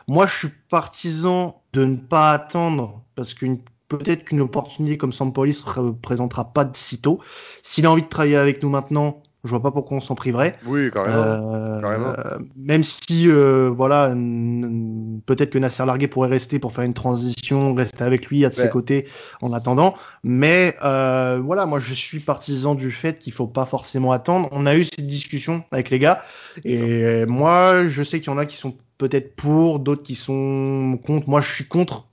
Moi, 0.07 0.27
je 0.27 0.35
suis 0.35 0.49
partisan 0.69 1.61
de 1.73 1.85
ne 1.85 1.95
pas 1.95 2.31
attendre 2.31 3.01
parce 3.15 3.33
qu'une 3.33 3.59
peut-être 3.87 4.23
qu'une 4.23 4.41
opportunité 4.41 4.97
comme 4.97 5.11
Sampaoli 5.11 5.53
se 5.53 5.91
présentera 6.01 6.53
pas 6.53 6.63
de 6.63 6.75
sitôt. 6.75 7.19
S'il 7.61 7.85
a 7.85 7.91
envie 7.91 8.03
de 8.03 8.07
travailler 8.07 8.37
avec 8.37 8.63
nous 8.63 8.69
maintenant, 8.69 9.21
je 9.43 9.49
vois 9.49 9.61
pas 9.61 9.71
pourquoi 9.71 9.97
on 9.97 10.01
s'en 10.01 10.13
priverait. 10.13 10.55
Oui, 10.65 10.91
carrément. 10.91 11.17
Euh, 11.17 12.37
même 12.55 12.83
si, 12.83 13.27
euh, 13.27 13.71
voilà, 13.75 14.09
peut-être 15.25 15.49
que 15.49 15.57
Nasser 15.57 15.85
Largué 15.85 16.07
pourrait 16.07 16.29
rester 16.29 16.59
pour 16.59 16.73
faire 16.73 16.83
une 16.83 16.93
transition, 16.93 17.73
rester 17.73 18.03
avec 18.03 18.27
lui, 18.27 18.45
à 18.45 18.49
de 18.49 18.53
ses 18.53 18.69
côtés 18.69 19.07
en 19.41 19.53
attendant. 19.53 19.95
Mais 20.23 20.75
euh, 20.83 21.41
voilà, 21.43 21.65
moi 21.65 21.79
je 21.79 21.93
suis 21.93 22.19
partisan 22.19 22.75
du 22.75 22.91
fait 22.91 23.17
qu'il 23.17 23.33
faut 23.33 23.47
pas 23.47 23.65
forcément 23.65 24.11
attendre. 24.11 24.47
On 24.51 24.67
a 24.67 24.75
eu 24.75 24.83
cette 24.83 25.07
discussion 25.07 25.63
avec 25.71 25.89
les 25.89 25.97
gars, 25.97 26.21
et 26.63 27.25
moi 27.25 27.87
je 27.87 28.03
sais 28.03 28.19
qu'il 28.19 28.31
y 28.31 28.35
en 28.35 28.37
a 28.37 28.45
qui 28.45 28.57
sont 28.57 28.75
peut-être 28.99 29.35
pour, 29.35 29.79
d'autres 29.79 30.03
qui 30.03 30.15
sont 30.15 30.99
contre. 31.03 31.27
Moi 31.27 31.41
je 31.41 31.51
suis 31.51 31.65
contre 31.65 32.05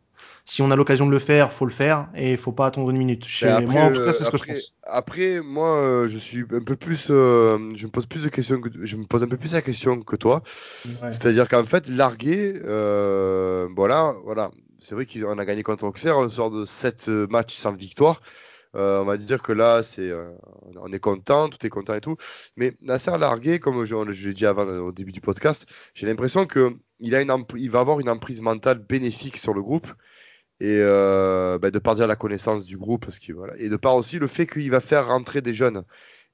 si 0.49 0.63
on 0.63 0.71
a 0.71 0.77
l'occasion 0.77 1.05
de 1.05 1.11
le 1.11 1.19
faire, 1.19 1.53
faut 1.53 1.67
le 1.67 1.71
faire 1.71 2.09
et 2.15 2.31
il 2.31 2.37
faut 2.39 2.53
pas 2.53 2.67
attendre 2.67 2.89
une 2.89 2.97
minute. 2.97 3.27
après, 3.43 3.67
moi, 3.67 3.83
en 3.83 3.93
tout 3.93 4.03
cas, 4.03 4.15
c'est 4.15 4.25
ce 4.25 4.31
que 4.31 4.39
je 4.39 4.45
pense. 4.45 4.75
Après, 4.83 5.43
moi, 5.43 5.77
euh, 5.77 6.09
je 6.09 6.17
suis 6.17 6.41
un 6.41 6.63
peu 6.63 6.75
plus, 6.75 7.09
euh, 7.11 7.59
je 7.75 7.87
me 7.87 7.91
pose 7.91 8.07
plus 8.07 8.23
de 8.23 8.31
questions 8.31 8.59
que, 8.59 8.71
je 8.83 8.97
me 8.97 9.05
pose 9.05 9.23
un 9.23 9.29
peu 9.29 9.37
plus 9.37 9.53
la 9.53 9.61
question 9.61 10.01
que 10.01 10.17
toi. 10.17 10.43
C'est-à-dire 11.11 11.49
qu'en 11.49 11.65
fait, 11.65 11.87
larguer, 11.89 12.55
euh, 12.65 13.69
voilà, 13.77 14.17
voilà, 14.25 14.51
c'est 14.81 14.95
vrai 14.95 15.05
qu'on 15.05 15.37
a 15.37 15.45
gagné 15.45 15.63
contre 15.63 15.85
Auxerre, 15.85 16.17
on 16.17 16.27
sort 16.31 16.51
de 16.51 16.65
7 16.65 17.09
matchs 17.29 17.55
sans 17.55 17.75
victoire. 17.75 18.23
on 18.73 19.05
va 19.05 19.19
dire 19.19 19.43
que 19.43 19.53
là, 19.53 19.83
c'est, 19.83 20.11
on 20.81 20.91
est 20.91 20.99
content, 20.99 21.51
tout 21.51 21.67
est 21.67 21.71
content 21.71 21.93
et 21.93 22.01
tout. 22.01 22.17
Mais 22.57 22.73
Nasser 22.81 23.19
Largué, 23.19 23.59
comme 23.59 23.85
je, 23.85 23.95
je 24.13 24.29
l'ai 24.29 24.35
dit 24.35 24.47
avant 24.47 24.67
au 24.79 24.93
début 24.93 25.13
du 25.13 25.21
podcast, 25.21 25.67
j'ai 25.93 26.07
l'impression 26.07 26.47
que 26.47 26.75
il 27.01 27.15
a 27.15 27.21
une, 27.21 27.45
il 27.55 27.71
va 27.71 27.81
avoir 27.81 28.01
une 28.01 28.09
emprise 28.09 28.41
mentale 28.41 28.79
bénéfique 28.79 29.37
sur 29.37 29.53
le 29.53 29.61
groupe 29.61 29.89
et 30.61 30.79
euh, 30.81 31.59
bah, 31.59 31.71
de 31.71 31.79
par 31.79 31.95
dire 31.95 32.07
la 32.07 32.17
connaissance 32.17 32.65
du 32.65 32.77
groupe 32.77 33.05
parce 33.05 33.19
que 33.19 33.33
voilà. 33.33 33.55
Et 33.59 33.69
de 33.69 33.77
par 33.77 33.95
aussi 33.97 34.19
le 34.19 34.27
fait 34.27 34.47
qu'il 34.47 34.71
va 34.71 34.81
faire 34.81 35.09
rentrer 35.09 35.41
des 35.43 35.55
jeunes. 35.55 35.85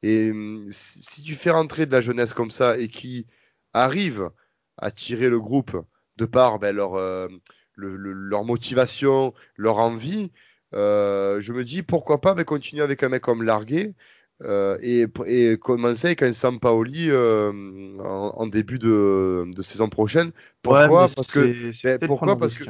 Et 0.03 0.31
hum, 0.31 0.67
si 0.71 1.23
tu 1.23 1.35
fais 1.35 1.51
rentrer 1.51 1.87
de 1.87 1.93
la 1.93 2.01
jeunesse 2.01 2.35
comme 2.35 2.51
ça 2.51 2.79
et 2.79 2.89
qui 2.89 3.27
arrive 3.73 4.31
à 4.79 4.91
tirer 4.91 5.29
le 5.29 5.41
groupe 5.41 5.77
de 6.17 6.25
par 6.25 6.59
ben, 6.59 6.75
leur 6.75 6.95
euh, 6.95 7.29
leur 7.77 8.45
motivation 8.45 9.35
leur 9.57 9.79
envie 9.79 10.31
euh, 10.75 11.41
je 11.41 11.53
me 11.53 11.65
dis 11.65 11.83
pourquoi 11.83 12.21
pas 12.21 12.35
ben, 12.35 12.45
continuer 12.45 12.83
avec 12.83 13.03
un 13.03 13.09
mec 13.09 13.23
comme 13.23 13.43
Largué 13.43 13.95
euh, 14.43 14.77
et, 14.83 15.07
et, 15.27 15.57
commencer 15.57 16.09
avec 16.09 16.23
un 16.23 16.33
Sampaoli 16.33 17.11
euh, 17.11 17.53
en, 18.01 18.33
en, 18.37 18.47
début 18.49 18.81
de, 18.81 19.45
de, 19.47 19.63
saison 19.63 19.89
prochaine. 19.89 20.33
Pourquoi 20.63 21.07
Parce 21.15 21.31
que 21.31 21.73
ben, 21.85 21.99
pourquoi 22.05 22.37
Parce 22.37 22.55
que 22.55 22.65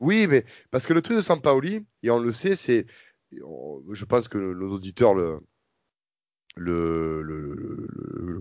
oui, 0.00 0.26
mais 0.26 0.44
parce 0.70 0.86
que 0.86 0.94
le 0.94 1.02
truc 1.02 1.16
de 1.16 1.20
Sampaoli, 1.20 1.84
et 2.02 2.10
on 2.10 2.18
le 2.18 2.32
sait, 2.32 2.56
c'est, 2.56 2.86
je 3.32 4.04
pense 4.06 4.28
que 4.28 4.38
nos 4.38 4.72
auditeurs 4.72 5.14
le, 5.14 5.40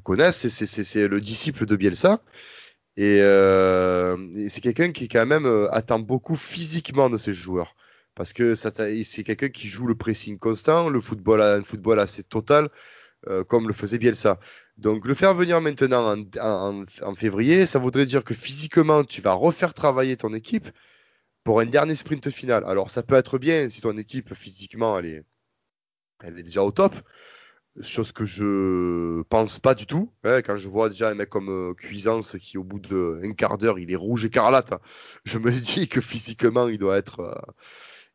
connaissent, 0.04 0.48
c'est 0.48 1.08
le 1.08 1.22
disciple 1.22 1.66
de 1.66 1.76
Bielsa. 1.76 2.22
Et, 2.98 3.20
euh, 3.22 4.18
c'est 4.50 4.62
quelqu'un 4.62 4.92
qui 4.92 5.08
quand 5.08 5.26
même 5.26 5.46
euh, 5.46 5.72
attend 5.72 6.00
beaucoup 6.00 6.36
physiquement 6.36 7.10
de 7.10 7.18
ses 7.18 7.34
joueurs. 7.34 7.76
Parce 8.16 8.34
que 8.34 8.56
c'est 8.56 9.24
quelqu'un 9.24 9.50
qui 9.50 9.68
joue 9.68 9.88
le 9.88 9.96
pressing 9.96 10.38
constant, 10.40 10.90
le 10.90 11.00
football, 11.00 11.42
un 11.42 11.64
football 11.64 12.00
assez 12.00 12.24
total, 12.24 12.70
euh, 13.28 13.44
comme 13.44 13.68
le 13.68 13.74
faisait 13.74 13.98
Bielsa. 13.98 14.40
Donc 14.78 15.08
le 15.08 15.14
faire 15.14 15.34
venir 15.34 15.62
maintenant 15.62 16.14
en, 16.18 16.26
en, 16.42 16.84
en, 17.02 17.16
février, 17.16 17.66
ça 17.66 17.80
voudrait 17.80 18.06
dire 18.06 18.24
que 18.24 18.34
physiquement, 18.34 19.04
tu 19.04 19.22
vas 19.22 19.34
refaire 19.34 19.74
travailler 19.74 20.18
ton 20.18 20.34
équipe 20.34 20.70
un 21.58 21.66
dernier 21.66 21.96
sprint 21.96 22.30
final. 22.30 22.64
Alors 22.68 22.92
ça 22.92 23.02
peut 23.02 23.16
être 23.16 23.40
bien 23.40 23.70
si 23.70 23.82
ton 23.82 23.98
équipe 23.98 24.34
physiquement 24.36 25.00
elle 25.00 25.06
est, 25.06 25.24
elle 26.24 26.38
est 26.38 26.44
déjà 26.44 26.64
au 26.64 26.72
top, 26.72 26.96
chose 27.82 28.12
que 28.12 28.26
je 28.26 29.22
pense 29.24 29.60
pas 29.60 29.74
du 29.74 29.86
tout. 29.86 30.12
Hein, 30.24 30.42
quand 30.42 30.58
je 30.58 30.70
vois 30.70 30.90
déjà 30.90 31.10
un 31.10 31.16
mec 31.16 31.30
comme 31.30 31.50
euh, 31.50 31.74
Cuisance 31.74 32.38
qui 32.38 32.58
au 32.58 32.64
bout 32.64 32.80
d'un 32.80 33.34
quart 33.34 33.58
d'heure 33.58 33.80
il 33.80 33.92
est 33.92 33.96
rouge 33.96 34.26
écarlate, 34.26 34.74
je 35.26 35.40
me 35.40 35.52
dis 35.76 35.88
que 35.88 36.02
physiquement 36.02 36.68
il 36.68 36.78
doit 36.78 36.98
être 36.98 37.22
euh, 37.22 37.36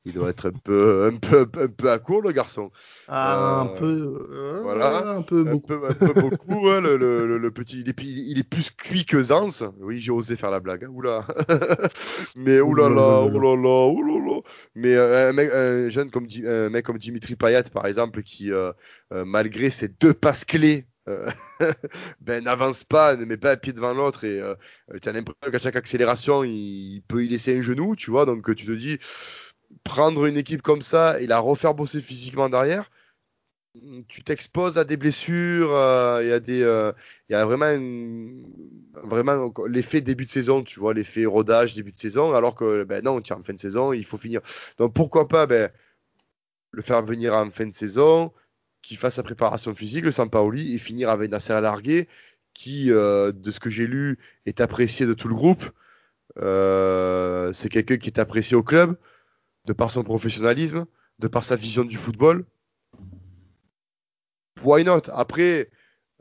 il 0.06 0.12
doit 0.12 0.30
être 0.30 0.50
un 0.50 0.52
peu, 0.52 1.04
un 1.12 1.16
peu, 1.16 1.46
un 1.60 1.68
peu 1.68 1.90
à 1.90 1.98
court, 1.98 2.22
le 2.22 2.32
garçon. 2.32 2.70
Ah, 3.08 3.60
un 3.62 3.66
euh, 3.66 3.78
peu, 3.78 4.26
euh, 4.32 4.60
voilà, 4.62 5.08
un 5.08 5.22
peu 5.22 5.44
beaucoup. 5.44 5.72
Un 5.72 5.94
peu, 5.94 6.12
beaucoup, 6.12 6.68
hein, 6.68 6.80
le, 6.80 6.96
le, 6.96 7.38
le, 7.38 7.50
petit, 7.50 7.80
il 7.80 7.88
est, 7.88 8.02
il 8.02 8.38
est 8.38 8.48
plus 8.48 8.70
cuit 8.70 9.04
que 9.04 9.22
Zans. 9.22 9.72
Oui, 9.80 9.98
j'ai 9.98 10.12
osé 10.12 10.36
faire 10.36 10.50
la 10.50 10.60
blague. 10.60 10.84
Hein. 10.84 10.90
Oula. 10.90 11.26
Mais 12.36 12.60
oulala, 12.60 13.22
oulala, 13.22 13.86
oulala. 13.86 14.40
Mais 14.74 14.94
euh, 14.94 15.30
un, 15.30 15.32
mec, 15.32 15.50
un 15.52 15.88
jeune 15.88 16.10
comme, 16.10 16.26
un 16.46 16.68
mec 16.68 16.84
comme 16.84 16.98
Dimitri 16.98 17.36
Payet, 17.36 17.64
par 17.72 17.86
exemple, 17.86 18.22
qui, 18.22 18.50
malgré 19.10 19.70
ses 19.70 19.88
deux 19.88 20.14
passes 20.14 20.44
clés, 20.44 20.86
ben 22.22 22.42
n'avance 22.44 22.82
pas, 22.82 23.14
ne 23.14 23.26
met 23.26 23.36
pas 23.36 23.52
un 23.52 23.56
pied 23.56 23.74
devant 23.74 23.92
l'autre 23.92 24.24
et 24.24 24.40
tu 25.02 25.08
as 25.08 25.12
l'impression 25.12 25.50
qu'à 25.52 25.58
chaque 25.58 25.76
accélération, 25.76 26.44
il, 26.44 26.94
il, 26.94 27.02
peut 27.02 27.22
y 27.22 27.28
laisser 27.28 27.58
un 27.58 27.60
genou, 27.60 27.94
tu 27.94 28.10
vois. 28.10 28.24
Donc 28.24 28.54
tu 28.54 28.64
te 28.64 28.72
dis 28.72 28.98
prendre 29.82 30.26
une 30.26 30.36
équipe 30.36 30.62
comme 30.62 30.82
ça 30.82 31.20
et 31.20 31.26
la 31.26 31.38
refaire 31.38 31.74
bosser 31.74 32.00
physiquement 32.00 32.48
derrière, 32.48 32.90
tu 34.08 34.22
t'exposes 34.22 34.78
à 34.78 34.84
des 34.84 34.96
blessures, 34.96 35.74
euh, 35.74 36.22
il 36.22 36.28
y 36.28 36.32
a 36.32 36.40
des, 36.40 36.62
euh, 36.62 36.92
il 37.28 37.32
y 37.32 37.34
a 37.34 37.44
vraiment, 37.44 37.76
vraiment 39.02 39.52
l'effet 39.66 40.00
début 40.00 40.24
de 40.24 40.30
saison, 40.30 40.62
tu 40.62 40.78
vois, 40.78 40.94
l'effet 40.94 41.26
rodage 41.26 41.74
début 41.74 41.90
de 41.90 41.96
saison, 41.96 42.34
alors 42.34 42.54
que 42.54 42.84
ben 42.84 43.02
non, 43.02 43.20
tu 43.20 43.32
es 43.32 43.36
en 43.36 43.42
fin 43.42 43.52
de 43.52 43.58
saison, 43.58 43.92
il 43.92 44.04
faut 44.04 44.16
finir. 44.16 44.40
Donc 44.78 44.94
pourquoi 44.94 45.26
pas, 45.26 45.46
ben, 45.46 45.70
le 46.70 46.82
faire 46.82 47.02
venir 47.02 47.34
en 47.34 47.50
fin 47.50 47.66
de 47.66 47.74
saison, 47.74 48.32
qu'il 48.82 48.96
fasse 48.96 49.14
sa 49.14 49.22
préparation 49.22 49.74
physique, 49.74 50.04
le 50.04 50.10
Sampaoli, 50.10 50.74
et 50.74 50.78
finir 50.78 51.10
avec 51.10 51.30
Nasser 51.30 51.60
Largué, 51.60 52.08
qui, 52.54 52.92
euh, 52.92 53.32
de 53.32 53.50
ce 53.50 53.60
que 53.60 53.70
j'ai 53.70 53.86
lu, 53.86 54.18
est 54.46 54.60
apprécié 54.60 55.06
de 55.06 55.14
tout 55.14 55.28
le 55.28 55.34
groupe. 55.34 55.64
c'est 56.36 57.68
quelqu'un 57.70 57.96
qui 57.96 58.08
est 58.08 58.20
apprécié 58.20 58.56
au 58.56 58.62
club 58.62 58.96
de 59.64 59.72
par 59.72 59.90
son 59.90 60.02
professionnalisme, 60.02 60.86
de 61.18 61.28
par 61.28 61.44
sa 61.44 61.56
vision 61.56 61.84
du 61.84 61.96
football. 61.96 62.44
Why 64.62 64.84
not? 64.84 65.10
Après, 65.12 65.70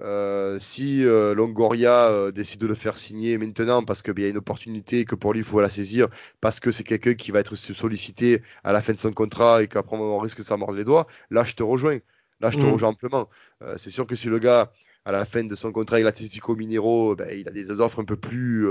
euh, 0.02 0.58
si 0.60 1.06
euh, 1.06 1.36
Longoria 1.36 2.10
euh, 2.10 2.32
décide 2.32 2.60
de 2.60 2.68
le 2.68 2.74
faire 2.74 2.98
signer 2.98 3.38
maintenant 3.38 3.86
parce 3.86 4.02
qu'il 4.02 4.20
y 4.20 4.26
a 4.26 4.30
une 4.30 4.38
opportunité 4.38 5.06
que 5.06 5.16
pour 5.16 5.34
lui 5.34 5.42
il 5.42 5.46
faut 5.46 5.62
la 5.62 5.70
saisir, 5.70 6.08
parce 6.42 6.60
que 6.60 6.72
c'est 6.72 6.84
quelqu'un 6.84 7.14
qui 7.14 7.32
va 7.32 7.40
être 7.40 7.56
sollicité 7.56 8.42
à 8.64 8.74
la 8.74 8.82
fin 8.82 8.94
de 8.94 8.98
son 8.98 9.12
contrat 9.14 9.62
et 9.62 9.68
qu'après 9.68 9.96
on 9.96 10.18
risque 10.18 10.40
de 10.40 10.44
s'en 10.44 10.58
mordre 10.58 10.76
les 10.76 10.84
doigts, 10.84 11.08
là 11.30 11.44
je 11.44 11.56
te 11.56 11.64
rejoins. 11.64 12.00
Là 12.40 12.50
je 12.50 12.58
te 12.58 12.66
mm. 12.66 12.72
rejoins 12.72 12.90
amplement. 12.90 13.30
c'est 13.78 13.92
sûr 13.92 14.06
que 14.08 14.16
si 14.16 14.28
le 14.28 14.40
gars 14.40 14.74
à 15.06 15.12
la 15.12 15.26
fin 15.26 15.44
de 15.44 15.56
son 15.56 15.72
contrat 15.72 15.98
avec 15.98 16.06
l'Atlético 16.06 16.56
Minero, 16.56 17.16
ben, 17.16 17.28
il 17.38 17.48
a 17.48 17.52
des 17.52 17.72
offres 17.82 18.02
un 18.02 18.06
peu 18.06 18.16
plus, 18.16 18.70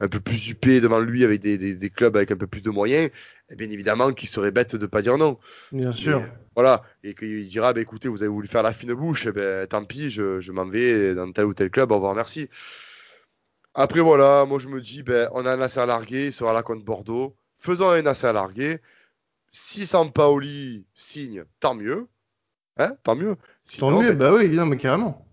un 0.00 0.08
peu 0.08 0.20
plus 0.20 0.48
huppées 0.48 0.80
devant 0.80 1.00
lui 1.00 1.24
avec 1.24 1.40
des, 1.40 1.56
des, 1.56 1.74
des, 1.74 1.90
clubs 1.90 2.16
avec 2.16 2.30
un 2.30 2.36
peu 2.36 2.46
plus 2.46 2.62
de 2.62 2.70
moyens. 2.70 3.10
Et 3.50 3.56
bien 3.56 3.70
évidemment 3.70 4.12
qu'il 4.12 4.28
serait 4.28 4.50
bête 4.50 4.76
de 4.76 4.86
pas 4.86 5.00
dire 5.00 5.16
non. 5.16 5.38
Bien 5.72 5.92
sûr. 5.92 6.22
voilà. 6.54 6.82
Et 7.02 7.14
qu'il 7.14 7.46
dira, 7.48 7.72
ben, 7.72 7.80
écoutez, 7.80 8.08
vous 8.08 8.22
avez 8.22 8.30
voulu 8.30 8.46
faire 8.46 8.62
la 8.62 8.72
fine 8.72 8.92
bouche, 8.92 9.28
ben, 9.28 9.66
tant 9.66 9.84
pis, 9.84 10.10
je, 10.10 10.38
je 10.40 10.52
m'en 10.52 10.66
vais 10.66 11.14
dans 11.14 11.32
tel 11.32 11.46
ou 11.46 11.54
tel 11.54 11.70
club, 11.70 11.92
au 11.92 11.96
revoir, 11.96 12.14
merci. 12.14 12.48
Après, 13.74 14.00
voilà, 14.00 14.44
moi 14.46 14.60
je 14.60 14.68
me 14.68 14.80
dis, 14.80 15.02
ben, 15.02 15.28
on 15.32 15.44
a 15.46 15.52
un 15.52 15.56
Nasser 15.56 15.84
largué, 15.84 16.26
il 16.26 16.32
sera 16.32 16.52
là 16.52 16.62
contre 16.62 16.84
Bordeaux. 16.84 17.36
Faisons 17.56 17.90
un 17.90 18.02
Nasser 18.02 18.32
largué. 18.32 18.78
Si 19.50 19.84
Sampaoli 19.84 20.86
signe, 20.94 21.44
tant 21.58 21.74
mieux. 21.74 22.06
Hein 22.76 22.96
tant 23.02 23.16
mieux. 23.16 23.36
tant 23.78 24.00
mieux, 24.00 24.12
ben, 24.12 24.18
bah 24.18 24.34
oui, 24.34 24.44
évidemment, 24.44 24.70
mais 24.70 24.76
carrément. 24.76 25.23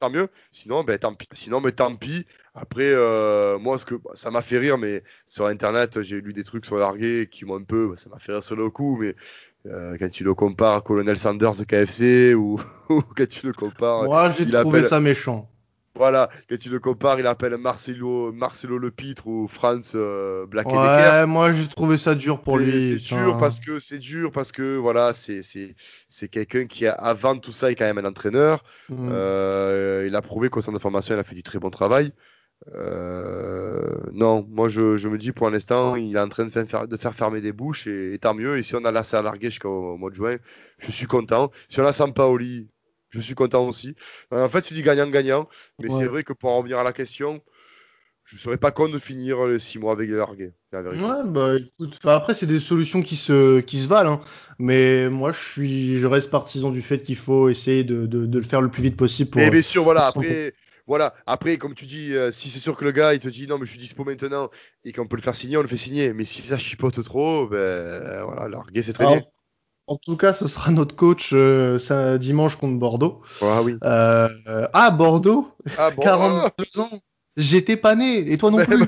Tant 0.00 0.10
mieux. 0.10 0.28
Sinon, 0.52 0.84
ben, 0.84 0.98
tant 0.98 1.14
pis. 1.14 1.26
Sinon, 1.32 1.60
mais 1.60 1.72
tant 1.72 1.94
pis. 1.94 2.26
Après, 2.54 2.90
euh, 2.92 3.58
moi, 3.58 3.78
ce 3.78 3.86
que 3.86 3.96
ça 4.14 4.30
m'a 4.30 4.42
fait 4.42 4.58
rire, 4.58 4.78
mais 4.78 5.02
sur 5.26 5.46
Internet, 5.46 6.02
j'ai 6.02 6.20
lu 6.20 6.32
des 6.32 6.44
trucs 6.44 6.64
sur 6.64 6.76
largué 6.76 7.28
qui 7.30 7.44
m'ont 7.44 7.56
un 7.56 7.62
peu, 7.62 7.94
ça 7.96 8.10
m'a 8.10 8.18
fait 8.18 8.32
rire 8.32 8.42
sur 8.42 8.56
le 8.56 8.70
coup, 8.70 8.96
mais 9.00 9.14
euh, 9.66 9.96
quand 9.98 10.10
tu 10.10 10.24
le 10.24 10.34
compares 10.34 10.76
à 10.76 10.80
Colonel 10.80 11.18
Sanders 11.18 11.56
de 11.56 11.64
KFC 11.64 12.34
ou, 12.34 12.60
quand 12.88 13.28
tu 13.28 13.46
le 13.46 13.52
compares. 13.52 14.04
Moi, 14.04 14.32
j'ai 14.36 14.50
trouvé 14.50 14.82
ça 14.82 15.00
méchant. 15.00 15.48
Voilà, 15.98 16.28
quand 16.48 16.56
tu 16.58 16.70
le 16.70 16.78
compares, 16.78 17.18
il 17.18 17.26
appelle 17.26 17.56
Marcelo, 17.56 18.32
Marcelo 18.32 18.78
Lepitre 18.78 19.26
ou 19.26 19.48
France 19.48 19.92
euh, 19.96 20.46
Black 20.46 20.66
Ouais, 20.68 21.26
moi 21.26 21.52
j'ai 21.52 21.66
trouvé 21.66 21.98
ça 21.98 22.14
dur 22.14 22.40
pour 22.40 22.58
lui. 22.58 22.80
C'est 22.80 23.14
dur 23.16 23.36
parce 23.36 23.58
que 23.60 23.78
c'est 23.78 23.98
dur 23.98 24.30
parce 24.32 24.52
que 24.52 24.76
voilà, 24.76 25.12
c'est 25.12 25.42
c'est 25.42 25.74
c'est 26.08 26.28
quelqu'un 26.28 26.66
qui 26.66 26.86
a, 26.86 26.92
avant 26.92 27.36
tout 27.36 27.52
ça 27.52 27.70
est 27.70 27.74
quand 27.74 27.84
même 27.84 27.98
un 27.98 28.08
entraîneur. 28.08 28.62
Mm. 28.88 29.08
Euh, 29.10 30.04
il 30.06 30.14
a 30.14 30.22
prouvé 30.22 30.48
qu'au 30.48 30.60
centre 30.60 30.78
de 30.78 30.82
formation, 30.82 31.16
il 31.16 31.18
a 31.18 31.24
fait 31.24 31.34
du 31.34 31.42
très 31.42 31.58
bon 31.58 31.70
travail. 31.70 32.12
Euh, 32.74 33.96
non, 34.12 34.44
moi 34.48 34.68
je, 34.68 34.96
je, 34.96 35.08
me 35.08 35.16
dis 35.16 35.32
pour 35.32 35.48
l'instant, 35.48 35.96
il 35.96 36.16
est 36.16 36.20
en 36.20 36.28
train 36.28 36.44
de 36.44 36.50
faire, 36.50 36.88
de 36.88 36.96
faire 36.96 37.14
fermer 37.14 37.40
des 37.40 37.52
bouches 37.52 37.86
et, 37.86 38.18
tant 38.20 38.34
mieux. 38.34 38.58
Et 38.58 38.62
si 38.62 38.74
on 38.76 38.84
a 38.84 38.92
la 38.92 39.02
à 39.12 39.22
larguer 39.22 39.50
jusqu'au 39.50 39.96
mois 39.96 40.10
de 40.10 40.16
juin, 40.16 40.36
je 40.78 40.90
suis 40.90 41.06
content. 41.06 41.50
Si 41.68 41.80
on 41.80 41.86
a 41.86 41.92
Sampaoli, 41.92 42.68
je 43.10 43.20
suis 43.20 43.34
content 43.34 43.66
aussi. 43.66 43.94
Euh, 44.32 44.44
en 44.44 44.48
fait, 44.48 44.62
c'est 44.62 44.74
du 44.74 44.82
gagnant-gagnant. 44.82 45.48
Mais 45.78 45.88
c'est 45.88 46.06
vrai 46.06 46.24
que 46.24 46.32
pour 46.32 46.50
en 46.50 46.58
revenir 46.58 46.78
à 46.78 46.84
la 46.84 46.92
question, 46.92 47.42
je 48.24 48.36
ne 48.36 48.40
serais 48.40 48.58
pas 48.58 48.70
con 48.70 48.88
de 48.88 48.98
finir 48.98 49.44
les 49.46 49.58
6 49.58 49.78
mois 49.78 49.92
avec 49.92 50.10
les 50.10 50.16
largués. 50.16 50.52
Ouais, 50.72 51.24
bah 51.24 51.56
écoute, 51.56 51.98
après, 52.04 52.34
c'est 52.34 52.46
des 52.46 52.60
solutions 52.60 53.00
qui 53.00 53.16
se, 53.16 53.60
qui 53.60 53.80
se 53.80 53.88
valent. 53.88 54.12
Hein. 54.12 54.20
Mais 54.58 55.08
moi, 55.08 55.32
je, 55.32 55.40
suis, 55.40 55.98
je 55.98 56.06
reste 56.06 56.30
partisan 56.30 56.70
du 56.70 56.82
fait 56.82 57.02
qu'il 57.02 57.16
faut 57.16 57.48
essayer 57.48 57.84
de, 57.84 58.06
de, 58.06 58.26
de, 58.26 58.38
le 58.38 58.44
faire 58.44 58.60
le 58.60 58.68
plus 58.68 58.82
vite 58.82 58.96
possible. 58.96 59.30
Pour, 59.30 59.40
et 59.40 59.50
bien 59.50 59.62
sûr, 59.62 59.84
voilà, 59.84 60.06
après. 60.06 60.54
Voilà, 60.86 61.14
après, 61.26 61.58
comme 61.58 61.74
tu 61.74 61.84
dis, 61.84 62.14
euh, 62.14 62.30
si 62.30 62.48
c'est 62.48 62.58
sûr 62.58 62.74
que 62.74 62.82
le 62.82 62.92
gars 62.92 63.12
il 63.12 63.20
te 63.20 63.28
dit 63.28 63.46
non, 63.46 63.58
mais 63.58 63.66
je 63.66 63.72
suis 63.72 63.78
dispo 63.78 64.04
maintenant 64.04 64.48
et 64.86 64.92
qu'on 64.94 65.06
peut 65.06 65.16
le 65.16 65.22
faire 65.22 65.34
signer, 65.34 65.58
on 65.58 65.60
le 65.60 65.68
fait 65.68 65.76
signer. 65.76 66.14
Mais 66.14 66.24
si 66.24 66.40
ça 66.40 66.56
chipote 66.56 67.04
trop, 67.04 67.46
ben 67.46 68.24
voilà, 68.24 68.48
larguer 68.48 68.80
c'est 68.80 68.94
très 68.94 69.04
bien. 69.04 69.22
En 69.88 69.96
tout 69.96 70.16
cas, 70.18 70.34
ce 70.34 70.46
sera 70.46 70.70
notre 70.70 70.94
coach 70.94 71.30
euh, 71.32 72.18
dimanche 72.18 72.56
contre 72.56 72.78
Bordeaux. 72.78 73.22
Ah 73.40 73.62
oui. 73.62 73.78
Euh, 73.82 74.28
ah, 74.74 74.90
Bordeaux 74.90 75.48
ah, 75.78 75.90
bon, 75.90 76.02
42 76.02 76.80
ans 76.80 76.90
J'étais 77.38 77.76
pas 77.76 77.94
né, 77.94 78.32
et 78.32 78.36
toi 78.36 78.50
non 78.50 78.58
plus. 78.58 78.82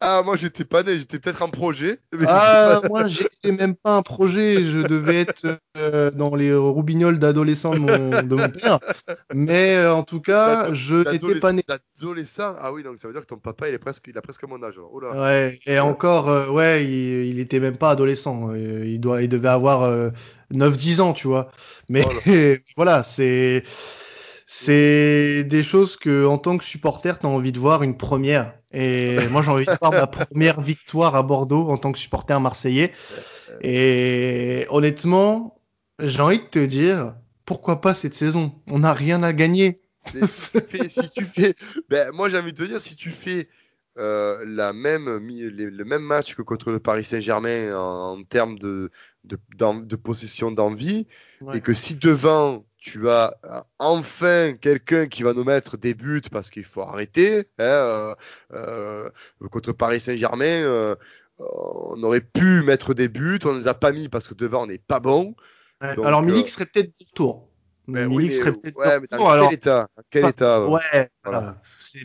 ah, 0.00 0.22
moi 0.24 0.36
j'étais 0.36 0.64
pas 0.64 0.84
né, 0.84 0.96
j'étais 0.96 1.18
peut-être 1.18 1.42
un 1.42 1.48
projet. 1.48 1.98
ah, 2.24 2.80
moi 2.88 3.08
j'étais 3.08 3.50
même 3.50 3.74
pas 3.74 3.96
un 3.96 4.02
projet, 4.02 4.62
je 4.62 4.78
devais 4.78 5.22
être 5.22 5.58
euh, 5.76 6.12
dans 6.12 6.36
les 6.36 6.54
roubignoles 6.54 7.18
d'adolescent 7.18 7.72
de 7.72 8.34
mon, 8.36 8.48
père. 8.48 8.78
Mais 9.34 9.74
euh, 9.74 9.92
en 9.92 10.04
tout 10.04 10.20
cas, 10.20 10.72
je 10.72 10.98
n'étais 11.10 11.40
pas 11.40 11.52
né. 11.52 11.64
D'adolescent 11.66 12.54
Ah 12.60 12.72
oui, 12.72 12.84
donc 12.84 13.00
ça 13.00 13.08
veut 13.08 13.14
dire 13.14 13.22
que 13.22 13.26
ton 13.26 13.38
papa 13.38 13.68
il, 13.68 13.74
est 13.74 13.78
presque, 13.78 14.06
il 14.06 14.16
a 14.16 14.22
presque 14.22 14.44
mon 14.44 14.62
âge. 14.62 14.78
Oh 14.78 15.00
ouais, 15.00 15.58
et 15.66 15.80
encore, 15.80 16.28
euh, 16.28 16.48
ouais, 16.50 16.84
il, 16.84 17.26
il, 17.26 17.40
était 17.40 17.58
même 17.58 17.76
pas 17.76 17.90
adolescent. 17.90 18.54
Il, 18.54 19.00
doit, 19.00 19.20
il 19.22 19.28
devait 19.28 19.48
avoir 19.48 20.12
9-10 20.54 21.00
ans, 21.00 21.12
tu 21.12 21.26
vois. 21.26 21.50
Mais 21.88 22.04
voilà, 22.76 23.02
c'est 23.02 23.64
c'est 24.60 25.44
des 25.44 25.62
choses 25.62 25.96
que 25.96 26.26
en 26.26 26.36
tant 26.36 26.58
que 26.58 26.64
supporter, 26.64 27.18
tu 27.20 27.26
as 27.26 27.28
envie 27.28 27.52
de 27.52 27.60
voir 27.60 27.84
une 27.84 27.96
première. 27.96 28.54
Et 28.72 29.16
moi, 29.30 29.42
j'ai 29.42 29.50
envie 29.50 29.66
de 29.66 29.78
voir 29.80 29.92
ma 29.92 30.06
première 30.08 30.60
victoire 30.60 31.14
à 31.14 31.22
Bordeaux 31.22 31.68
en 31.68 31.78
tant 31.78 31.92
que 31.92 31.98
supporter 31.98 32.40
marseillais. 32.40 32.92
Et 33.60 34.66
honnêtement, 34.70 35.60
j'ai 36.00 36.20
envie 36.20 36.40
de 36.40 36.44
te 36.44 36.64
dire, 36.64 37.14
pourquoi 37.44 37.80
pas 37.80 37.94
cette 37.94 38.14
saison? 38.14 38.52
On 38.66 38.80
n'a 38.80 38.92
rien 38.92 39.22
à 39.22 39.32
gagner. 39.32 39.76
si, 40.24 41.10
tu 41.14 41.24
fais, 41.24 41.54
ben, 41.88 42.10
moi 42.12 42.28
j'ai 42.28 42.38
envie 42.38 42.52
de 42.52 42.58
te 42.58 42.68
dire, 42.68 42.80
si 42.80 42.96
tu 42.96 43.10
fais 43.10 43.48
euh, 43.98 44.42
la 44.46 44.72
même, 44.72 45.18
le 45.18 45.84
même 45.84 46.02
match 46.02 46.34
que 46.34 46.42
contre 46.42 46.70
le 46.72 46.80
Paris 46.80 47.04
Saint-Germain 47.04 47.76
en, 47.76 48.22
termes 48.24 48.58
de, 48.58 48.90
de, 49.24 49.38
de 49.84 49.96
possession 49.96 50.50
d'envie, 50.50 51.06
et 51.54 51.60
que 51.60 51.74
si 51.74 51.96
devant 51.96 52.64
tu 52.78 53.10
as 53.10 53.36
euh, 53.44 53.60
enfin 53.78 54.52
quelqu'un 54.54 55.06
qui 55.06 55.22
va 55.22 55.34
nous 55.34 55.44
mettre 55.44 55.76
des 55.76 55.94
buts 55.94 56.22
parce 56.30 56.50
qu'il 56.50 56.64
faut 56.64 56.82
arrêter. 56.82 57.40
Hein, 57.58 57.64
euh, 57.64 58.14
euh, 58.54 59.10
contre 59.50 59.72
Paris 59.72 60.00
Saint-Germain, 60.00 60.96
on 61.38 62.02
aurait 62.02 62.20
pu 62.20 62.62
mettre 62.62 62.94
des 62.94 63.08
buts, 63.08 63.40
on 63.44 63.52
ne 63.52 63.58
les 63.58 63.68
a 63.68 63.74
pas 63.74 63.92
mis 63.92 64.08
parce 64.08 64.28
que 64.28 64.34
devant 64.34 64.62
on 64.62 64.66
n'est 64.66 64.78
pas 64.78 65.00
bon. 65.00 65.34
alors 65.80 66.22
Milik 66.22 66.48
serait 66.48 66.66
peut-être 66.66 66.96
du 66.96 67.06
tour. 67.12 67.48
Ben 67.88 68.08
Milik 68.08 68.32
serait 68.32 68.52
peut-être 68.52 68.76
ouais, 68.76 69.00
mais 69.00 69.06
dans 69.10 69.48
quel 69.48 69.54
état, 69.54 69.88
quel 70.10 70.26
état 70.26 70.66
Ouais. 70.66 71.10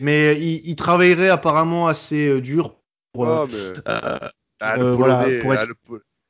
Mais 0.00 0.40
il, 0.40 0.76
travaillerait 0.76 1.28
apparemment 1.28 1.88
assez 1.88 2.40
dur 2.40 2.76
pour. 3.12 3.28
Ah, 3.28 4.32
ah, 4.60 4.76
le 4.76 4.92
voilà, 4.92 5.24
pour 5.42 5.52
ah, 5.52 5.56
être 5.56 5.68
le 5.68 5.74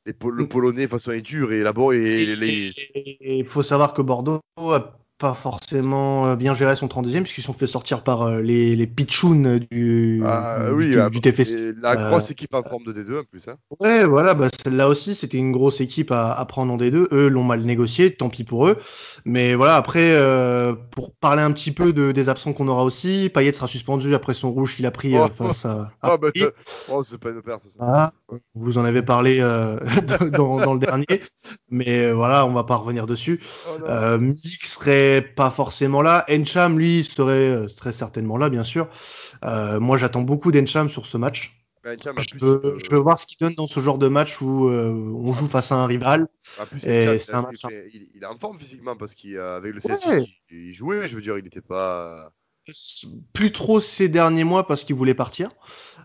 mm. 0.05 0.47
Polonais, 0.47 0.83
de 0.83 0.87
façon, 0.87 1.11
est 1.11 1.21
dur 1.21 1.51
et 1.51 1.61
là-bas, 1.61 1.93
il 1.93 3.45
faut 3.47 3.63
savoir 3.63 3.93
que 3.93 4.01
Bordeaux 4.01 4.39
a 4.57 4.99
pas 5.17 5.33
forcément 5.33 6.27
euh, 6.27 6.35
bien 6.35 6.55
géré 6.55 6.75
son 6.75 6.87
32e 6.87 7.23
puisqu'ils 7.23 7.41
sont 7.41 7.53
fait 7.53 7.67
sortir 7.67 8.03
par 8.03 8.23
euh, 8.23 8.41
les, 8.41 8.75
les 8.75 8.85
pitchouns 8.87 9.59
du, 9.71 10.21
ah, 10.25 10.71
oui, 10.73 10.89
du, 10.89 10.99
ah, 10.99 11.09
TFC. 11.09 11.73
La 11.81 11.91
euh, 11.91 12.09
grosse 12.09 12.31
équipe 12.31 12.53
en 12.53 12.63
forme 12.63 12.83
de 12.83 12.91
D2 12.91 13.21
en 13.21 13.23
plus. 13.23 13.47
Hein. 13.47 13.55
Ouais, 13.79 14.03
voilà, 14.03 14.33
bah, 14.33 14.49
celle-là 14.63 14.89
aussi 14.89 15.15
c'était 15.15 15.37
une 15.37 15.53
grosse 15.53 15.79
équipe 15.79 16.11
à, 16.11 16.33
à, 16.33 16.45
prendre 16.45 16.73
en 16.73 16.77
D2. 16.77 17.07
Eux 17.13 17.27
l'ont 17.29 17.43
mal 17.43 17.61
négocié, 17.61 18.13
tant 18.13 18.27
pis 18.27 18.43
pour 18.43 18.67
eux. 18.67 18.77
Mais 19.23 19.55
voilà, 19.55 19.77
après, 19.77 20.11
euh, 20.11 20.73
pour 20.91 21.15
parler 21.15 21.41
un 21.41 21.51
petit 21.51 21.71
peu 21.71 21.93
de, 21.93 22.11
des 22.11 22.27
absents 22.27 22.51
qu'on 22.51 22.67
aura 22.67 22.83
aussi, 22.83 23.31
Payet 23.33 23.53
sera 23.53 23.67
suspendu 23.67 24.13
après 24.15 24.33
son 24.33 24.51
rouge 24.51 24.75
qu'il 24.75 24.85
a 24.85 24.91
pris 24.91 25.17
oh. 25.17 25.29
face 25.29 25.65
à. 25.65 25.91
Ah, 26.01 26.17
bah, 26.17 26.27
oh, 26.89 27.03
c'est 27.03 27.17
pas 27.17 27.29
une 27.29 27.41
perte, 27.41 27.63
ça. 27.67 27.79
Ah, 27.79 28.11
vous 28.53 28.77
en 28.77 28.85
avez 28.85 29.01
parlé 29.01 29.39
dans, 30.33 30.57
dans, 30.57 30.73
le 30.73 30.79
dernier, 30.79 31.21
mais 31.69 32.11
voilà, 32.11 32.45
on 32.45 32.53
va 32.53 32.63
pas 32.63 32.75
revenir 32.75 33.05
dessus. 33.05 33.41
Oh, 33.69 34.17
Mix 34.17 34.75
serait 34.75 35.21
pas 35.21 35.49
forcément 35.49 36.01
là. 36.01 36.25
Encham, 36.29 36.77
lui, 36.77 37.03
serait, 37.03 37.49
euh, 37.49 37.67
serait 37.67 37.91
certainement 37.91 38.37
là, 38.37 38.49
bien 38.49 38.63
sûr. 38.63 38.87
Euh, 39.43 39.79
moi, 39.79 39.97
j'attends 39.97 40.21
beaucoup 40.21 40.51
d'Encham 40.51 40.89
sur 40.89 41.05
ce 41.05 41.17
match. 41.17 41.61
Bah, 41.83 41.91
je, 41.95 42.89
veux, 42.89 42.97
voir 42.97 43.19
ce 43.19 43.27
qu'il 43.27 43.37
donne 43.37 43.53
dans 43.53 43.67
ce 43.67 43.79
genre 43.79 43.99
de 43.99 44.07
match 44.07 44.41
où 44.41 44.69
euh, 44.69 44.89
on 44.89 45.33
joue 45.33 45.45
face 45.45 45.71
à 45.71 45.75
un 45.75 45.85
rival. 45.85 46.27
il, 46.73 46.89
est 48.23 48.25
en 48.25 48.37
forme 48.39 48.57
physiquement 48.57 48.95
parce 48.95 49.13
qu'avec 49.13 49.71
le 49.71 49.79
CSI, 49.79 50.41
il, 50.49 50.73
jouait. 50.73 51.07
Je 51.07 51.15
veux 51.15 51.21
dire, 51.21 51.37
il 51.37 51.43
n'était 51.43 51.61
pas. 51.61 52.31
Plus 53.33 53.51
trop 53.51 53.79
ces 53.79 54.09
derniers 54.09 54.43
mois 54.43 54.65
parce 54.65 54.83
qu'il 54.83 54.95
voulait 54.95 55.13
partir. 55.13 55.51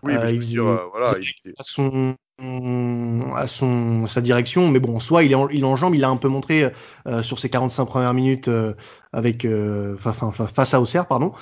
Oui, 0.03 0.13
mais 0.13 0.39
je 0.39 0.61
veux 0.61 0.77
voilà, 0.91 1.15
il 1.17 1.27
était... 1.29 1.55
à 3.35 3.47
son 3.47 4.05
sa 4.05 4.21
direction 4.21 4.67
mais 4.67 4.79
bon 4.79 4.99
soit 4.99 5.23
il 5.23 5.31
est 5.31 5.35
en, 5.35 5.47
il 5.49 5.63
en 5.65 5.75
jambe 5.75 5.95
il 5.95 6.03
a 6.03 6.09
un 6.09 6.17
peu 6.17 6.27
montré 6.27 6.71
euh, 7.07 7.23
sur 7.23 7.39
ses 7.39 7.49
45 7.49 7.85
premières 7.85 8.13
minutes 8.13 8.47
euh, 8.47 8.73
avec 9.13 9.45
euh, 9.45 9.97
face 9.97 10.73
à 10.73 10.81
Auxerre 10.81 11.07
pardon. 11.07 11.33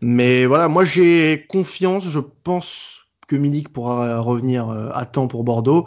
Mais 0.00 0.46
voilà 0.46 0.68
moi 0.68 0.84
j'ai 0.84 1.46
confiance 1.48 2.08
je 2.08 2.20
pense 2.20 3.06
que 3.28 3.36
Milik 3.36 3.68
pourra 3.72 4.18
revenir 4.18 4.68
à 4.70 5.06
temps 5.06 5.28
pour 5.28 5.44
Bordeaux. 5.44 5.86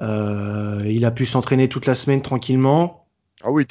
Il 0.00 1.04
a 1.04 1.10
pu 1.10 1.26
s'entraîner 1.26 1.68
toute 1.68 1.84
la 1.84 1.94
semaine 1.94 2.22
tranquillement 2.22 3.07
ah 3.44 3.52
oui, 3.52 3.64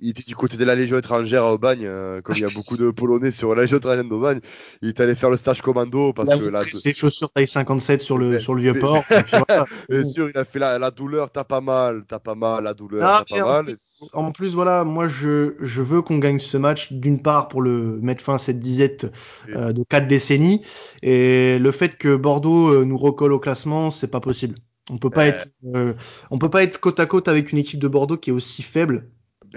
il, 0.00 0.08
était 0.10 0.24
du 0.24 0.34
côté 0.34 0.56
de 0.56 0.64
la 0.64 0.74
Légion 0.74 0.98
étrangère 0.98 1.44
à 1.44 1.52
Aubagne, 1.52 1.84
euh, 1.84 2.20
comme 2.20 2.34
il 2.34 2.42
y 2.42 2.44
a 2.44 2.50
beaucoup 2.52 2.76
de 2.76 2.90
Polonais 2.90 3.30
sur 3.30 3.54
la 3.54 3.62
Légion 3.62 3.76
étrangère 3.76 4.02
d'Aubagne. 4.02 4.40
Il 4.82 4.88
est 4.88 5.00
allé 5.00 5.14
faire 5.14 5.30
le 5.30 5.36
stage 5.36 5.62
commando 5.62 6.12
parce 6.12 6.36
que 6.36 6.48
là. 6.48 6.62
Ses 6.72 6.92
chaussures 6.92 7.30
taille 7.30 7.46
57 7.46 8.00
sur 8.00 8.18
le, 8.18 8.40
sur 8.40 8.54
le 8.54 8.62
vieux 8.62 8.74
port. 8.74 9.04
Bien 9.88 10.02
sûr, 10.02 10.30
il 10.30 10.36
a 10.36 10.44
fait 10.44 10.58
la, 10.58 10.80
la 10.80 10.90
douleur, 10.90 11.30
t'as 11.30 11.44
pas 11.44 11.60
mal, 11.60 12.02
t'as 12.08 12.18
pas 12.18 12.34
mal, 12.34 12.64
la 12.64 12.74
douleur, 12.74 13.24
t'as 13.24 13.38
pas 13.38 13.62
mal. 13.62 13.74
En 14.14 14.32
plus, 14.32 14.54
voilà, 14.54 14.82
moi 14.82 15.06
je, 15.06 15.54
je 15.60 15.82
veux 15.82 16.02
qu'on 16.02 16.18
gagne 16.18 16.40
ce 16.40 16.56
match 16.56 16.92
d'une 16.92 17.22
part 17.22 17.46
pour 17.48 17.62
le 17.62 18.00
mettre 18.00 18.24
fin 18.24 18.34
à 18.34 18.38
cette 18.38 18.58
disette 18.58 19.06
euh, 19.54 19.72
de 19.72 19.84
quatre 19.88 20.08
décennies 20.08 20.62
et 21.02 21.58
le 21.60 21.70
fait 21.70 21.96
que 21.96 22.16
Bordeaux 22.16 22.68
euh, 22.68 22.84
nous 22.84 22.98
recolle 22.98 23.32
au 23.32 23.38
classement, 23.38 23.92
c'est 23.92 24.10
pas 24.10 24.20
possible. 24.20 24.56
On 24.90 24.98
peut 24.98 25.10
pas 25.10 25.26
être, 25.26 25.48
euh, 25.74 25.94
on 26.30 26.38
peut 26.38 26.50
pas 26.50 26.62
être 26.62 26.80
côte 26.80 27.00
à 27.00 27.06
côte 27.06 27.28
avec 27.28 27.52
une 27.52 27.58
équipe 27.58 27.78
de 27.78 27.88
Bordeaux 27.88 28.16
qui 28.16 28.30
est 28.30 28.32
aussi 28.32 28.62
faible. 28.62 29.08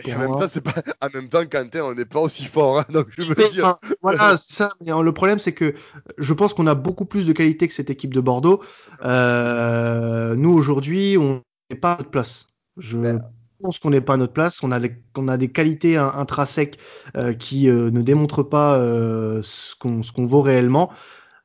en, 0.06 0.18
même 0.20 0.32
temps, 0.32 0.62
pas... 0.64 0.82
en 1.02 1.10
même 1.14 1.30
temps, 1.30 1.46
Quentin, 1.46 1.82
on 1.84 1.96
n'est 1.96 2.06
pas 2.06 2.20
aussi 2.20 2.46
fort. 2.46 2.80
Hein, 2.80 2.86
donc 2.90 3.08
je 3.18 3.34
veux 3.34 3.50
dire. 3.50 3.78
voilà, 4.02 4.38
ça. 4.40 4.72
Mais 4.86 4.92
le 4.92 5.12
problème, 5.12 5.40
c'est 5.40 5.54
que 5.54 5.74
je 6.18 6.34
pense 6.34 6.54
qu'on 6.54 6.68
a 6.68 6.76
beaucoup 6.76 7.06
plus 7.06 7.26
de 7.26 7.34
qualité 7.34 7.68
que 7.68 7.74
cette 7.74 7.90
équipe 7.90 8.14
de 8.14 8.22
Bordeaux. 8.22 8.64
Euh, 9.04 10.36
nous, 10.36 10.54
aujourd'hui, 10.54 11.18
on 11.18 11.42
n'est 11.72 11.80
pas 11.80 11.94
à 11.94 11.98
notre 11.98 12.12
place. 12.12 12.48
Je 12.78 12.98
ben, 12.98 13.22
pense 13.60 13.80
qu'on 13.80 13.90
n'est 13.90 14.02
pas 14.02 14.14
à 14.14 14.18
notre 14.18 14.34
place. 14.34 14.62
On 14.62 14.72
a, 14.72 14.80
des, 14.80 14.96
on 15.18 15.28
a 15.28 15.38
des 15.38 15.52
qualités 15.52 15.98
intrinsèques 15.98 16.78
euh, 17.18 17.34
qui 17.34 17.70
euh, 17.70 17.90
ne 17.90 18.02
démontrent 18.02 18.44
pas 18.44 18.78
euh, 18.78 19.42
ce 19.44 19.76
qu'on 19.76 20.26
vaut 20.26 20.42
réellement. 20.42 20.92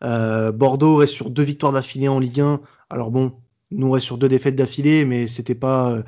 Euh, 0.04 0.52
Bordeaux 0.52 0.96
reste 0.96 1.14
sur 1.14 1.30
deux 1.30 1.42
victoires 1.42 1.72
d'affilée 1.72 2.08
en 2.08 2.18
Ligue 2.18 2.40
1. 2.40 2.60
Alors 2.90 3.10
bon, 3.10 3.32
nous 3.70 3.90
reste 3.90 4.06
sur 4.06 4.18
deux 4.18 4.28
défaites 4.28 4.56
d'affilée, 4.56 5.04
mais 5.04 5.26
c'était 5.28 5.54
pas. 5.54 6.02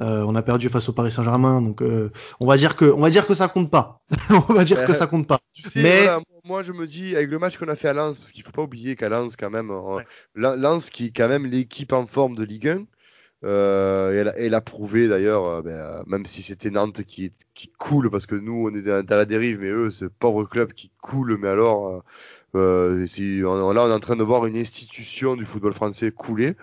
Euh, 0.00 0.24
on 0.26 0.34
a 0.34 0.42
perdu 0.42 0.68
face 0.68 0.88
au 0.88 0.92
Paris 0.92 1.10
Saint-Germain, 1.10 1.62
donc 1.62 1.82
euh, 1.82 2.10
on 2.40 2.46
va 2.46 2.56
dire 2.56 2.76
que 2.76 2.84
on 2.84 3.00
va 3.00 3.10
dire 3.10 3.26
que 3.26 3.34
ça 3.34 3.48
compte 3.48 3.70
pas. 3.70 4.00
on 4.30 4.52
va 4.52 4.64
dire 4.64 4.84
que 4.84 4.92
ça 4.92 5.06
compte 5.06 5.26
pas. 5.26 5.38
Tu 5.54 5.62
sais, 5.62 5.82
mais 5.82 6.06
moi 6.44 6.62
je 6.62 6.72
me 6.72 6.86
dis 6.86 7.16
avec 7.16 7.30
le 7.30 7.38
match 7.38 7.58
qu'on 7.58 7.68
a 7.68 7.76
fait 7.76 7.88
à 7.88 7.94
Lens, 7.94 8.18
parce 8.18 8.32
qu'il 8.32 8.42
faut 8.42 8.52
pas 8.52 8.62
oublier 8.62 8.96
qu'à 8.96 9.08
Lens 9.08 9.36
quand 9.36 9.50
même, 9.50 9.72
Lens 10.34 10.90
qui 10.90 11.06
est 11.06 11.16
quand 11.16 11.28
même 11.28 11.46
l'équipe 11.46 11.92
en 11.92 12.06
forme 12.06 12.36
de 12.36 12.44
Ligue 12.44 12.68
1. 12.68 12.84
Euh, 13.44 14.32
elle, 14.36 14.54
a 14.54 14.60
prouvé 14.62 15.08
d'ailleurs, 15.08 15.62
ben, 15.62 16.02
même 16.06 16.24
si 16.24 16.40
c'était 16.40 16.70
Nantes 16.70 17.02
qui, 17.04 17.32
qui 17.54 17.70
coule, 17.78 18.10
parce 18.10 18.26
que 18.26 18.34
nous 18.34 18.66
on 18.66 18.74
est 18.74 18.82
dans 18.82 19.16
la 19.16 19.24
dérive, 19.26 19.60
mais 19.60 19.68
eux, 19.68 19.90
ce 19.90 20.06
pauvre 20.06 20.44
club 20.44 20.72
qui 20.72 20.90
coule, 21.00 21.36
mais 21.38 21.48
alors, 21.48 22.02
euh, 22.54 23.06
si, 23.06 23.40
là 23.40 23.48
on 23.48 23.74
est 23.74 23.78
en 23.78 24.00
train 24.00 24.16
de 24.16 24.24
voir 24.24 24.46
une 24.46 24.56
institution 24.56 25.36
du 25.36 25.44
football 25.44 25.74
français 25.74 26.10
couler. 26.10 26.54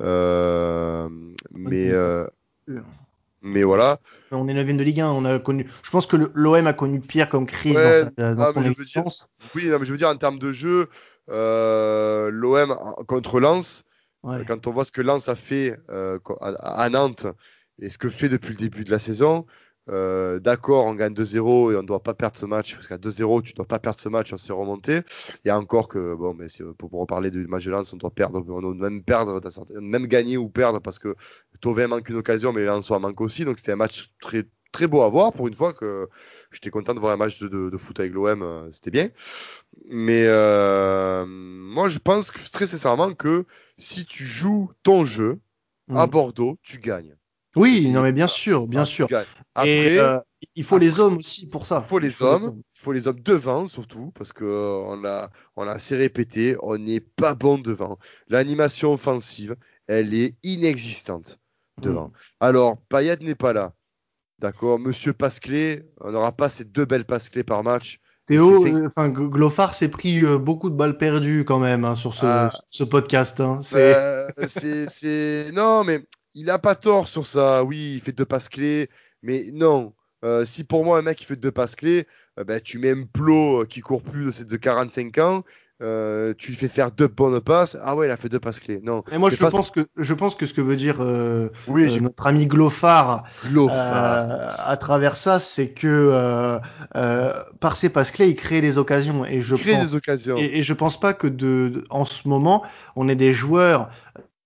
Euh, 0.00 1.08
mais 1.52 1.90
euh, 1.90 2.26
mais 3.42 3.62
voilà. 3.62 4.00
On 4.30 4.48
est 4.48 4.54
9 4.54 4.76
de 4.76 4.82
Ligue 4.82 5.00
1, 5.00 5.10
on 5.10 5.24
a 5.24 5.38
connu. 5.38 5.66
Je 5.82 5.90
pense 5.90 6.06
que 6.06 6.16
l'OM 6.34 6.66
a 6.66 6.72
connu 6.72 7.00
pire 7.00 7.28
comme 7.28 7.46
crise 7.46 7.74
dans, 8.16 8.38
ah, 8.38 8.52
son 8.52 8.62
existence. 8.62 9.28
oui, 9.54 9.66
mais 9.66 9.84
je 9.84 9.90
veux 9.90 9.98
dire 9.98 10.08
en 10.08 10.16
termes 10.16 10.38
de 10.38 10.52
jeu, 10.52 10.88
euh, 11.28 12.30
l'OM 12.30 12.74
contre 13.06 13.40
Lens, 13.40 13.84
quand 14.22 14.66
on 14.66 14.70
voit 14.70 14.84
ce 14.84 14.92
que 14.92 15.02
Lens 15.02 15.28
a 15.28 15.34
fait 15.34 15.76
à, 16.40 16.88
Nantes 16.88 17.26
et 17.80 17.88
ce 17.88 17.98
que 17.98 18.08
fait 18.08 18.28
depuis 18.28 18.50
le 18.50 18.58
début 18.58 18.84
de 18.84 18.90
la 18.90 18.98
saison, 18.98 19.46
euh, 19.88 20.38
d'accord, 20.38 20.86
on 20.86 20.94
gagne 20.94 21.12
2-0 21.12 21.72
et 21.72 21.76
on 21.76 21.82
ne 21.82 21.86
doit 21.86 22.02
pas 22.02 22.14
perdre 22.14 22.36
ce 22.36 22.46
match 22.46 22.74
parce 22.74 22.86
qu'à 22.86 22.98
2-0, 22.98 23.42
tu 23.42 23.52
ne 23.52 23.56
dois 23.56 23.66
pas 23.66 23.78
perdre 23.78 23.98
ce 23.98 24.08
match, 24.08 24.32
on 24.32 24.36
s'est 24.36 24.52
remonté. 24.52 25.00
Il 25.44 25.48
y 25.48 25.50
a 25.50 25.58
encore 25.58 25.88
que, 25.88 26.14
bon, 26.14 26.34
mais 26.34 26.46
pour, 26.78 26.90
pour 26.90 27.00
reparler 27.00 27.30
du 27.30 27.46
match 27.46 27.64
de 27.64 27.70
Lens, 27.72 27.92
on 27.92 27.96
doit 27.96 28.10
perdre, 28.10 28.44
on 28.48 28.60
doit 28.60 28.74
même 28.74 29.02
perdre, 29.02 29.40
même 29.80 30.06
gagner 30.06 30.36
ou 30.36 30.48
perdre 30.48 30.80
parce 30.80 30.98
que 30.98 31.16
Tovin 31.60 31.88
manque 31.88 32.08
une 32.08 32.16
occasion, 32.16 32.52
mais 32.52 32.64
Lens 32.64 32.90
en 32.90 33.00
manque 33.00 33.20
aussi. 33.20 33.44
Donc 33.44 33.58
c'était 33.58 33.72
un 33.72 33.76
match 33.76 34.12
très, 34.20 34.46
très 34.72 34.86
beau 34.86 35.02
à 35.02 35.08
voir 35.08 35.32
pour 35.32 35.48
une 35.48 35.54
fois 35.54 35.72
que 35.72 36.08
j'étais 36.52 36.70
content 36.70 36.94
de 36.94 37.00
voir 37.00 37.12
un 37.12 37.16
match 37.16 37.40
de, 37.40 37.70
de, 37.70 37.76
foot 37.76 37.98
avec 37.98 38.12
l'OM, 38.12 38.42
euh, 38.42 38.70
c'était 38.70 38.90
bien. 38.90 39.08
Mais 39.88 40.24
euh, 40.26 41.24
moi, 41.26 41.88
je 41.88 41.98
pense 41.98 42.30
que, 42.30 42.38
très 42.50 42.66
sincèrement 42.66 43.14
que 43.14 43.46
si 43.78 44.04
tu 44.04 44.24
joues 44.24 44.70
ton 44.82 45.04
jeu 45.04 45.40
à 45.90 46.06
mm. 46.06 46.10
Bordeaux, 46.10 46.58
tu 46.62 46.78
gagnes. 46.78 47.16
Oui, 47.56 47.90
non 47.90 48.02
mais 48.02 48.12
bien 48.12 48.26
sûr, 48.26 48.66
bien 48.66 48.84
sûr. 48.84 49.08
Après, 49.54 49.98
euh, 49.98 50.18
il 50.54 50.64
faut 50.64 50.78
les 50.78 51.00
hommes 51.00 51.18
aussi 51.18 51.46
pour 51.46 51.66
ça. 51.66 51.82
Il 51.84 51.88
faut 51.88 51.98
les 51.98 52.22
hommes, 52.22 52.62
il 52.74 52.80
faut 52.80 52.92
les 52.92 53.08
hommes 53.08 53.20
devant 53.20 53.66
surtout 53.66 54.10
parce 54.14 54.32
que 54.32 54.44
euh, 54.44 54.82
on 54.86 55.04
a 55.04 55.30
on 55.56 55.68
a 55.68 55.72
assez 55.72 55.96
répété, 55.96 56.56
on 56.62 56.78
n'est 56.78 57.00
pas 57.00 57.34
bon 57.34 57.58
devant. 57.58 57.98
L'animation 58.28 58.94
offensive, 58.94 59.56
elle 59.86 60.14
est 60.14 60.36
inexistante 60.42 61.38
devant. 61.80 62.08
Mm. 62.08 62.12
Alors 62.40 62.78
Payet 62.88 63.18
n'est 63.20 63.34
pas 63.34 63.52
là. 63.52 63.74
D'accord, 64.38 64.78
Monsieur 64.78 65.12
Pasclé, 65.12 65.84
on 66.00 66.10
n'aura 66.10 66.32
pas 66.32 66.48
ces 66.48 66.64
deux 66.64 66.86
belles 66.86 67.04
Pasclé 67.04 67.44
par 67.44 67.62
match. 67.62 68.00
Théo, 68.26 68.64
euh, 68.66 68.86
enfin 68.86 69.08
Glofar 69.08 69.74
s'est 69.74 69.88
pris 69.88 70.22
beaucoup 70.38 70.70
de 70.70 70.76
balles 70.76 70.96
perdues 70.96 71.44
quand 71.44 71.58
même 71.58 71.84
hein, 71.84 71.94
sur 71.94 72.14
ce, 72.14 72.24
ah. 72.24 72.50
ce 72.70 72.84
podcast. 72.84 73.40
Hein. 73.40 73.60
C'est 73.62 75.50
non 75.52 75.84
mais 75.84 76.06
il 76.34 76.50
a 76.50 76.58
pas 76.58 76.74
tort 76.74 77.08
sur 77.08 77.26
ça. 77.26 77.64
Oui, 77.64 77.94
il 77.94 78.00
fait 78.00 78.12
deux 78.12 78.24
passes 78.24 78.48
clés, 78.48 78.88
mais 79.22 79.46
non. 79.52 79.92
Euh, 80.24 80.44
si 80.44 80.64
pour 80.64 80.84
moi 80.84 80.98
un 80.98 81.02
mec 81.02 81.18
qui 81.18 81.24
fait 81.24 81.36
deux 81.36 81.50
passes 81.50 81.74
clés, 81.74 82.06
euh, 82.38 82.44
ben, 82.44 82.60
tu 82.60 82.78
mets 82.78 82.92
un 82.92 83.04
plot 83.12 83.62
euh, 83.62 83.64
qui 83.66 83.80
court 83.80 84.02
plus 84.02 84.40
de, 84.40 84.44
de 84.44 84.56
45 84.56 85.18
ans, 85.18 85.44
tu 85.80 86.50
lui 86.52 86.56
fais 86.56 86.68
faire 86.68 86.92
deux 86.92 87.08
bonnes 87.08 87.40
passes. 87.40 87.76
Ah 87.82 87.96
ouais, 87.96 88.06
il 88.06 88.10
a 88.12 88.16
fait 88.16 88.28
deux 88.28 88.38
passes 88.38 88.60
clés. 88.60 88.80
Non. 88.84 89.02
Et 89.10 89.18
moi, 89.18 89.30
je 89.30 89.36
pense 89.36 89.68
que 89.70 89.88
je 89.96 90.14
pense 90.14 90.36
que 90.36 90.46
ce 90.46 90.54
que 90.54 90.60
veut 90.60 90.76
dire 90.76 91.00
oui, 91.66 92.00
notre 92.00 92.24
ami 92.28 92.46
Glofar, 92.46 93.24
à 93.68 94.76
travers 94.78 95.16
ça, 95.16 95.40
c'est 95.40 95.70
que 95.70 96.60
par 97.58 97.76
ses 97.76 97.88
passes 97.88 98.12
clés, 98.12 98.28
il 98.28 98.36
crée 98.36 98.60
des 98.60 98.78
occasions. 98.78 99.24
Et 99.24 99.40
je 99.40 99.56
crée 99.56 99.76
des 99.76 99.96
occasions. 99.96 100.36
Et, 100.36 100.58
et, 100.58 100.62
je 100.62 100.72
pense 100.72 101.00
pas 101.00 101.14
que 101.14 101.26
de, 101.26 101.84
en 101.90 102.04
ce 102.04 102.28
moment, 102.28 102.62
on 102.94 103.08
ait 103.08 103.16
des 103.16 103.32
joueurs 103.32 103.90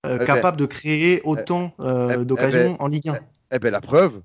euh, 0.06 0.18
eh 0.20 0.24
capable 0.24 0.56
ben, 0.56 0.62
de 0.62 0.66
créer 0.66 1.20
autant 1.24 1.74
eh, 1.78 1.82
euh, 1.82 2.20
eh, 2.20 2.24
d'occasions 2.24 2.72
ben, 2.72 2.76
en 2.80 2.88
Ligue 2.88 3.08
1. 3.08 3.18
Eh 3.52 3.58
ben 3.58 3.70
la 3.70 3.80
preuve, 3.80 4.22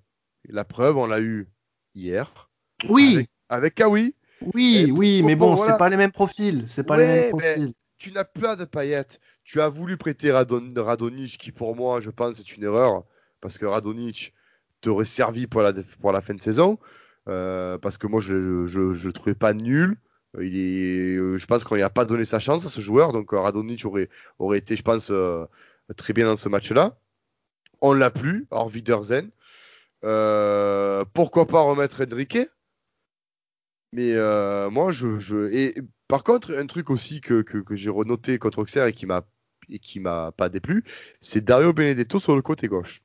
la 0.48 0.66
preuve, 0.66 0.98
on 0.98 1.06
l'a 1.06 1.22
eu 1.22 1.48
hier. 1.96 2.50
Oui. 2.90 3.28
Avec, 3.50 3.76
Kawi. 3.76 4.16
Oui, 4.54 4.92
oui, 4.96 5.22
mais 5.24 5.36
bon, 5.36 5.56
c'est 5.56 5.78
pas 5.78 5.90
les 5.90 5.98
mêmes 5.98 6.12
profils. 6.12 6.64
C'est 6.68 6.86
pas 6.86 6.98
les 6.98 7.06
mêmes 7.06 7.30
profils. 7.30 7.74
Tu 7.98 8.12
n'as 8.12 8.24
pas 8.24 8.56
de 8.56 8.66
paillettes. 8.66 9.20
Tu 9.44 9.62
as 9.62 9.70
voulu 9.70 9.98
prêter 9.98 10.32
Radon, 10.32 10.74
Radonic, 10.76 11.38
qui 11.38 11.52
pour 11.52 11.76
moi, 11.76 12.00
je 12.00 12.10
pense, 12.10 12.40
est 12.40 12.56
une 12.56 12.64
erreur, 12.64 13.04
parce 13.42 13.58
que 13.58 13.66
Radonic 13.66 14.34
t'aurait 14.82 15.06
servi 15.06 15.46
pour 15.46 15.62
la, 15.62 15.74
pour 16.00 16.12
la 16.12 16.22
fin 16.22 16.34
de 16.34 16.42
saison, 16.42 16.80
euh, 17.28 17.78
parce 17.78 18.00
que 18.00 18.08
moi, 18.08 18.20
je 18.20 18.34
ne 18.34 18.68
je, 18.68 18.94
je, 18.94 19.10
trouvais 19.10 19.36
pas 19.36 19.54
nul. 19.54 19.98
Il 20.40 20.58
est, 20.58 21.38
je 21.38 21.46
pense 21.46 21.64
qu'on 21.64 21.76
n'y 21.76 21.82
a 21.84 21.90
pas 21.92 22.06
donné 22.06 22.24
sa 22.24 22.40
chance 22.40 22.66
à 22.66 22.70
ce 22.70 22.82
joueur, 22.82 23.12
donc 23.12 23.32
Radonic 23.32 23.86
aurait, 23.86 24.10
aurait 24.40 24.58
été, 24.58 24.76
je 24.76 24.82
pense, 24.82 25.12
très 25.96 26.14
bien 26.14 26.26
dans 26.26 26.36
ce 26.36 26.50
match-là. 26.50 26.98
On 27.82 27.94
l'a 27.94 28.12
plus, 28.12 28.48
hors 28.52 28.68
Wiedersen. 28.68 29.30
Euh, 30.04 31.06
pourquoi 31.14 31.48
pas 31.48 31.62
remettre 31.62 32.04
Enrique? 32.04 32.38
Mais 33.94 34.14
euh, 34.14 34.70
moi, 34.70 34.92
je, 34.92 35.20
je, 35.20 35.52
Et 35.52 35.76
par 36.08 36.24
contre, 36.24 36.56
un 36.58 36.66
truc 36.66 36.90
aussi 36.90 37.22
que, 37.22 37.42
que, 37.42 37.76
j'ai 37.76 37.90
renoté 37.90 38.40
contre 38.40 38.60
Auxerre 38.60 38.86
et 38.86 38.94
qui 38.94 39.06
m'a 39.06 39.24
et 39.70 39.80
qui 39.80 40.00
m'a 40.00 40.32
pas 40.34 40.50
déplu, 40.50 40.84
c'est 41.22 41.42
Dario 41.42 41.72
Benedetto 41.72 42.20
sur 42.20 42.36
le 42.36 42.42
côté 42.42 42.68
gauche. 42.68 43.02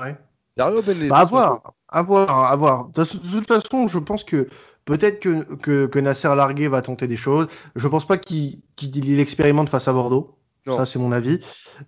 Ouais. 0.00 0.16
Dario 0.56 0.82
Benedetto. 0.82 1.10
Bah, 1.10 1.20
à 1.20 1.24
voir, 1.24 1.74
à 1.88 2.02
voir, 2.02 2.50
à 2.50 2.56
voir. 2.56 2.88
De 2.88 3.04
toute 3.04 3.46
façon, 3.46 3.88
je 3.88 3.98
pense 3.98 4.24
que 4.24 4.48
peut-être 4.84 5.20
que, 5.20 5.42
que, 5.56 5.86
que, 5.86 5.98
Nasser 5.98 6.34
Largué 6.34 6.68
va 6.68 6.82
tenter 6.82 7.06
des 7.06 7.16
choses. 7.16 7.48
Je 7.76 7.88
pense 7.88 8.06
pas 8.06 8.18
qu'il 8.18 8.60
qu 8.76 9.20
expérimente 9.20 9.68
face 9.68 9.88
à 9.88 9.92
Bordeaux. 9.92 10.39
Ça, 10.66 10.84
c'est 10.84 10.98
mon 10.98 11.12
avis. 11.12 11.40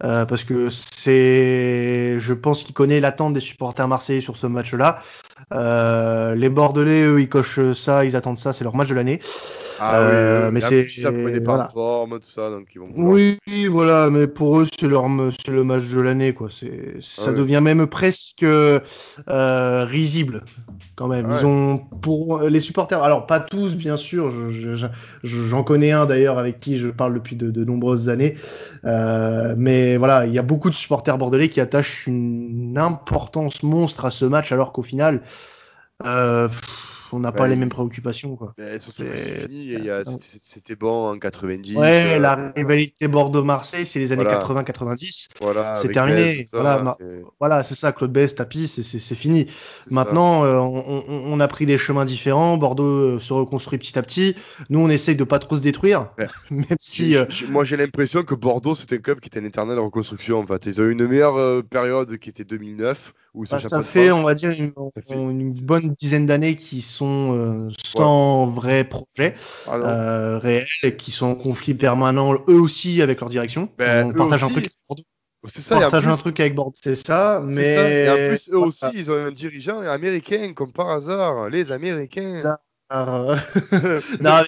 Euh, 0.02 0.24
parce 0.24 0.44
que 0.44 0.68
c'est, 0.68 2.18
je 2.18 2.32
pense 2.32 2.62
qu'il 2.62 2.74
connaît 2.74 3.00
l'attente 3.00 3.34
des 3.34 3.40
supporters 3.40 3.86
marseillais 3.86 4.20
sur 4.20 4.36
ce 4.36 4.46
match-là. 4.46 5.02
Euh, 5.52 6.34
les 6.34 6.48
Bordelais, 6.48 7.04
eux, 7.04 7.20
ils 7.20 7.28
cochent 7.28 7.72
ça, 7.72 8.04
ils 8.04 8.16
attendent 8.16 8.38
ça, 8.38 8.52
c'est 8.52 8.64
leur 8.64 8.74
match 8.74 8.88
de 8.88 8.94
l'année. 8.94 9.20
Ah 9.84 9.98
euh, 9.98 10.50
mais 10.52 10.60
c'est 10.60 11.44
pas 11.44 11.68
forme, 11.72 12.20
tout 12.20 12.30
ça, 12.30 12.50
donc 12.50 12.68
ils 12.72 12.78
vont. 12.78 12.90
Oui, 12.96 13.36
voilà, 13.68 14.10
mais 14.10 14.28
pour 14.28 14.60
eux, 14.60 14.66
c'est 14.78 14.86
leur, 14.86 15.06
c'est 15.36 15.50
le 15.50 15.64
match 15.64 15.88
de 15.88 16.00
l'année, 16.00 16.32
quoi. 16.34 16.48
C'est, 16.50 16.98
ça 17.00 17.24
ah 17.28 17.32
devient 17.32 17.60
même 17.60 17.88
presque 17.88 18.44
euh, 18.44 18.78
risible, 19.26 20.44
quand 20.94 21.08
même. 21.08 21.34
Ils 21.36 21.44
ont 21.44 21.78
pour 21.78 22.42
les 22.42 22.60
supporters, 22.60 23.02
alors 23.02 23.26
pas 23.26 23.40
tous, 23.40 23.74
bien 23.74 23.96
sûr. 23.96 24.32
J'en 25.24 25.64
connais 25.64 25.90
un 25.90 26.06
d'ailleurs 26.06 26.38
avec 26.38 26.60
qui 26.60 26.76
je 26.76 26.88
parle 26.88 27.14
depuis 27.14 27.34
de, 27.34 27.50
de 27.50 27.64
nombreuses 27.64 28.08
années, 28.08 28.34
euh, 28.84 29.54
mais 29.56 29.96
voilà, 29.96 30.26
il 30.26 30.32
y 30.32 30.38
a 30.38 30.42
beaucoup 30.42 30.70
de 30.70 30.76
supporters 30.76 31.18
bordelais 31.18 31.48
qui 31.48 31.60
attachent 31.60 32.06
une 32.06 32.78
importance 32.78 33.64
monstre 33.64 34.04
à 34.04 34.12
ce 34.12 34.26
match, 34.26 34.52
alors 34.52 34.72
qu'au 34.72 34.82
final. 34.82 35.22
Euh, 36.04 36.48
on 37.12 37.20
n'a 37.20 37.32
pas 37.32 37.48
les 37.48 37.56
mêmes 37.56 37.68
préoccupations. 37.68 38.36
Quoi. 38.36 38.54
C'était 40.04 40.76
bon 40.76 41.10
en 41.10 41.18
90. 41.18 41.76
Ouais, 41.76 42.14
euh, 42.14 42.18
la 42.18 42.52
rivalité 42.56 43.08
Bordeaux-Marseille, 43.08 43.86
c'est 43.86 43.98
les 43.98 44.12
années 44.12 44.24
80-90. 44.24 45.28
Voilà, 45.40 45.74
c'est 45.76 45.90
terminé. 45.90 46.46
voilà, 46.52 46.96
voilà 47.38 47.64
c'est 47.64 47.74
ça, 47.74 47.92
Claude 47.92 48.12
Bess, 48.12 48.34
tapis, 48.34 48.68
c'est 48.68 49.14
fini. 49.14 49.46
Maintenant, 49.90 50.44
euh, 50.44 50.56
on, 50.56 51.04
on, 51.08 51.40
a 51.40 51.48
pris 51.48 51.66
des 51.66 51.78
chemins 51.78 52.04
différents. 52.04 52.56
Bordeaux 52.56 52.84
euh, 52.84 53.18
se 53.18 53.32
reconstruit 53.32 53.78
petit 53.78 53.98
à 53.98 54.02
petit. 54.02 54.36
Nous, 54.70 54.78
on 54.78 54.88
essaye 54.88 55.16
de 55.16 55.24
pas 55.24 55.38
trop 55.38 55.56
se 55.56 55.62
détruire. 55.62 56.10
même 56.50 56.76
si, 56.78 57.16
moi, 57.48 57.64
j'ai 57.64 57.76
l'impression 57.76 58.22
que 58.22 58.34
Bordeaux, 58.34 58.74
c'était 58.74 58.96
un 58.96 59.00
club 59.00 59.20
qui 59.20 59.28
était 59.28 59.40
une 59.40 59.46
éternelle 59.46 59.78
reconstruction. 59.78 60.40
En 60.40 60.46
fait, 60.46 60.66
ils 60.66 60.80
ont 60.80 60.84
eu 60.84 60.92
une 60.92 61.06
meilleure 61.06 61.62
période 61.64 62.18
qui 62.18 62.30
était 62.30 62.44
2009 62.44 63.14
bah, 63.34 63.58
ça 63.58 63.82
fait, 63.82 64.12
on 64.12 64.22
va 64.22 64.34
dire, 64.34 64.50
une, 64.50 65.52
bonne 65.54 65.94
dizaine 65.98 66.26
d'années 66.26 66.54
qui 66.54 66.82
sont 66.82 67.01
euh, 67.04 67.70
sans 67.84 68.46
vrai 68.46 68.84
projet 68.84 69.34
ah 69.66 69.76
euh, 69.76 70.38
réel 70.38 70.66
et 70.82 70.96
qui 70.96 71.10
sont 71.10 71.26
en 71.26 71.34
conflit 71.34 71.74
permanent 71.74 72.34
eux 72.48 72.60
aussi 72.60 73.02
avec 73.02 73.20
leur 73.20 73.28
direction. 73.28 73.68
Ben, 73.78 74.06
on 74.06 74.12
partage 74.12 74.44
un 74.44 74.48
truc. 74.48 74.68
c'est 75.46 75.60
ça, 75.60 75.80
partage 75.80 76.06
un 76.06 76.16
truc 76.16 76.40
avec 76.40 76.54
Bordeaux, 76.54 76.76
c'est 76.82 76.94
ça, 76.94 77.42
mais 77.44 77.74
ça. 77.74 77.90
Et 77.90 78.10
en 78.10 78.28
plus 78.28 78.50
eux 78.50 78.58
aussi, 78.58 78.86
ils 78.94 79.10
ont 79.10 79.26
un 79.26 79.30
dirigeant 79.30 79.80
américain 79.80 80.52
comme 80.54 80.72
par 80.72 80.90
hasard, 80.90 81.48
les 81.48 81.72
Américains. 81.72 82.58
non, 84.20 84.44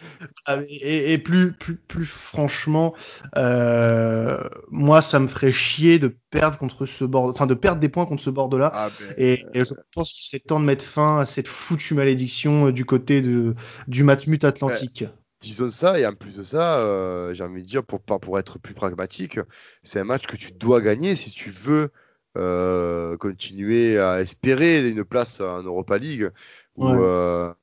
et, 0.69 1.19
plus, 1.19 1.53
plus, 1.53 1.77
plus 1.77 2.05
franchement, 2.05 2.95
euh, 3.37 4.39
moi, 4.71 5.03
ça 5.03 5.19
me 5.19 5.27
ferait 5.27 5.53
chier 5.53 5.99
de 5.99 6.15
perdre 6.31 6.59
contre 6.59 6.85
ce 6.85 7.05
bord, 7.05 7.25
enfin 7.25 7.47
de 7.47 7.55
perdre 7.55 7.81
des 7.81 7.89
points 7.89 8.07
contre 8.07 8.23
ce 8.23 8.31
bord-là. 8.31 8.71
Ah, 8.75 8.89
ben, 8.99 9.15
et, 9.17 9.45
je 9.55 9.75
pense 9.95 10.13
qu'il 10.13 10.23
serait 10.25 10.41
temps 10.41 10.61
de 10.61 10.65
mettre 10.65 10.85
fin 10.85 11.21
à 11.21 11.27
cette 11.27 11.49
foutue 11.49 11.95
malédiction 11.95 12.67
euh, 12.67 12.73
du 12.73 12.85
côté 12.85 13.23
de, 13.23 13.55
du 13.89 14.05
Matmut 14.05 14.45
Atlantique. 14.45 15.05
disons 15.41 15.71
ça, 15.71 15.99
et 15.99 16.07
en 16.07 16.15
plus 16.15 16.37
de 16.37 16.43
ça, 16.43 16.79
euh, 16.79 17.33
j'ai 17.33 17.45
envie 17.45 17.63
de 17.63 17.69
dire, 17.69 17.83
pour, 17.83 18.03
pour 18.03 18.39
être 18.39 18.59
plus 18.59 18.75
pragmatique, 18.75 19.41
c'est 19.83 20.01
un 20.01 20.05
match 20.05 20.27
que 20.27 20.37
tu 20.37 20.53
dois 20.53 20.81
gagner 20.81 21.17
si 21.17 21.31
tu 21.31 21.51
veux 21.51 21.91
continuer 23.19 23.99
à 23.99 24.21
espérer 24.21 24.89
une 24.89 25.05
place 25.05 25.41
en 25.41 25.63
Europa 25.63 25.97
League. 25.99 26.31
Ouais 26.77 27.55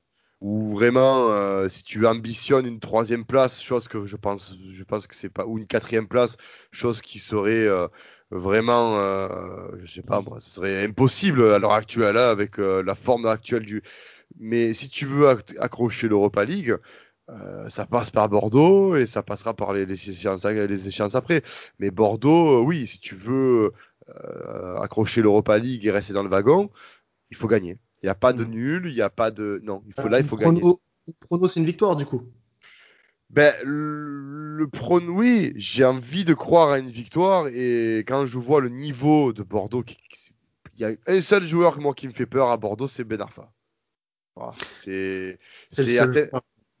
ou 0.42 0.66
vraiment 0.66 1.30
euh, 1.30 1.68
si 1.68 1.84
tu 1.84 2.04
ambitionnes 2.04 2.66
une 2.66 2.80
troisième 2.80 3.24
place, 3.24 3.62
chose 3.62 3.86
que 3.86 4.04
je 4.06 4.16
pense, 4.16 4.56
je 4.72 4.84
pense 4.84 5.06
que 5.06 5.14
c'est 5.14 5.28
pas 5.30 5.46
ou 5.46 5.56
une 5.56 5.68
quatrième 5.68 6.08
place, 6.08 6.36
chose 6.72 7.00
qui 7.00 7.20
serait 7.20 7.64
euh, 7.66 7.86
vraiment, 8.32 8.98
euh, 8.98 9.68
je 9.76 9.86
sais 9.86 10.02
pas 10.02 10.20
moi, 10.20 10.40
ce 10.40 10.50
serait 10.50 10.84
impossible 10.84 11.52
à 11.52 11.60
l'heure 11.60 11.72
actuelle 11.72 12.16
hein, 12.16 12.28
avec 12.28 12.58
euh, 12.58 12.82
la 12.82 12.96
forme 12.96 13.26
actuelle 13.26 13.64
du. 13.64 13.82
Mais 14.40 14.72
si 14.72 14.88
tu 14.88 15.06
veux 15.06 15.28
accrocher 15.60 16.08
l'Europa 16.08 16.44
League, 16.44 16.76
ça 17.68 17.86
passe 17.86 18.10
par 18.10 18.28
Bordeaux 18.28 18.96
et 18.96 19.06
ça 19.06 19.22
passera 19.22 19.54
par 19.54 19.72
les, 19.72 19.84
échéances 19.90 21.14
après. 21.14 21.42
Mais 21.78 21.90
Bordeaux, 21.90 22.62
oui, 22.62 22.86
si 22.86 22.98
tu 22.98 23.14
veux 23.14 23.72
accrocher 24.80 25.22
l'Europa 25.22 25.58
League 25.58 25.86
et 25.86 25.90
rester 25.90 26.14
dans 26.14 26.22
le 26.22 26.28
wagon, 26.30 26.70
il 27.30 27.36
faut 27.36 27.48
gagner. 27.48 27.78
Il 28.02 28.06
n'y 28.06 28.10
a 28.10 28.14
pas 28.16 28.32
de 28.32 28.44
nul, 28.44 28.86
il 28.86 28.94
n'y 28.94 29.00
a 29.00 29.10
pas 29.10 29.30
de. 29.30 29.60
Non, 29.62 29.82
il 29.86 29.94
faut, 29.94 30.08
là, 30.08 30.18
il 30.18 30.26
faut 30.26 30.36
gagner. 30.36 30.60
Le 30.60 31.12
prono, 31.20 31.46
c'est 31.46 31.60
une 31.60 31.66
victoire, 31.66 31.94
du 31.94 32.04
coup. 32.04 32.22
Ben, 33.30 33.54
le, 33.64 34.66
prono, 34.66 35.12
oui, 35.12 35.52
j'ai 35.56 35.84
envie 35.84 36.24
de 36.24 36.34
croire 36.34 36.70
à 36.70 36.78
une 36.78 36.88
victoire. 36.88 37.46
Et 37.48 37.98
quand 38.06 38.26
je 38.26 38.38
vois 38.38 38.60
le 38.60 38.70
niveau 38.70 39.32
de 39.32 39.44
Bordeaux, 39.44 39.84
il 40.76 40.80
y 40.80 40.84
a 40.84 40.90
un 41.06 41.20
seul 41.20 41.44
joueur 41.44 41.80
moi, 41.80 41.94
qui 41.94 42.08
me 42.08 42.12
fait 42.12 42.26
peur 42.26 42.50
à 42.50 42.56
Bordeaux, 42.56 42.88
c'est 42.88 43.04
Ben 43.04 43.20
Arfa. 43.20 43.52
c'est. 44.72 45.38
C'est 45.70 45.98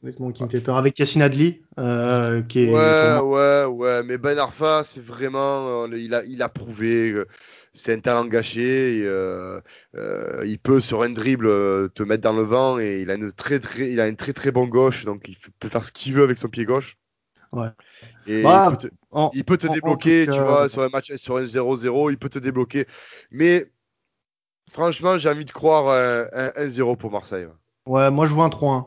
avec 0.04 0.18
moi 0.18 0.32
qui 0.32 0.42
me 0.42 0.48
fait 0.48 0.60
peur. 0.60 0.76
Avec 0.76 0.98
Yassine 0.98 1.22
Adli, 1.22 1.62
euh, 1.78 2.42
qui 2.42 2.64
est. 2.64 2.68
Ouais, 2.68 3.20
ouais, 3.20 3.64
ouais. 3.66 4.02
Mais 4.02 4.18
Ben 4.18 4.36
Arfa, 4.36 4.82
c'est 4.82 5.02
vraiment. 5.04 5.84
Euh, 5.84 5.96
il, 5.96 6.12
a, 6.14 6.24
il 6.24 6.42
a 6.42 6.48
prouvé 6.48 7.14
c'est 7.74 7.94
un 7.94 8.00
talent 8.00 8.24
gâché. 8.26 9.02
Euh, 9.04 9.60
euh, 9.94 10.42
il 10.46 10.58
peut 10.58 10.80
sur 10.80 11.02
un 11.02 11.10
dribble 11.10 11.46
euh, 11.46 11.88
te 11.88 12.02
mettre 12.02 12.22
dans 12.22 12.32
le 12.32 12.42
vent 12.42 12.78
et 12.78 13.00
il 13.02 13.10
a 13.10 13.14
une 13.14 13.32
très 13.32 13.60
très, 13.60 13.90
il 13.90 14.00
a 14.00 14.08
une 14.08 14.16
très 14.16 14.32
très 14.32 14.50
bon 14.50 14.66
gauche, 14.66 15.04
donc 15.04 15.28
il 15.28 15.36
peut 15.58 15.68
faire 15.68 15.84
ce 15.84 15.92
qu'il 15.92 16.14
veut 16.14 16.22
avec 16.22 16.38
son 16.38 16.48
pied 16.48 16.64
gauche. 16.64 16.98
Ouais. 17.52 17.68
Et 18.26 18.42
bah, 18.42 18.72
il, 19.34 19.44
peut 19.44 19.58
te, 19.58 19.66
débloquer, 19.66 20.26
tu 20.26 20.38
vois, 20.38 20.70
sur 20.70 20.82
un 20.82 20.88
match, 20.88 21.14
sur 21.16 21.36
un 21.36 21.44
0-0, 21.44 22.10
il 22.10 22.16
peut 22.16 22.30
te 22.30 22.38
débloquer. 22.38 22.86
Mais 23.30 23.70
franchement, 24.70 25.18
j'ai 25.18 25.28
envie 25.28 25.44
de 25.44 25.50
croire 25.50 25.88
un, 25.88 26.48
1-0 26.56 26.96
pour 26.96 27.10
Marseille. 27.10 27.46
Ouais, 27.86 28.10
moi 28.10 28.26
je 28.26 28.32
vois 28.32 28.46
un 28.46 28.48
3-1. 28.48 28.86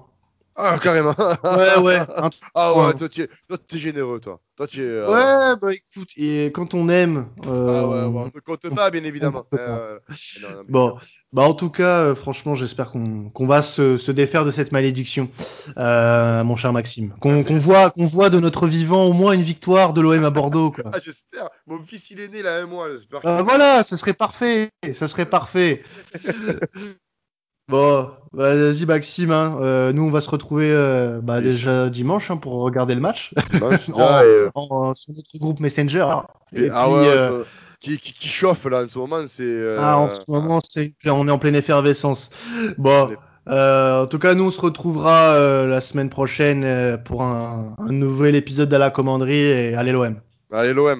Ah, 0.57 0.79
carrément. 0.81 1.13
ouais, 1.43 1.77
ouais. 1.79 1.99
ah 2.55 2.73
ouais, 2.73 2.93
toi 2.93 3.09
tu 3.09 3.23
es, 3.23 3.77
généreux, 3.77 4.21
toi. 4.21 4.39
toi 4.55 4.67
tu 4.67 4.81
es, 4.81 4.85
euh, 4.85 5.09
Ouais, 5.09 5.59
bah 5.61 5.73
écoute, 5.73 6.09
et 6.15 6.45
quand 6.53 6.73
on 6.73 6.87
aime. 6.87 7.27
Euh... 7.45 7.79
Ah 7.81 7.87
ouais, 7.87 8.21
on 8.21 8.25
ne 8.25 8.39
compte 8.39 8.73
pas, 8.73 8.89
bien 8.89 9.03
évidemment. 9.03 9.45
Euh, 9.53 9.99
bon, 10.69 10.97
bah 11.33 11.41
en 11.41 11.53
tout 11.53 11.69
cas, 11.69 11.99
euh, 11.99 12.15
franchement, 12.15 12.55
j'espère 12.55 12.91
qu'on 12.91 13.29
qu'on 13.31 13.47
va 13.47 13.61
se, 13.61 13.97
se, 13.97 14.11
défaire 14.13 14.45
de 14.45 14.51
cette 14.51 14.71
malédiction, 14.71 15.29
mon 15.75 16.55
cher 16.55 16.71
Maxime. 16.71 17.13
Qu'on 17.19 17.43
qu'on 17.43 17.57
voit, 17.57 17.89
qu'on 17.89 18.05
voit 18.05 18.29
de 18.29 18.39
notre 18.39 18.65
vivant 18.65 19.05
au 19.05 19.13
moins 19.13 19.33
une 19.33 19.41
victoire 19.41 19.91
de 19.93 19.99
l'OM 19.99 20.23
à 20.23 20.29
Bordeaux. 20.29 20.71
Quoi. 20.71 20.85
ah, 20.93 20.99
j'espère. 21.03 21.49
Mon 21.67 21.81
fils, 21.81 22.11
il 22.11 22.21
est 22.21 22.29
né 22.29 22.41
là 22.41 22.59
un 22.61 22.65
mois, 22.65 22.89
j'espère. 22.91 23.19
voilà, 23.43 23.83
ce 23.83 23.97
serait 23.97 24.13
parfait. 24.13 24.69
Ce 24.93 25.07
serait 25.07 25.25
parfait. 25.25 25.83
Bon, 27.67 28.11
bah, 28.31 28.55
vas-y 28.55 28.85
Maxime, 28.85 29.31
hein. 29.31 29.57
euh, 29.59 29.91
nous 29.91 30.03
on 30.03 30.11
va 30.11 30.21
se 30.21 30.29
retrouver 30.29 30.69
euh, 30.71 31.19
bah, 31.21 31.41
déjà 31.41 31.89
dimanche 31.89 32.29
hein, 32.29 32.37
pour 32.37 32.61
regarder 32.61 32.93
le 32.93 33.01
match 33.01 33.33
dimanche, 33.51 33.89
euh, 33.97 34.49
sur 34.93 35.13
notre 35.15 35.37
groupe 35.39 35.59
Messenger. 35.59 36.05
Et, 36.53 36.69
ah 36.71 36.85
puis, 36.85 36.93
ouais, 36.93 37.43
qui, 37.79 37.97
qui, 37.97 38.13
qui, 38.13 38.27
chauffe 38.27 38.65
là 38.65 38.83
en 38.83 38.87
ce 38.87 38.99
moment, 38.99 39.21
c'est. 39.25 39.77
Ah, 39.79 39.97
en 39.97 40.09
ce 40.13 40.21
moment, 40.27 40.59
c'est 40.67 40.93
on 41.05 41.27
est 41.27 41.31
en 41.31 41.39
pleine 41.39 41.55
effervescence. 41.55 42.29
Bon, 42.77 43.15
en 43.47 44.05
tout 44.05 44.19
cas, 44.19 44.35
nous 44.35 44.43
on 44.43 44.51
se 44.51 44.61
retrouvera 44.61 45.65
la 45.65 45.81
semaine 45.81 46.11
prochaine 46.11 46.99
pour 47.03 47.23
un, 47.23 47.75
un 47.79 47.91
nouvel 47.91 48.35
épisode 48.35 48.69
de 48.69 48.77
la 48.77 48.91
commanderie 48.91 49.39
et 49.39 49.75
allez 49.75 49.91
l'OM. 49.91 50.17
Allez 50.51 50.73
l'OM. 50.73 50.99